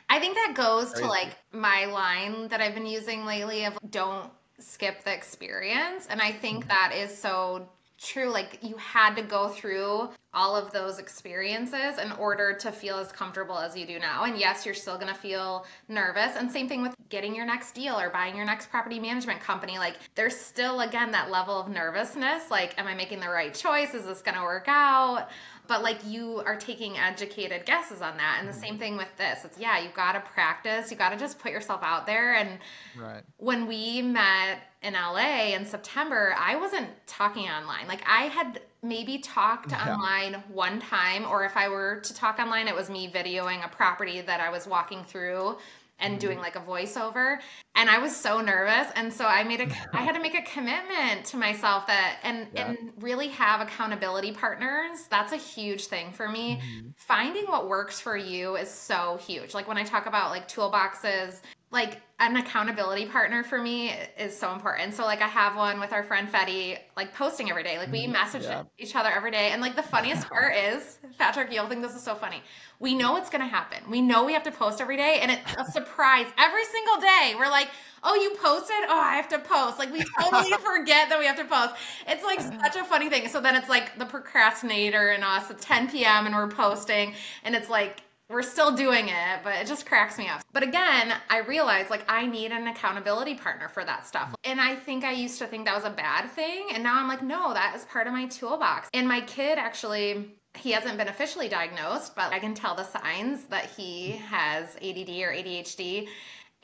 I 0.08 0.18
think 0.18 0.34
that 0.34 0.54
goes 0.56 0.92
Crazy. 0.92 1.00
to 1.00 1.06
like 1.06 1.36
my 1.52 1.86
line 1.86 2.48
that 2.48 2.60
I've 2.60 2.74
been 2.74 2.86
using 2.86 3.24
lately 3.24 3.64
of 3.64 3.78
don't 3.90 4.30
skip 4.58 5.04
the 5.04 5.14
experience. 5.14 6.06
And 6.08 6.20
I 6.20 6.32
Mm-hmm. 6.50 6.62
think 6.62 6.68
that 6.68 6.92
is 6.94 7.16
so 7.16 7.68
true. 8.02 8.30
Like 8.30 8.58
you 8.62 8.76
had 8.76 9.14
to 9.16 9.22
go 9.22 9.48
through 9.48 10.10
all 10.34 10.56
of 10.56 10.72
those 10.72 10.98
experiences 10.98 11.98
in 11.98 12.10
order 12.12 12.54
to 12.54 12.72
feel 12.72 12.96
as 12.96 13.12
comfortable 13.12 13.58
as 13.58 13.76
you 13.76 13.86
do 13.86 13.98
now. 13.98 14.24
And 14.24 14.38
yes, 14.38 14.64
you're 14.64 14.74
still 14.74 14.96
going 14.96 15.12
to 15.12 15.18
feel 15.18 15.66
nervous. 15.88 16.36
And 16.36 16.50
same 16.50 16.68
thing 16.68 16.82
with 16.82 16.94
getting 17.10 17.34
your 17.34 17.44
next 17.44 17.72
deal 17.72 17.98
or 18.00 18.08
buying 18.08 18.34
your 18.34 18.46
next 18.46 18.70
property 18.70 18.98
management 18.98 19.40
company. 19.40 19.78
Like 19.78 19.96
there's 20.14 20.34
still, 20.34 20.80
again, 20.80 21.12
that 21.12 21.30
level 21.30 21.60
of 21.60 21.68
nervousness. 21.68 22.50
Like, 22.50 22.78
am 22.78 22.86
I 22.86 22.94
making 22.94 23.20
the 23.20 23.28
right 23.28 23.52
choice? 23.52 23.94
Is 23.94 24.04
this 24.04 24.22
going 24.22 24.36
to 24.36 24.42
work 24.42 24.64
out? 24.68 25.28
But 25.68 25.82
like 25.82 25.98
you 26.06 26.42
are 26.46 26.56
taking 26.56 26.98
educated 26.98 27.66
guesses 27.66 28.00
on 28.00 28.16
that. 28.16 28.38
And 28.40 28.48
the 28.48 28.54
same 28.54 28.78
thing 28.78 28.96
with 28.96 29.14
this. 29.18 29.44
It's 29.44 29.58
yeah, 29.58 29.78
you 29.78 29.90
got 29.94 30.12
to 30.12 30.20
practice. 30.20 30.90
You 30.90 30.96
got 30.96 31.10
to 31.10 31.16
just 31.16 31.38
put 31.38 31.52
yourself 31.52 31.82
out 31.82 32.06
there. 32.06 32.34
And 32.34 32.58
right 32.98 33.22
when 33.36 33.66
we 33.66 34.02
met 34.02 34.60
in 34.82 34.94
LA 34.94 35.54
in 35.54 35.64
September, 35.64 36.34
I 36.38 36.56
wasn't 36.56 36.88
talking 37.06 37.48
online. 37.48 37.86
Like 37.86 38.02
I 38.06 38.24
had 38.24 38.60
maybe 38.82 39.18
talked 39.18 39.70
Yeah. 39.70 39.94
online 39.94 40.34
one 40.48 40.80
time, 40.80 41.24
or 41.24 41.44
if 41.44 41.56
I 41.56 41.68
were 41.68 42.00
to 42.00 42.14
talk 42.14 42.38
online, 42.38 42.68
it 42.68 42.74
was 42.74 42.90
me 42.90 43.08
videoing 43.08 43.64
a 43.64 43.68
property 43.68 44.20
that 44.20 44.40
I 44.40 44.50
was 44.50 44.66
walking 44.66 45.04
through 45.04 45.56
and 46.02 46.18
doing 46.18 46.38
mm-hmm. 46.38 46.42
like 46.42 46.56
a 46.56 46.60
voiceover. 46.60 47.38
And 47.76 47.88
I 47.88 47.98
was 47.98 48.14
so 48.14 48.40
nervous. 48.40 48.88
And 48.96 49.12
so 49.12 49.24
I 49.24 49.44
made 49.44 49.60
a 49.60 49.68
I 49.92 50.02
had 50.02 50.14
to 50.16 50.20
make 50.20 50.34
a 50.34 50.42
commitment 50.42 51.24
to 51.26 51.36
myself 51.36 51.86
that 51.86 52.18
and 52.24 52.48
Yeah. 52.54 52.70
and 52.70 52.92
really 52.98 53.28
have 53.28 53.60
accountability 53.60 54.32
partners. 54.32 55.06
That's 55.10 55.32
a 55.32 55.36
huge 55.36 55.86
thing 55.86 56.12
for 56.12 56.28
me. 56.28 56.56
Mm-hmm. 56.56 56.88
Finding 56.96 57.44
what 57.44 57.68
works 57.68 58.00
for 58.00 58.16
you 58.16 58.56
is 58.56 58.68
so 58.68 59.18
huge. 59.24 59.54
Like 59.54 59.68
when 59.68 59.78
I 59.78 59.84
talk 59.84 60.06
about 60.06 60.30
like 60.30 60.48
toolboxes, 60.48 61.40
like 61.72 62.02
an 62.20 62.36
accountability 62.36 63.06
partner 63.06 63.42
for 63.42 63.60
me 63.60 63.92
is 64.16 64.36
so 64.38 64.52
important. 64.52 64.94
So 64.94 65.02
like 65.04 65.22
I 65.22 65.26
have 65.26 65.56
one 65.56 65.80
with 65.80 65.92
our 65.92 66.04
friend 66.04 66.28
Fetty, 66.30 66.78
like 66.96 67.14
posting 67.14 67.50
every 67.50 67.64
day. 67.64 67.78
Like 67.78 67.90
we 67.90 68.02
mm-hmm. 68.02 68.12
message 68.12 68.44
Yeah. 68.44 68.62
each 68.78 68.94
other 68.94 69.08
every 69.08 69.32
day. 69.32 69.50
And 69.50 69.60
like 69.60 69.74
the 69.74 69.82
funniest 69.82 70.28
part 70.28 70.54
is, 70.56 70.98
Patryk, 71.18 71.50
you'll 71.50 71.66
think 71.68 71.82
this 71.82 71.94
is 71.94 72.02
so 72.02 72.14
funny. 72.14 72.42
We 72.78 72.94
know 72.94 73.16
it's 73.16 73.30
gonna 73.30 73.48
happen. 73.48 73.78
We 73.90 74.02
know 74.02 74.24
we 74.24 74.34
have 74.34 74.42
to 74.44 74.52
post 74.52 74.80
every 74.80 74.96
day, 74.96 75.18
and 75.20 75.30
it's 75.30 75.54
a 75.56 75.64
surprise 75.72 76.26
every 76.38 76.64
single 76.64 77.00
day. 77.00 77.34
We're 77.38 77.50
like, 77.50 77.70
oh, 78.04 78.14
you 78.14 78.36
posted? 78.42 78.76
Oh, 78.88 79.00
I 79.00 79.14
have 79.16 79.28
to 79.30 79.38
post. 79.38 79.78
Like 79.78 79.92
we 79.92 80.04
totally 80.20 80.52
forget 80.62 81.08
that 81.08 81.18
we 81.18 81.26
have 81.26 81.36
to 81.36 81.44
post. 81.44 81.74
It's 82.06 82.22
like 82.22 82.40
such 82.40 82.76
a 82.76 82.84
funny 82.84 83.08
thing. 83.08 83.28
So 83.28 83.40
then 83.40 83.56
it's 83.56 83.68
like 83.68 83.98
the 83.98 84.04
procrastinator 84.04 85.12
in 85.12 85.22
us. 85.22 85.50
It's 85.50 85.64
10 85.64 85.90
p.m. 85.90 86.26
and 86.26 86.34
we're 86.34 86.48
posting, 86.48 87.14
and 87.44 87.54
it's 87.54 87.70
like 87.70 88.02
we're 88.32 88.42
still 88.42 88.74
doing 88.74 89.08
it, 89.08 89.40
but 89.44 89.54
it 89.54 89.66
just 89.66 89.86
cracks 89.86 90.18
me 90.18 90.28
up. 90.28 90.42
But 90.52 90.62
again, 90.62 91.14
I 91.28 91.38
realized 91.40 91.90
like 91.90 92.04
I 92.08 92.26
need 92.26 92.50
an 92.50 92.66
accountability 92.66 93.34
partner 93.34 93.68
for 93.68 93.84
that 93.84 94.06
stuff. 94.06 94.34
And 94.44 94.60
I 94.60 94.74
think 94.74 95.04
I 95.04 95.12
used 95.12 95.38
to 95.38 95.46
think 95.46 95.66
that 95.66 95.76
was 95.76 95.84
a 95.84 95.90
bad 95.90 96.30
thing. 96.30 96.68
And 96.72 96.82
now 96.82 96.98
I'm 96.98 97.08
like, 97.08 97.22
no, 97.22 97.52
that 97.52 97.74
is 97.76 97.84
part 97.84 98.06
of 98.06 98.12
my 98.12 98.26
toolbox. 98.26 98.88
And 98.94 99.06
my 99.06 99.20
kid 99.20 99.58
actually, 99.58 100.34
he 100.56 100.72
hasn't 100.72 100.96
been 100.96 101.08
officially 101.08 101.48
diagnosed, 101.48 102.16
but 102.16 102.32
I 102.32 102.38
can 102.38 102.54
tell 102.54 102.74
the 102.74 102.84
signs 102.84 103.44
that 103.44 103.66
he 103.66 104.12
has 104.28 104.74
ADD 104.76 105.10
or 105.10 105.32
ADHD. 105.32 106.08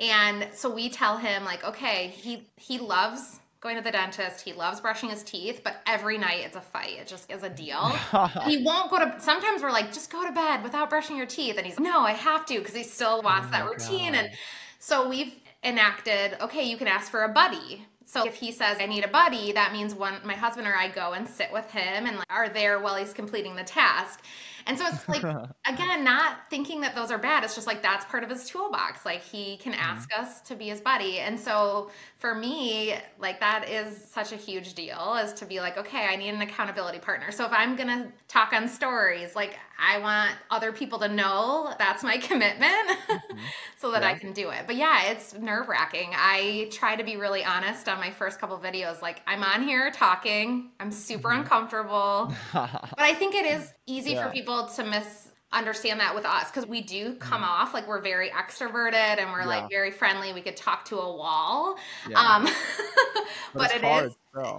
And 0.00 0.48
so 0.52 0.72
we 0.72 0.90
tell 0.90 1.18
him 1.18 1.44
like, 1.44 1.64
okay, 1.64 2.08
he 2.08 2.46
he 2.56 2.78
loves 2.78 3.40
going 3.60 3.76
to 3.76 3.82
the 3.82 3.90
dentist. 3.90 4.40
He 4.40 4.52
loves 4.52 4.80
brushing 4.80 5.10
his 5.10 5.22
teeth, 5.22 5.62
but 5.64 5.82
every 5.86 6.16
night 6.16 6.42
it's 6.44 6.56
a 6.56 6.60
fight. 6.60 6.98
It 6.98 7.06
just 7.06 7.30
is 7.30 7.42
a 7.42 7.48
deal. 7.48 7.88
he 8.44 8.62
won't 8.62 8.90
go 8.90 8.98
to 8.98 9.20
sometimes 9.20 9.62
we're 9.62 9.72
like, 9.72 9.92
just 9.92 10.10
go 10.10 10.24
to 10.24 10.32
bed 10.32 10.62
without 10.62 10.90
brushing 10.90 11.16
your 11.16 11.26
teeth. 11.26 11.56
And 11.56 11.66
he's 11.66 11.78
like, 11.78 11.88
no, 11.88 12.00
I 12.00 12.12
have 12.12 12.46
to 12.46 12.58
because 12.58 12.74
he 12.74 12.84
still 12.84 13.18
oh 13.18 13.20
wants 13.20 13.48
Oh 13.48 13.50
that 13.52 13.68
routine. 13.68 14.12
God. 14.12 14.24
And 14.24 14.30
so 14.78 15.08
we've 15.08 15.34
enacted, 15.64 16.36
okay, 16.40 16.62
you 16.62 16.76
can 16.76 16.86
ask 16.86 17.10
for 17.10 17.24
a 17.24 17.28
buddy. 17.28 17.84
So 18.04 18.24
if 18.26 18.34
he 18.34 18.52
says 18.52 18.78
I 18.80 18.86
need 18.86 19.04
a 19.04 19.08
buddy, 19.08 19.52
that 19.52 19.72
means 19.72 19.94
one 19.94 20.14
my 20.24 20.34
husband 20.34 20.66
or 20.66 20.74
I 20.74 20.88
go 20.88 21.12
and 21.12 21.28
sit 21.28 21.52
with 21.52 21.70
him 21.70 22.06
and 22.06 22.16
like, 22.16 22.26
are 22.30 22.48
there 22.48 22.78
while 22.78 22.96
he's 22.96 23.12
completing 23.12 23.54
the 23.54 23.64
task. 23.64 24.24
And 24.68 24.78
so 24.78 24.86
it's 24.86 25.08
like 25.08 25.24
again, 25.66 26.04
not 26.04 26.36
thinking 26.50 26.82
that 26.82 26.94
those 26.94 27.10
are 27.10 27.18
bad. 27.18 27.42
It's 27.42 27.54
just 27.54 27.66
like 27.66 27.82
that's 27.82 28.04
part 28.04 28.22
of 28.22 28.30
his 28.30 28.48
toolbox. 28.48 29.04
Like 29.04 29.22
he 29.22 29.56
can 29.56 29.72
mm-hmm. 29.72 29.82
ask 29.82 30.10
us 30.16 30.42
to 30.42 30.54
be 30.54 30.68
his 30.68 30.80
buddy. 30.80 31.18
And 31.18 31.40
so 31.40 31.90
for 32.18 32.34
me, 32.34 32.94
like 33.18 33.40
that 33.40 33.68
is 33.68 33.96
such 34.10 34.32
a 34.32 34.36
huge 34.36 34.74
deal 34.74 35.16
is 35.22 35.32
to 35.34 35.46
be 35.46 35.60
like, 35.60 35.78
okay, 35.78 36.04
I 36.04 36.16
need 36.16 36.30
an 36.30 36.42
accountability 36.42 36.98
partner. 36.98 37.32
So 37.32 37.46
if 37.46 37.52
I'm 37.52 37.76
going 37.76 37.88
to 37.88 38.12
talk 38.28 38.52
on 38.52 38.68
stories, 38.68 39.34
like 39.34 39.58
I 39.78 39.98
want 40.00 40.32
other 40.50 40.72
people 40.72 40.98
to 40.98 41.08
know 41.08 41.72
that's 41.78 42.02
my 42.02 42.18
commitment 42.18 42.72
mm-hmm. 43.08 43.38
so 43.78 43.92
that 43.92 44.02
I 44.02 44.18
can 44.18 44.32
do 44.32 44.50
it. 44.50 44.64
But 44.66 44.76
yeah, 44.76 45.10
it's 45.10 45.32
nerve 45.34 45.68
wracking. 45.68 46.10
I 46.14 46.68
try 46.72 46.96
to 46.96 47.04
be 47.04 47.16
really 47.16 47.44
honest 47.44 47.88
on 47.88 47.98
my 47.98 48.10
first 48.10 48.40
couple 48.40 48.58
videos. 48.58 49.00
Like 49.00 49.22
I'm 49.26 49.42
on 49.42 49.62
here 49.62 49.90
talking, 49.90 50.70
I'm 50.78 50.90
super 50.90 51.28
mm-hmm. 51.28 51.40
uncomfortable. 51.40 52.34
But 52.52 52.98
I 52.98 53.14
think 53.14 53.34
it 53.34 53.46
is 53.46 53.72
easy 53.86 54.12
Yeah. 54.12 54.26
for 54.26 54.32
people 54.32 54.57
to 54.66 54.84
misunderstand 54.84 56.00
that 56.00 56.14
with 56.14 56.24
us 56.24 56.50
because 56.50 56.66
we 56.66 56.80
do 56.82 57.14
come 57.14 57.42
off 57.42 57.72
like 57.74 57.86
we're 57.88 58.00
very 58.00 58.30
extroverted 58.30 59.18
and 59.18 59.30
we're. 59.32 59.40
Yeah. 59.40 59.46
like 59.46 59.70
very 59.70 59.90
friendly. 59.90 60.32
We 60.32 60.40
could 60.42 60.56
talk 60.56 60.84
to 60.86 60.98
a 60.98 61.16
wall. 61.16 61.76
Yeah. 62.08 62.18
Um, 62.20 62.44
but, 63.54 63.54
but 63.54 63.74
it 63.74 63.82
hard 63.82 64.06
is, 64.06 64.16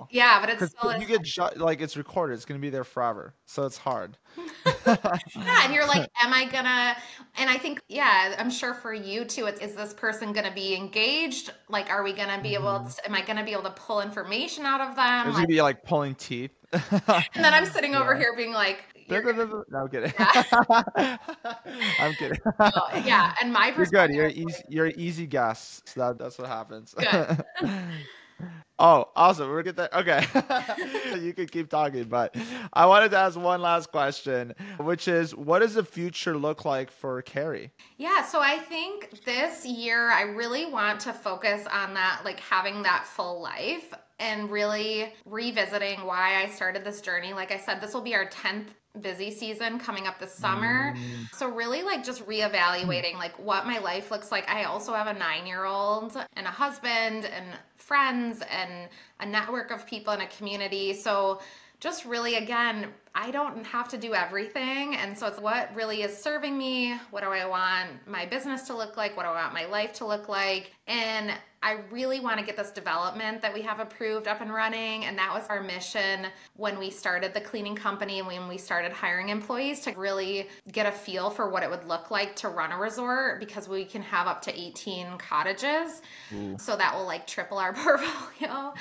yeah, 0.10 0.40
but 0.42 0.50
it's 0.50 0.72
still 0.72 0.98
you 0.98 1.06
get 1.06 1.58
like 1.58 1.82
it's 1.82 1.96
recorded, 1.96 2.34
it's 2.34 2.46
gonna 2.46 2.60
be 2.60 2.70
there 2.70 2.84
forever, 2.84 3.34
so 3.46 3.66
it's 3.66 3.78
hard. 3.78 4.18
yeah, 4.88 5.64
and 5.64 5.74
you're 5.74 5.88
like, 5.88 6.10
am 6.22 6.34
I 6.34 6.46
gonna? 6.46 6.96
And 7.38 7.50
I 7.50 7.58
think, 7.58 7.82
yeah, 7.88 8.36
I'm 8.38 8.50
sure 8.50 8.74
for 8.74 8.94
you 8.94 9.26
too. 9.26 9.46
It's 9.46 9.62
is 9.62 9.76
this 9.76 9.94
person 9.94 10.34
gonna 10.34 10.54
be 10.54 10.76
engaged? 10.76 11.54
Like, 11.70 11.90
are 11.90 12.04
we 12.04 12.14
gonna 12.14 12.42
be 12.42 12.56
able? 12.56 12.66
Mm-hmm. 12.66 12.88
To, 12.90 13.06
am 13.06 13.16
I 13.16 13.22
gonna 13.22 13.44
be 13.46 13.52
able 13.52 13.64
to 13.64 13.72
pull 13.72 14.02
information 14.02 14.66
out 14.66 14.82
of 14.82 14.96
them? 14.96 15.28
It's 15.28 15.36
Like, 15.36 15.36
gonna 15.36 15.48
be 15.48 15.62
like 15.62 15.84
pulling 15.84 16.16
teeth. 16.16 16.52
and 16.74 16.84
then 17.36 17.54
I'm 17.54 17.66
sitting 17.66 17.96
over 17.96 18.14
Yeah. 18.14 18.20
here 18.20 18.36
being 18.36 18.54
like, 18.54 18.80
you're- 19.10 19.34
no, 19.34 19.64
no, 19.70 19.80
I'm 19.80 19.88
kidding. 19.90 20.14
I'm 22.00 22.14
kidding. 22.14 22.40
oh, 22.60 23.02
yeah, 23.06 23.34
and 23.42 23.52
my 23.52 23.68
You're 23.78 23.86
good. 23.86 24.12
You're 24.12 24.30
easy. 24.30 24.64
You're 24.70 24.88
easy 24.88 25.28
guess. 25.28 25.82
So 25.86 26.00
that, 26.00 26.18
that's 26.18 26.38
what 26.38 26.48
happens. 26.48 26.94
Good. 26.94 27.44
oh, 28.80 29.06
awesome. 29.16 29.50
We're 29.50 29.64
get 29.64 29.76
that. 29.78 29.94
Okay. 29.94 30.26
you 31.20 31.34
can 31.34 31.48
keep 31.48 31.70
talking, 31.70 32.06
but 32.06 32.36
I 32.74 32.86
wanted 32.86 33.12
to 33.12 33.18
ask 33.18 33.40
one 33.40 33.62
last 33.62 33.92
question, 33.92 34.54
which 34.78 35.08
is, 35.08 35.36
what 35.36 35.60
does 35.60 35.74
the 35.76 35.84
future 35.84 36.38
look 36.38 36.66
like 36.66 36.92
for 36.92 37.22
Carrie? 37.22 37.72
Yeah, 37.98 38.26
so 38.26 38.40
I 38.42 38.58
think 38.58 39.24
this 39.26 39.66
year 39.66 40.10
I 40.12 40.22
really 40.24 40.66
want 40.66 41.00
to 41.02 41.14
focus 41.14 41.66
on 41.72 41.94
that, 41.94 42.22
like 42.24 42.40
having 42.40 42.84
that 42.84 43.06
full 43.06 43.42
life 43.42 43.94
and 44.20 44.52
really 44.52 45.14
revisiting 45.26 46.06
why 46.06 46.44
I 46.44 46.50
started 46.50 46.84
this 46.84 47.02
journey. 47.02 47.34
Like 47.34 47.52
I 47.52 47.58
said, 47.58 47.80
this 47.82 47.94
will 47.94 48.02
be 48.02 48.16
our 48.16 48.28
10th 48.28 48.68
busy 49.02 49.32
season 49.32 49.80
coming 49.80 50.08
up 50.08 50.20
this 50.20 50.34
summer. 50.34 50.94
Mm. 50.96 51.36
So 51.36 51.50
really 51.50 51.84
like 51.84 52.04
just 52.04 52.26
reevaluating 52.26 53.16
like 53.16 53.38
what 53.38 53.66
my 53.66 53.80
life 53.80 54.12
looks 54.12 54.32
like. 54.32 54.50
I 54.50 54.64
also 54.64 54.94
have 54.94 55.08
a 55.08 55.20
9-year-old 55.20 56.18
and 56.36 56.48
a 56.48 56.52
husband 56.52 57.26
and 57.26 57.46
friends 57.76 58.42
and 58.52 58.90
a 59.20 59.26
network 59.26 59.72
of 59.72 59.86
people 59.86 60.14
in 60.14 60.22
a 60.22 60.28
community. 60.28 60.94
So 60.94 61.40
just 61.80 62.04
really 62.06 62.36
again 62.36 62.88
i 63.16 63.32
don't 63.32 63.66
have 63.66 63.88
to 63.88 63.98
do 63.98 64.14
everything 64.14 64.96
and 64.98 65.18
so 65.18 65.28
it's 65.28 65.40
what 65.40 65.74
really 65.74 66.02
is 66.02 66.16
serving 66.16 66.58
me 66.58 66.94
what 67.12 67.24
do 67.24 67.30
i 67.30 67.46
want 67.46 67.90
my 68.06 68.26
business 68.26 68.64
to 68.64 68.76
look 68.76 68.98
like 68.98 69.16
what 69.16 69.24
do 69.24 69.30
i 69.30 69.42
want 69.44 69.54
my 69.54 69.66
life 69.66 69.94
to 69.94 70.06
look 70.06 70.28
like 70.28 70.74
and 70.88 71.32
i 71.64 71.78
really 71.92 72.20
want 72.20 72.40
to 72.40 72.46
get 72.46 72.58
this 72.58 72.72
development 72.72 73.42
that 73.42 73.54
we 73.54 73.62
have 73.62 73.80
approved 73.80 74.28
up 74.28 74.42
and 74.42 74.54
running 74.54 75.06
and 75.06 75.18
that 75.18 75.34
was 75.34 75.46
our 75.48 75.62
mission 75.62 76.28
when 76.56 76.78
we 76.80 76.90
started 76.90 77.34
the 77.34 77.42
cleaning 77.42 77.76
company 77.76 78.20
and 78.20 78.28
when 78.28 78.48
we 78.48 78.58
started 78.58 78.92
hiring 78.92 79.30
employees 79.30 79.82
to 79.82 79.92
really 79.92 80.48
get 80.72 80.86
a 80.86 80.92
feel 80.92 81.30
for 81.30 81.50
what 81.50 81.64
it 81.64 81.70
would 81.70 81.88
look 81.88 82.12
like 82.12 82.36
to 82.36 82.50
run 82.50 82.72
a 82.72 82.78
resort 82.78 83.40
because 83.40 83.68
we 83.68 83.86
can 83.86 84.02
have 84.02 84.28
up 84.28 84.42
to 84.42 84.60
18 84.60 85.18
cottages. 85.18 86.02
So 86.58 86.76
that 86.76 86.96
will 86.96 87.06
like 87.06 87.28
triple 87.28 87.58
our 87.58 87.74
portfolio. 87.84 88.74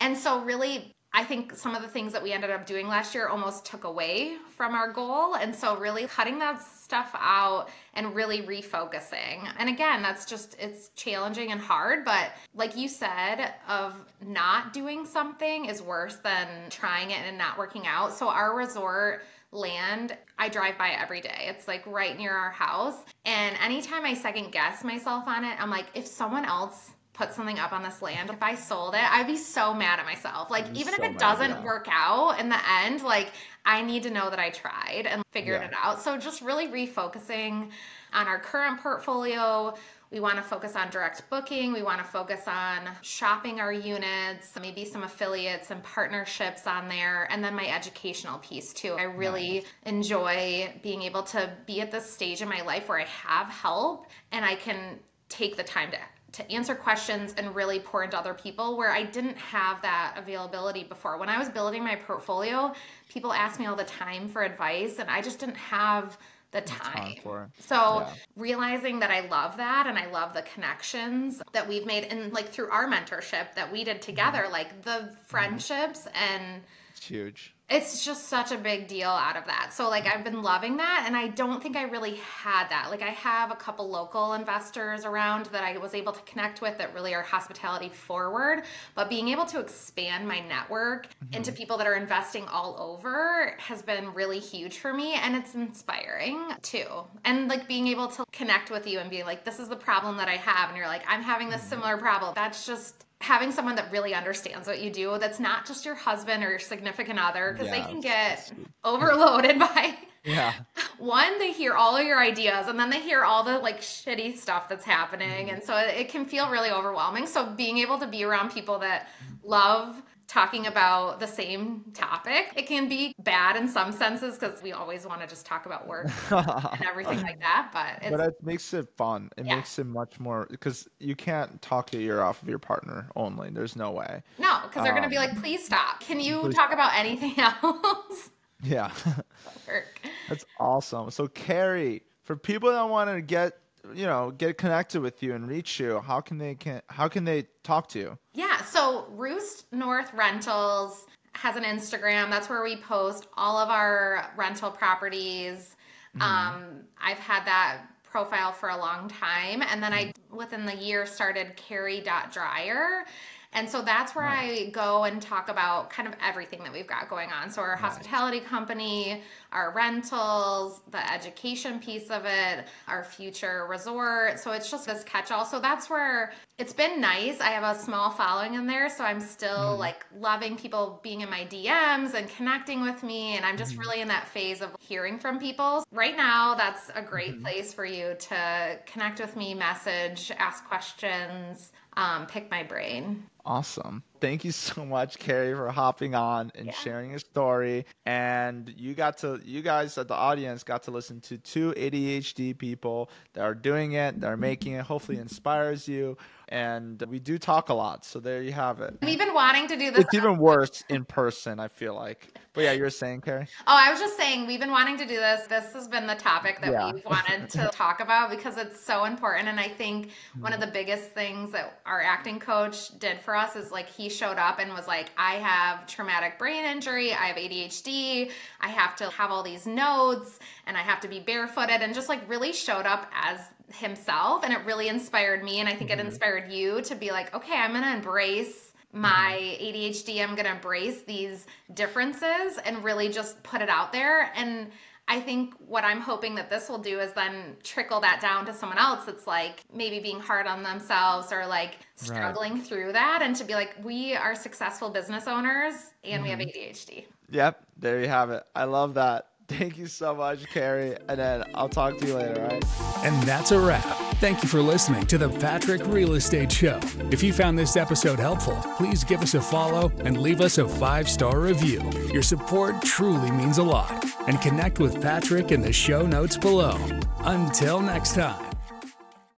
And 0.00 0.16
so 0.16 0.42
really 0.42 0.94
I 1.16 1.22
think 1.22 1.54
some 1.54 1.76
of 1.76 1.82
the 1.82 1.88
things 1.88 2.12
that 2.12 2.22
we 2.22 2.32
ended 2.32 2.50
up 2.50 2.66
doing 2.66 2.88
last 2.88 3.14
year 3.14 3.28
almost 3.28 3.64
took 3.64 3.84
away 3.84 4.36
from 4.56 4.74
our 4.74 4.92
goal. 4.92 5.36
And 5.36 5.54
so, 5.54 5.76
really 5.76 6.06
cutting 6.08 6.40
that 6.40 6.60
stuff 6.60 7.12
out 7.14 7.68
and 7.94 8.16
really 8.16 8.42
refocusing. 8.42 9.48
And 9.58 9.68
again, 9.68 10.02
that's 10.02 10.26
just, 10.26 10.56
it's 10.58 10.88
challenging 10.96 11.52
and 11.52 11.60
hard. 11.60 12.04
But 12.04 12.32
like 12.56 12.76
you 12.76 12.88
said, 12.88 13.54
of 13.68 13.94
not 14.26 14.72
doing 14.72 15.06
something 15.06 15.66
is 15.66 15.80
worse 15.80 16.16
than 16.16 16.48
trying 16.68 17.12
it 17.12 17.20
and 17.24 17.38
not 17.38 17.58
working 17.58 17.86
out. 17.86 18.12
So, 18.12 18.28
our 18.28 18.56
resort 18.56 19.22
land 19.52 20.18
I 20.36 20.48
drive 20.48 20.76
by 20.76 20.90
every 20.90 21.20
day. 21.20 21.46
It's 21.46 21.68
like 21.68 21.86
right 21.86 22.18
near 22.18 22.32
our 22.32 22.50
house. 22.50 22.96
And 23.24 23.56
anytime 23.62 24.04
I 24.04 24.14
second 24.14 24.50
guess 24.50 24.82
myself 24.82 25.28
on 25.28 25.44
it, 25.44 25.56
I'm 25.60 25.70
like, 25.70 25.86
if 25.94 26.06
someone 26.08 26.44
else 26.44 26.90
put 27.14 27.32
something 27.32 27.58
up 27.58 27.72
on 27.72 27.82
this 27.82 28.02
land, 28.02 28.28
if 28.28 28.42
I 28.42 28.56
sold 28.56 28.94
it, 28.94 29.02
I'd 29.02 29.26
be 29.26 29.36
so 29.36 29.72
mad 29.72 30.00
at 30.00 30.04
myself. 30.04 30.50
Like, 30.50 30.66
even 30.74 30.92
so 30.94 31.02
if 31.02 31.10
it 31.10 31.12
mad, 31.12 31.18
doesn't 31.18 31.50
yeah. 31.50 31.64
work 31.64 31.86
out 31.90 32.40
in 32.40 32.48
the 32.48 32.58
end, 32.84 33.02
like, 33.02 33.32
I 33.64 33.82
need 33.82 34.02
to 34.02 34.10
know 34.10 34.28
that 34.30 34.38
I 34.40 34.50
tried 34.50 35.06
and 35.06 35.22
figured 35.32 35.62
Yeah. 35.62 35.68
it 35.68 35.74
out. 35.80 36.02
So, 36.02 36.18
just 36.18 36.42
really 36.42 36.68
refocusing 36.68 37.70
on 38.12 38.26
our 38.26 38.38
current 38.38 38.80
portfolio. 38.80 39.74
We 40.10 40.20
want 40.20 40.36
to 40.36 40.42
focus 40.42 40.76
on 40.76 40.90
direct 40.90 41.28
booking. 41.28 41.72
We 41.72 41.82
want 41.82 41.98
to 41.98 42.04
focus 42.04 42.46
on 42.46 42.88
shopping 43.02 43.58
our 43.58 43.72
units, 43.72 44.56
maybe 44.60 44.84
some 44.84 45.02
affiliates 45.02 45.70
and 45.72 45.82
partnerships 45.82 46.68
on 46.68 46.88
there, 46.88 47.26
and 47.32 47.42
then 47.42 47.54
my 47.54 47.66
educational 47.66 48.38
piece 48.38 48.72
too. 48.72 48.92
I 48.92 49.04
really 49.04 49.64
enjoy 49.86 50.72
being 50.82 51.02
able 51.02 51.24
to 51.24 51.50
be 51.66 51.80
at 51.80 51.90
this 51.90 52.08
stage 52.08 52.42
in 52.42 52.48
my 52.48 52.62
life 52.62 52.88
where 52.88 53.00
I 53.00 53.06
have 53.06 53.48
help 53.48 54.06
and 54.30 54.44
I 54.44 54.54
can 54.54 55.00
take 55.28 55.56
the 55.56 55.64
time 55.64 55.90
to 55.90 55.98
to 56.34 56.52
answer 56.52 56.74
questions 56.74 57.34
and 57.36 57.54
really 57.54 57.78
pour 57.78 58.02
into 58.02 58.18
other 58.18 58.34
people 58.34 58.76
where 58.76 58.90
I 58.90 59.04
didn't 59.04 59.36
have 59.36 59.80
that 59.82 60.14
availability 60.16 60.84
before. 60.84 61.16
When 61.16 61.28
I 61.28 61.38
was 61.38 61.48
building 61.48 61.84
my 61.84 61.94
portfolio, 61.94 62.74
people 63.08 63.32
asked 63.32 63.60
me 63.60 63.66
all 63.66 63.76
the 63.76 63.84
time 63.84 64.28
for 64.28 64.42
advice 64.42 64.98
and 64.98 65.08
I 65.08 65.22
just 65.22 65.38
didn't 65.38 65.56
have 65.56 66.18
the 66.50 66.60
time. 66.60 67.16
Time. 67.16 67.52
So 67.58 68.00
Yeah. 68.00 68.12
realizing 68.36 69.00
that 69.00 69.10
I 69.10 69.20
love 69.20 69.56
that 69.56 69.86
and 69.86 69.98
I 69.98 70.06
love 70.06 70.34
the 70.34 70.42
connections 70.42 71.42
that 71.52 71.68
we've 71.68 71.86
made 71.86 72.04
and 72.04 72.32
like 72.32 72.48
through 72.48 72.70
our 72.70 72.86
mentorship 72.86 73.54
that 73.54 73.70
we 73.72 73.84
did 73.84 73.96
mm-hmm. 73.96 74.06
together, 74.06 74.46
like 74.50 74.82
the 74.82 74.90
mm-hmm. 74.90 75.14
friendships 75.26 76.06
and 76.14 76.62
It's 76.90 77.06
huge. 77.06 77.53
It's 77.70 78.04
just 78.04 78.28
such 78.28 78.52
a 78.52 78.58
big 78.58 78.88
deal 78.88 79.08
out 79.08 79.36
of 79.36 79.46
that. 79.46 79.72
So 79.72 79.88
like 79.88 80.06
I've 80.06 80.22
been 80.22 80.42
loving 80.42 80.76
that 80.76 81.04
and 81.06 81.16
I 81.16 81.28
don't 81.28 81.62
think 81.62 81.76
I 81.76 81.84
really 81.84 82.16
had 82.16 82.68
that. 82.68 82.90
Like 82.90 83.00
I 83.00 83.10
have 83.10 83.50
a 83.50 83.54
couple 83.54 83.88
local 83.88 84.34
investors 84.34 85.06
around 85.06 85.46
that 85.46 85.64
I 85.64 85.78
was 85.78 85.94
able 85.94 86.12
to 86.12 86.20
connect 86.22 86.60
with 86.60 86.76
that 86.76 86.92
really 86.92 87.14
are 87.14 87.22
hospitality 87.22 87.88
forward, 87.88 88.64
but 88.94 89.08
being 89.08 89.28
able 89.28 89.46
to 89.46 89.60
expand 89.60 90.28
my 90.28 90.40
network 90.40 91.06
mm-hmm. 91.06 91.34
into 91.34 91.52
people 91.52 91.78
that 91.78 91.86
are 91.86 91.94
investing 91.94 92.44
all 92.48 92.76
over 92.78 93.54
has 93.58 93.80
been 93.80 94.12
really 94.12 94.40
huge 94.40 94.76
for 94.76 94.92
me 94.92 95.14
and 95.14 95.34
it's 95.34 95.54
inspiring 95.54 96.50
too. 96.60 96.86
And 97.24 97.48
like 97.48 97.66
being 97.66 97.86
able 97.86 98.08
to 98.08 98.26
connect 98.30 98.70
with 98.70 98.86
you 98.86 98.98
and 98.98 99.08
be 99.08 99.22
like 99.22 99.42
this 99.42 99.58
is 99.58 99.70
the 99.70 99.76
problem 99.76 100.18
that 100.18 100.28
I 100.28 100.36
have 100.36 100.68
and 100.68 100.76
you're 100.76 100.86
like 100.86 101.04
I'm 101.08 101.22
having 101.22 101.48
this 101.48 101.62
mm-hmm. 101.62 101.70
similar 101.70 101.96
problem. 101.96 102.34
That's 102.34 102.66
just 102.66 103.06
having 103.24 103.50
someone 103.50 103.74
that 103.74 103.90
really 103.90 104.14
understands 104.14 104.68
what 104.68 104.80
you 104.80 104.90
do 104.90 105.18
that's 105.18 105.40
not 105.40 105.66
just 105.66 105.84
your 105.84 105.94
husband 105.94 106.44
or 106.44 106.50
your 106.50 106.58
significant 106.58 107.18
other 107.18 107.52
because 107.52 107.66
Yeah, 107.68 107.80
they 107.86 107.92
can 107.92 108.00
get 108.00 108.52
overloaded 108.84 109.58
by 109.66 109.96
Yeah. 110.24 110.52
one 110.98 111.38
they 111.38 111.52
hear 111.52 111.74
all 111.74 111.96
of 111.96 112.06
your 112.06 112.20
ideas 112.20 112.68
and 112.68 112.78
then 112.78 112.90
they 112.90 113.00
hear 113.00 113.24
all 113.24 113.42
the 113.42 113.58
like 113.58 113.80
shitty 113.80 114.36
stuff 114.36 114.68
that's 114.68 114.84
happening 114.84 115.46
mm-hmm. 115.46 115.54
and 115.56 115.62
so 115.64 115.76
it, 115.76 115.96
it 115.96 116.08
can 116.08 116.26
feel 116.26 116.50
really 116.50 116.70
overwhelming. 116.70 117.26
So 117.26 117.46
being 117.46 117.78
able 117.78 117.98
to 117.98 118.06
be 118.06 118.24
around 118.24 118.50
people 118.52 118.78
that 118.80 119.08
love 119.42 120.00
talking 120.26 120.66
about 120.66 121.20
the 121.20 121.26
same 121.26 121.84
topic 121.92 122.52
it 122.56 122.66
can 122.66 122.88
be 122.88 123.12
bad 123.22 123.56
in 123.56 123.68
some 123.68 123.92
senses 123.92 124.38
because 124.38 124.62
we 124.62 124.72
always 124.72 125.06
want 125.06 125.20
to 125.20 125.26
just 125.26 125.44
talk 125.46 125.66
about 125.66 125.86
work 125.86 126.06
and 126.30 126.84
everything 126.86 127.20
like 127.22 127.38
that 127.40 127.70
but 127.72 128.02
it's 128.02 128.10
but 128.16 128.20
it 128.28 128.34
makes 128.42 128.72
it 128.74 128.88
fun. 128.96 129.30
It 129.36 129.46
Yeah. 129.46 129.56
makes 129.56 129.78
it 129.78 129.86
much 129.86 130.18
more 130.18 130.46
because 130.50 130.88
you 130.98 131.14
can't 131.14 131.60
talk 131.62 131.92
your 131.92 132.02
ear 132.02 132.22
off 132.22 132.42
of 132.42 132.48
your 132.48 132.58
partner 132.58 133.08
only. 133.16 133.50
There's 133.50 133.76
no 133.76 133.90
way. 133.90 134.22
no 134.38 134.60
because 134.64 134.82
they're 134.84 134.94
gonna 134.94 135.08
be 135.08 135.16
Um, 135.18 135.26
like 135.26 135.40
please 135.40 135.64
stop 135.64 136.00
can 136.00 136.20
you 136.20 136.40
please 136.40 136.54
talk 136.54 136.72
about 136.72 136.92
anything 136.94 137.34
else 137.38 138.30
Yeah. 138.62 138.90
That's 140.28 140.44
awesome. 140.58 141.10
So 141.10 141.26
Carrie, 141.28 142.02
for 142.22 142.36
people 142.36 142.70
that 142.70 142.88
want 142.88 143.10
to 143.10 143.20
get 143.20 143.58
you 143.94 144.06
know 144.06 144.30
get 144.30 144.56
connected 144.56 145.00
with 145.02 145.22
you 145.22 145.34
and 145.34 145.46
reach 145.48 145.78
you, 145.78 146.00
how 146.00 146.20
can 146.20 146.38
they 146.38 146.54
can 146.54 146.80
how 146.88 147.08
can 147.08 147.24
they 147.24 147.46
talk 147.64 147.88
to? 147.88 148.16
Yeah, 148.32 148.62
so 148.62 149.06
Roost 149.10 149.72
North 149.72 150.12
Rentals 150.14 151.06
has 151.32 151.56
an 151.56 151.64
Instagram. 151.64 152.30
That's 152.30 152.48
where 152.48 152.62
we 152.62 152.76
post 152.76 153.26
all 153.36 153.58
of 153.58 153.68
our 153.68 154.32
rental 154.36 154.70
properties. 154.70 155.74
Um, 156.20 156.84
I've 157.00 157.18
had 157.18 157.44
that 157.44 157.82
profile 158.04 158.52
for 158.52 158.68
a 158.68 158.76
long 158.76 159.08
time. 159.08 159.62
And 159.62 159.82
then 159.82 159.92
I, 159.92 160.12
within 160.30 160.64
the 160.64 160.76
year, 160.76 161.04
started 161.04 161.56
carrie.drier. 161.56 163.04
And 163.52 163.68
so 163.68 163.82
that's 163.82 164.14
where 164.14 164.24
I 164.24 164.70
go 164.70 165.04
and 165.04 165.20
talk 165.20 165.48
about 165.48 165.90
kind 165.90 166.06
of 166.06 166.14
everything 166.22 166.62
that 166.64 166.72
we've 166.72 166.86
got 166.86 167.08
going 167.08 167.30
on. 167.30 167.50
So, 167.50 167.62
our 167.62 167.76
hospitality 167.76 168.40
company, 168.40 169.22
our 169.54 169.72
rentals, 169.72 170.82
the 170.90 171.12
education 171.12 171.78
piece 171.78 172.10
of 172.10 172.24
it, 172.26 172.66
our 172.88 173.04
future 173.04 173.66
resort. 173.68 174.38
So, 174.40 174.52
it's 174.52 174.70
just 174.70 174.86
this 174.86 175.04
catch 175.04 175.30
all. 175.30 175.44
So, 175.44 175.60
that's 175.60 175.88
where 175.88 176.32
it's 176.58 176.72
been 176.72 177.00
nice. 177.00 177.40
I 177.40 177.50
have 177.50 177.76
a 177.76 177.78
small 177.78 178.10
following 178.10 178.54
in 178.54 178.66
there. 178.66 178.88
So, 178.88 179.04
I'm 179.04 179.20
still 179.20 179.56
mm-hmm. 179.56 179.80
like 179.80 180.04
loving 180.18 180.56
people 180.56 181.00
being 181.02 181.22
in 181.22 181.30
my 181.30 181.46
DMs 181.46 182.14
and 182.14 182.28
connecting 182.28 182.82
with 182.82 183.02
me. 183.02 183.36
And 183.36 183.44
I'm 183.46 183.56
just 183.56 183.72
mm-hmm. 183.72 183.80
really 183.80 184.00
in 184.00 184.08
that 184.08 184.28
phase 184.28 184.60
of 184.60 184.70
hearing 184.80 185.18
from 185.18 185.38
people. 185.38 185.84
Right 185.92 186.16
now, 186.16 186.54
that's 186.54 186.90
a 186.94 187.02
great 187.02 187.34
mm-hmm. 187.34 187.42
place 187.42 187.72
for 187.72 187.84
you 187.84 188.16
to 188.18 188.78
connect 188.86 189.20
with 189.20 189.36
me, 189.36 189.54
message, 189.54 190.32
ask 190.36 190.66
questions, 190.66 191.72
um, 191.96 192.26
pick 192.26 192.50
my 192.50 192.62
brain. 192.62 193.24
Awesome. 193.46 194.02
Thank 194.24 194.42
you 194.44 194.52
so 194.74 194.84
much, 194.86 195.18
Carrie, 195.18 195.54
for 195.54 195.68
hopping 195.70 196.14
on 196.14 196.50
and 196.54 196.66
Yeah. 196.66 196.72
sharing 196.72 197.10
your 197.10 197.18
story. 197.18 197.84
And 198.06 198.72
you 198.76 198.94
got 198.94 199.18
to, 199.18 199.40
you 199.44 199.60
guys 199.60 199.98
at 199.98 200.08
the 200.08 200.14
audience 200.14 200.64
got 200.64 200.82
to 200.84 200.90
listen 200.90 201.20
to 201.22 201.36
two 201.38 201.72
ADHD 201.76 202.56
people 202.56 203.10
that 203.34 203.42
are 203.42 203.54
doing 203.54 203.92
it, 203.92 204.20
that 204.20 204.26
are 204.26 204.36
making 204.36 204.72
it. 204.74 204.82
Hopefully, 204.84 205.18
inspires 205.18 205.86
you. 205.86 206.16
And 206.48 207.02
we 207.08 207.18
do 207.18 207.38
talk 207.38 207.68
a 207.68 207.74
lot, 207.74 208.04
so 208.04 208.20
there 208.20 208.42
you 208.42 208.52
have 208.52 208.80
it. 208.80 208.98
We've 209.02 209.18
been 209.18 209.34
wanting 209.34 209.66
to 209.68 209.76
do 209.76 209.90
this. 209.90 210.00
It's 210.00 210.14
even 210.14 210.38
worse 210.38 210.84
in 210.88 211.04
person. 211.04 211.60
I 211.60 211.68
feel 211.68 211.94
like. 211.94 212.28
But 212.54 212.62
yeah, 212.62 212.72
you 212.72 212.82
were 212.82 212.90
saying, 212.90 213.22
Carrie. 213.22 213.48
Oh, 213.66 213.76
I 213.76 213.90
was 213.90 213.98
just 213.98 214.16
saying 214.16 214.46
we've 214.46 214.60
been 214.60 214.70
wanting 214.70 214.96
to 214.98 215.06
do 215.06 215.16
this. 215.16 215.46
This 215.48 215.72
has 215.72 215.88
been 215.88 216.06
the 216.06 216.14
topic 216.14 216.60
that 216.60 216.70
Yeah. 216.70 216.92
we've 216.92 217.04
wanted 217.04 217.50
to 217.50 217.68
talk 217.72 217.98
about 217.98 218.30
because 218.30 218.56
it's 218.56 218.80
so 218.80 219.06
important. 219.06 219.48
And 219.48 219.58
I 219.58 219.68
think 219.68 220.10
one 220.38 220.52
of 220.52 220.60
mm-hmm. 220.60 220.68
the 220.68 220.72
biggest 220.72 221.10
things 221.10 221.50
that 221.50 221.80
our 221.84 222.00
acting 222.00 222.38
coach 222.38 222.96
did 223.00 223.20
for 223.20 223.34
us 223.34 223.56
is 223.56 223.72
like 223.72 223.88
he 223.88 224.08
showed 224.08 224.38
up 224.38 224.60
and 224.60 224.72
was 224.72 224.86
like, 224.86 225.10
I 225.18 225.34
have 225.34 225.88
traumatic 225.88 226.38
brain 226.38 226.64
injury, 226.64 227.12
I 227.12 227.26
have 227.26 227.36
ADHD, 227.36 228.30
I 228.60 228.68
have 228.68 228.94
to 228.96 229.10
have 229.10 229.32
all 229.32 229.42
these 229.42 229.66
notes, 229.66 230.38
and 230.66 230.76
I 230.76 230.80
have 230.80 231.00
to 231.00 231.08
be 231.08 231.20
barefooted, 231.20 231.82
and 231.82 231.94
just 231.94 232.08
like 232.08 232.28
really 232.28 232.52
showed 232.52 232.86
up 232.86 233.10
as 233.12 233.40
himself. 233.72 234.44
And 234.44 234.52
it 234.52 234.60
really 234.64 234.88
inspired 234.88 235.42
me. 235.42 235.60
And 235.60 235.68
I 235.68 235.74
think 235.74 235.90
it 235.90 235.98
mm-hmm. 235.98 236.08
inspired 236.08 236.52
you 236.52 236.80
to 236.82 236.94
be 236.94 237.10
like, 237.10 237.34
okay, 237.34 237.56
I'm 237.56 237.72
going 237.72 237.82
to 237.82 237.94
embrace 237.94 238.72
my 238.92 239.38
mm-hmm. 239.40 239.64
ADHD. 239.64 240.22
I'm 240.22 240.34
going 240.34 240.46
to 240.46 240.52
embrace 240.52 241.02
these 241.02 241.46
differences 241.74 242.58
and 242.64 242.82
really 242.84 243.08
just 243.08 243.42
put 243.42 243.60
it 243.60 243.68
out 243.68 243.92
there. 243.92 244.30
And 244.36 244.70
I 245.06 245.20
think 245.20 245.54
what 245.66 245.84
I'm 245.84 246.00
hoping 246.00 246.34
that 246.36 246.48
this 246.48 246.68
will 246.68 246.78
do 246.78 246.98
is 246.98 247.12
then 247.12 247.56
trickle 247.62 248.00
that 248.00 248.20
down 248.22 248.46
to 248.46 248.54
someone 248.54 248.78
else 248.78 249.04
that's 249.04 249.26
like 249.26 249.62
maybe 249.72 250.00
being 250.00 250.18
hard 250.18 250.46
on 250.46 250.62
themselves 250.62 251.30
or 251.30 251.46
like 251.46 251.78
struggling 251.96 252.60
through 252.60 252.92
that 252.92 253.20
and 253.20 253.36
to 253.36 253.44
be 253.44 253.54
like, 253.54 253.74
we 253.82 254.14
are 254.14 254.34
successful 254.34 254.88
business 254.88 255.26
owners 255.26 255.74
and 256.04 256.22
we 256.22 256.30
have 256.30 256.38
mm-hmm. 256.38 256.58
ADHD. 256.58 257.04
Yep, 257.30 257.66
there 257.76 258.00
you 258.00 258.08
have 258.08 258.30
it. 258.30 258.44
I 258.54 258.64
love 258.64 258.94
that. 258.94 259.28
Thank 259.58 259.78
you 259.78 259.86
so 259.86 260.14
much, 260.14 260.46
Carrie. 260.52 260.96
And 261.08 261.18
then 261.18 261.44
I'll 261.54 261.68
talk 261.68 261.98
to 261.98 262.06
you 262.06 262.14
later, 262.14 262.42
right? 262.42 262.64
And 263.04 263.22
that's 263.24 263.52
a 263.52 263.58
wrap. 263.58 263.84
Thank 264.16 264.42
you 264.42 264.48
for 264.48 264.60
listening 264.60 265.06
to 265.06 265.18
the 265.18 265.28
Patryk 265.28 265.92
Real 265.92 266.14
Estate 266.14 266.50
Show. 266.50 266.80
If 267.10 267.22
you 267.22 267.32
found 267.32 267.58
this 267.58 267.76
episode 267.76 268.18
helpful, 268.18 268.56
please 268.76 269.04
give 269.04 269.20
us 269.22 269.34
a 269.34 269.40
follow 269.40 269.92
and 269.98 270.20
leave 270.20 270.40
us 270.40 270.58
a 270.58 270.66
five 270.66 271.08
star 271.08 271.40
review. 271.40 271.82
Your 272.12 272.22
support 272.22 272.82
truly 272.82 273.30
means 273.30 273.58
a 273.58 273.62
lot. 273.62 274.04
And 274.26 274.40
connect 274.40 274.78
with 274.78 274.96
Patryk 274.96 275.50
in 275.50 275.60
the 275.60 275.72
show 275.72 276.06
notes 276.06 276.36
below. 276.36 276.78
Until 277.18 277.80
next 277.80 278.14
time. 278.14 278.53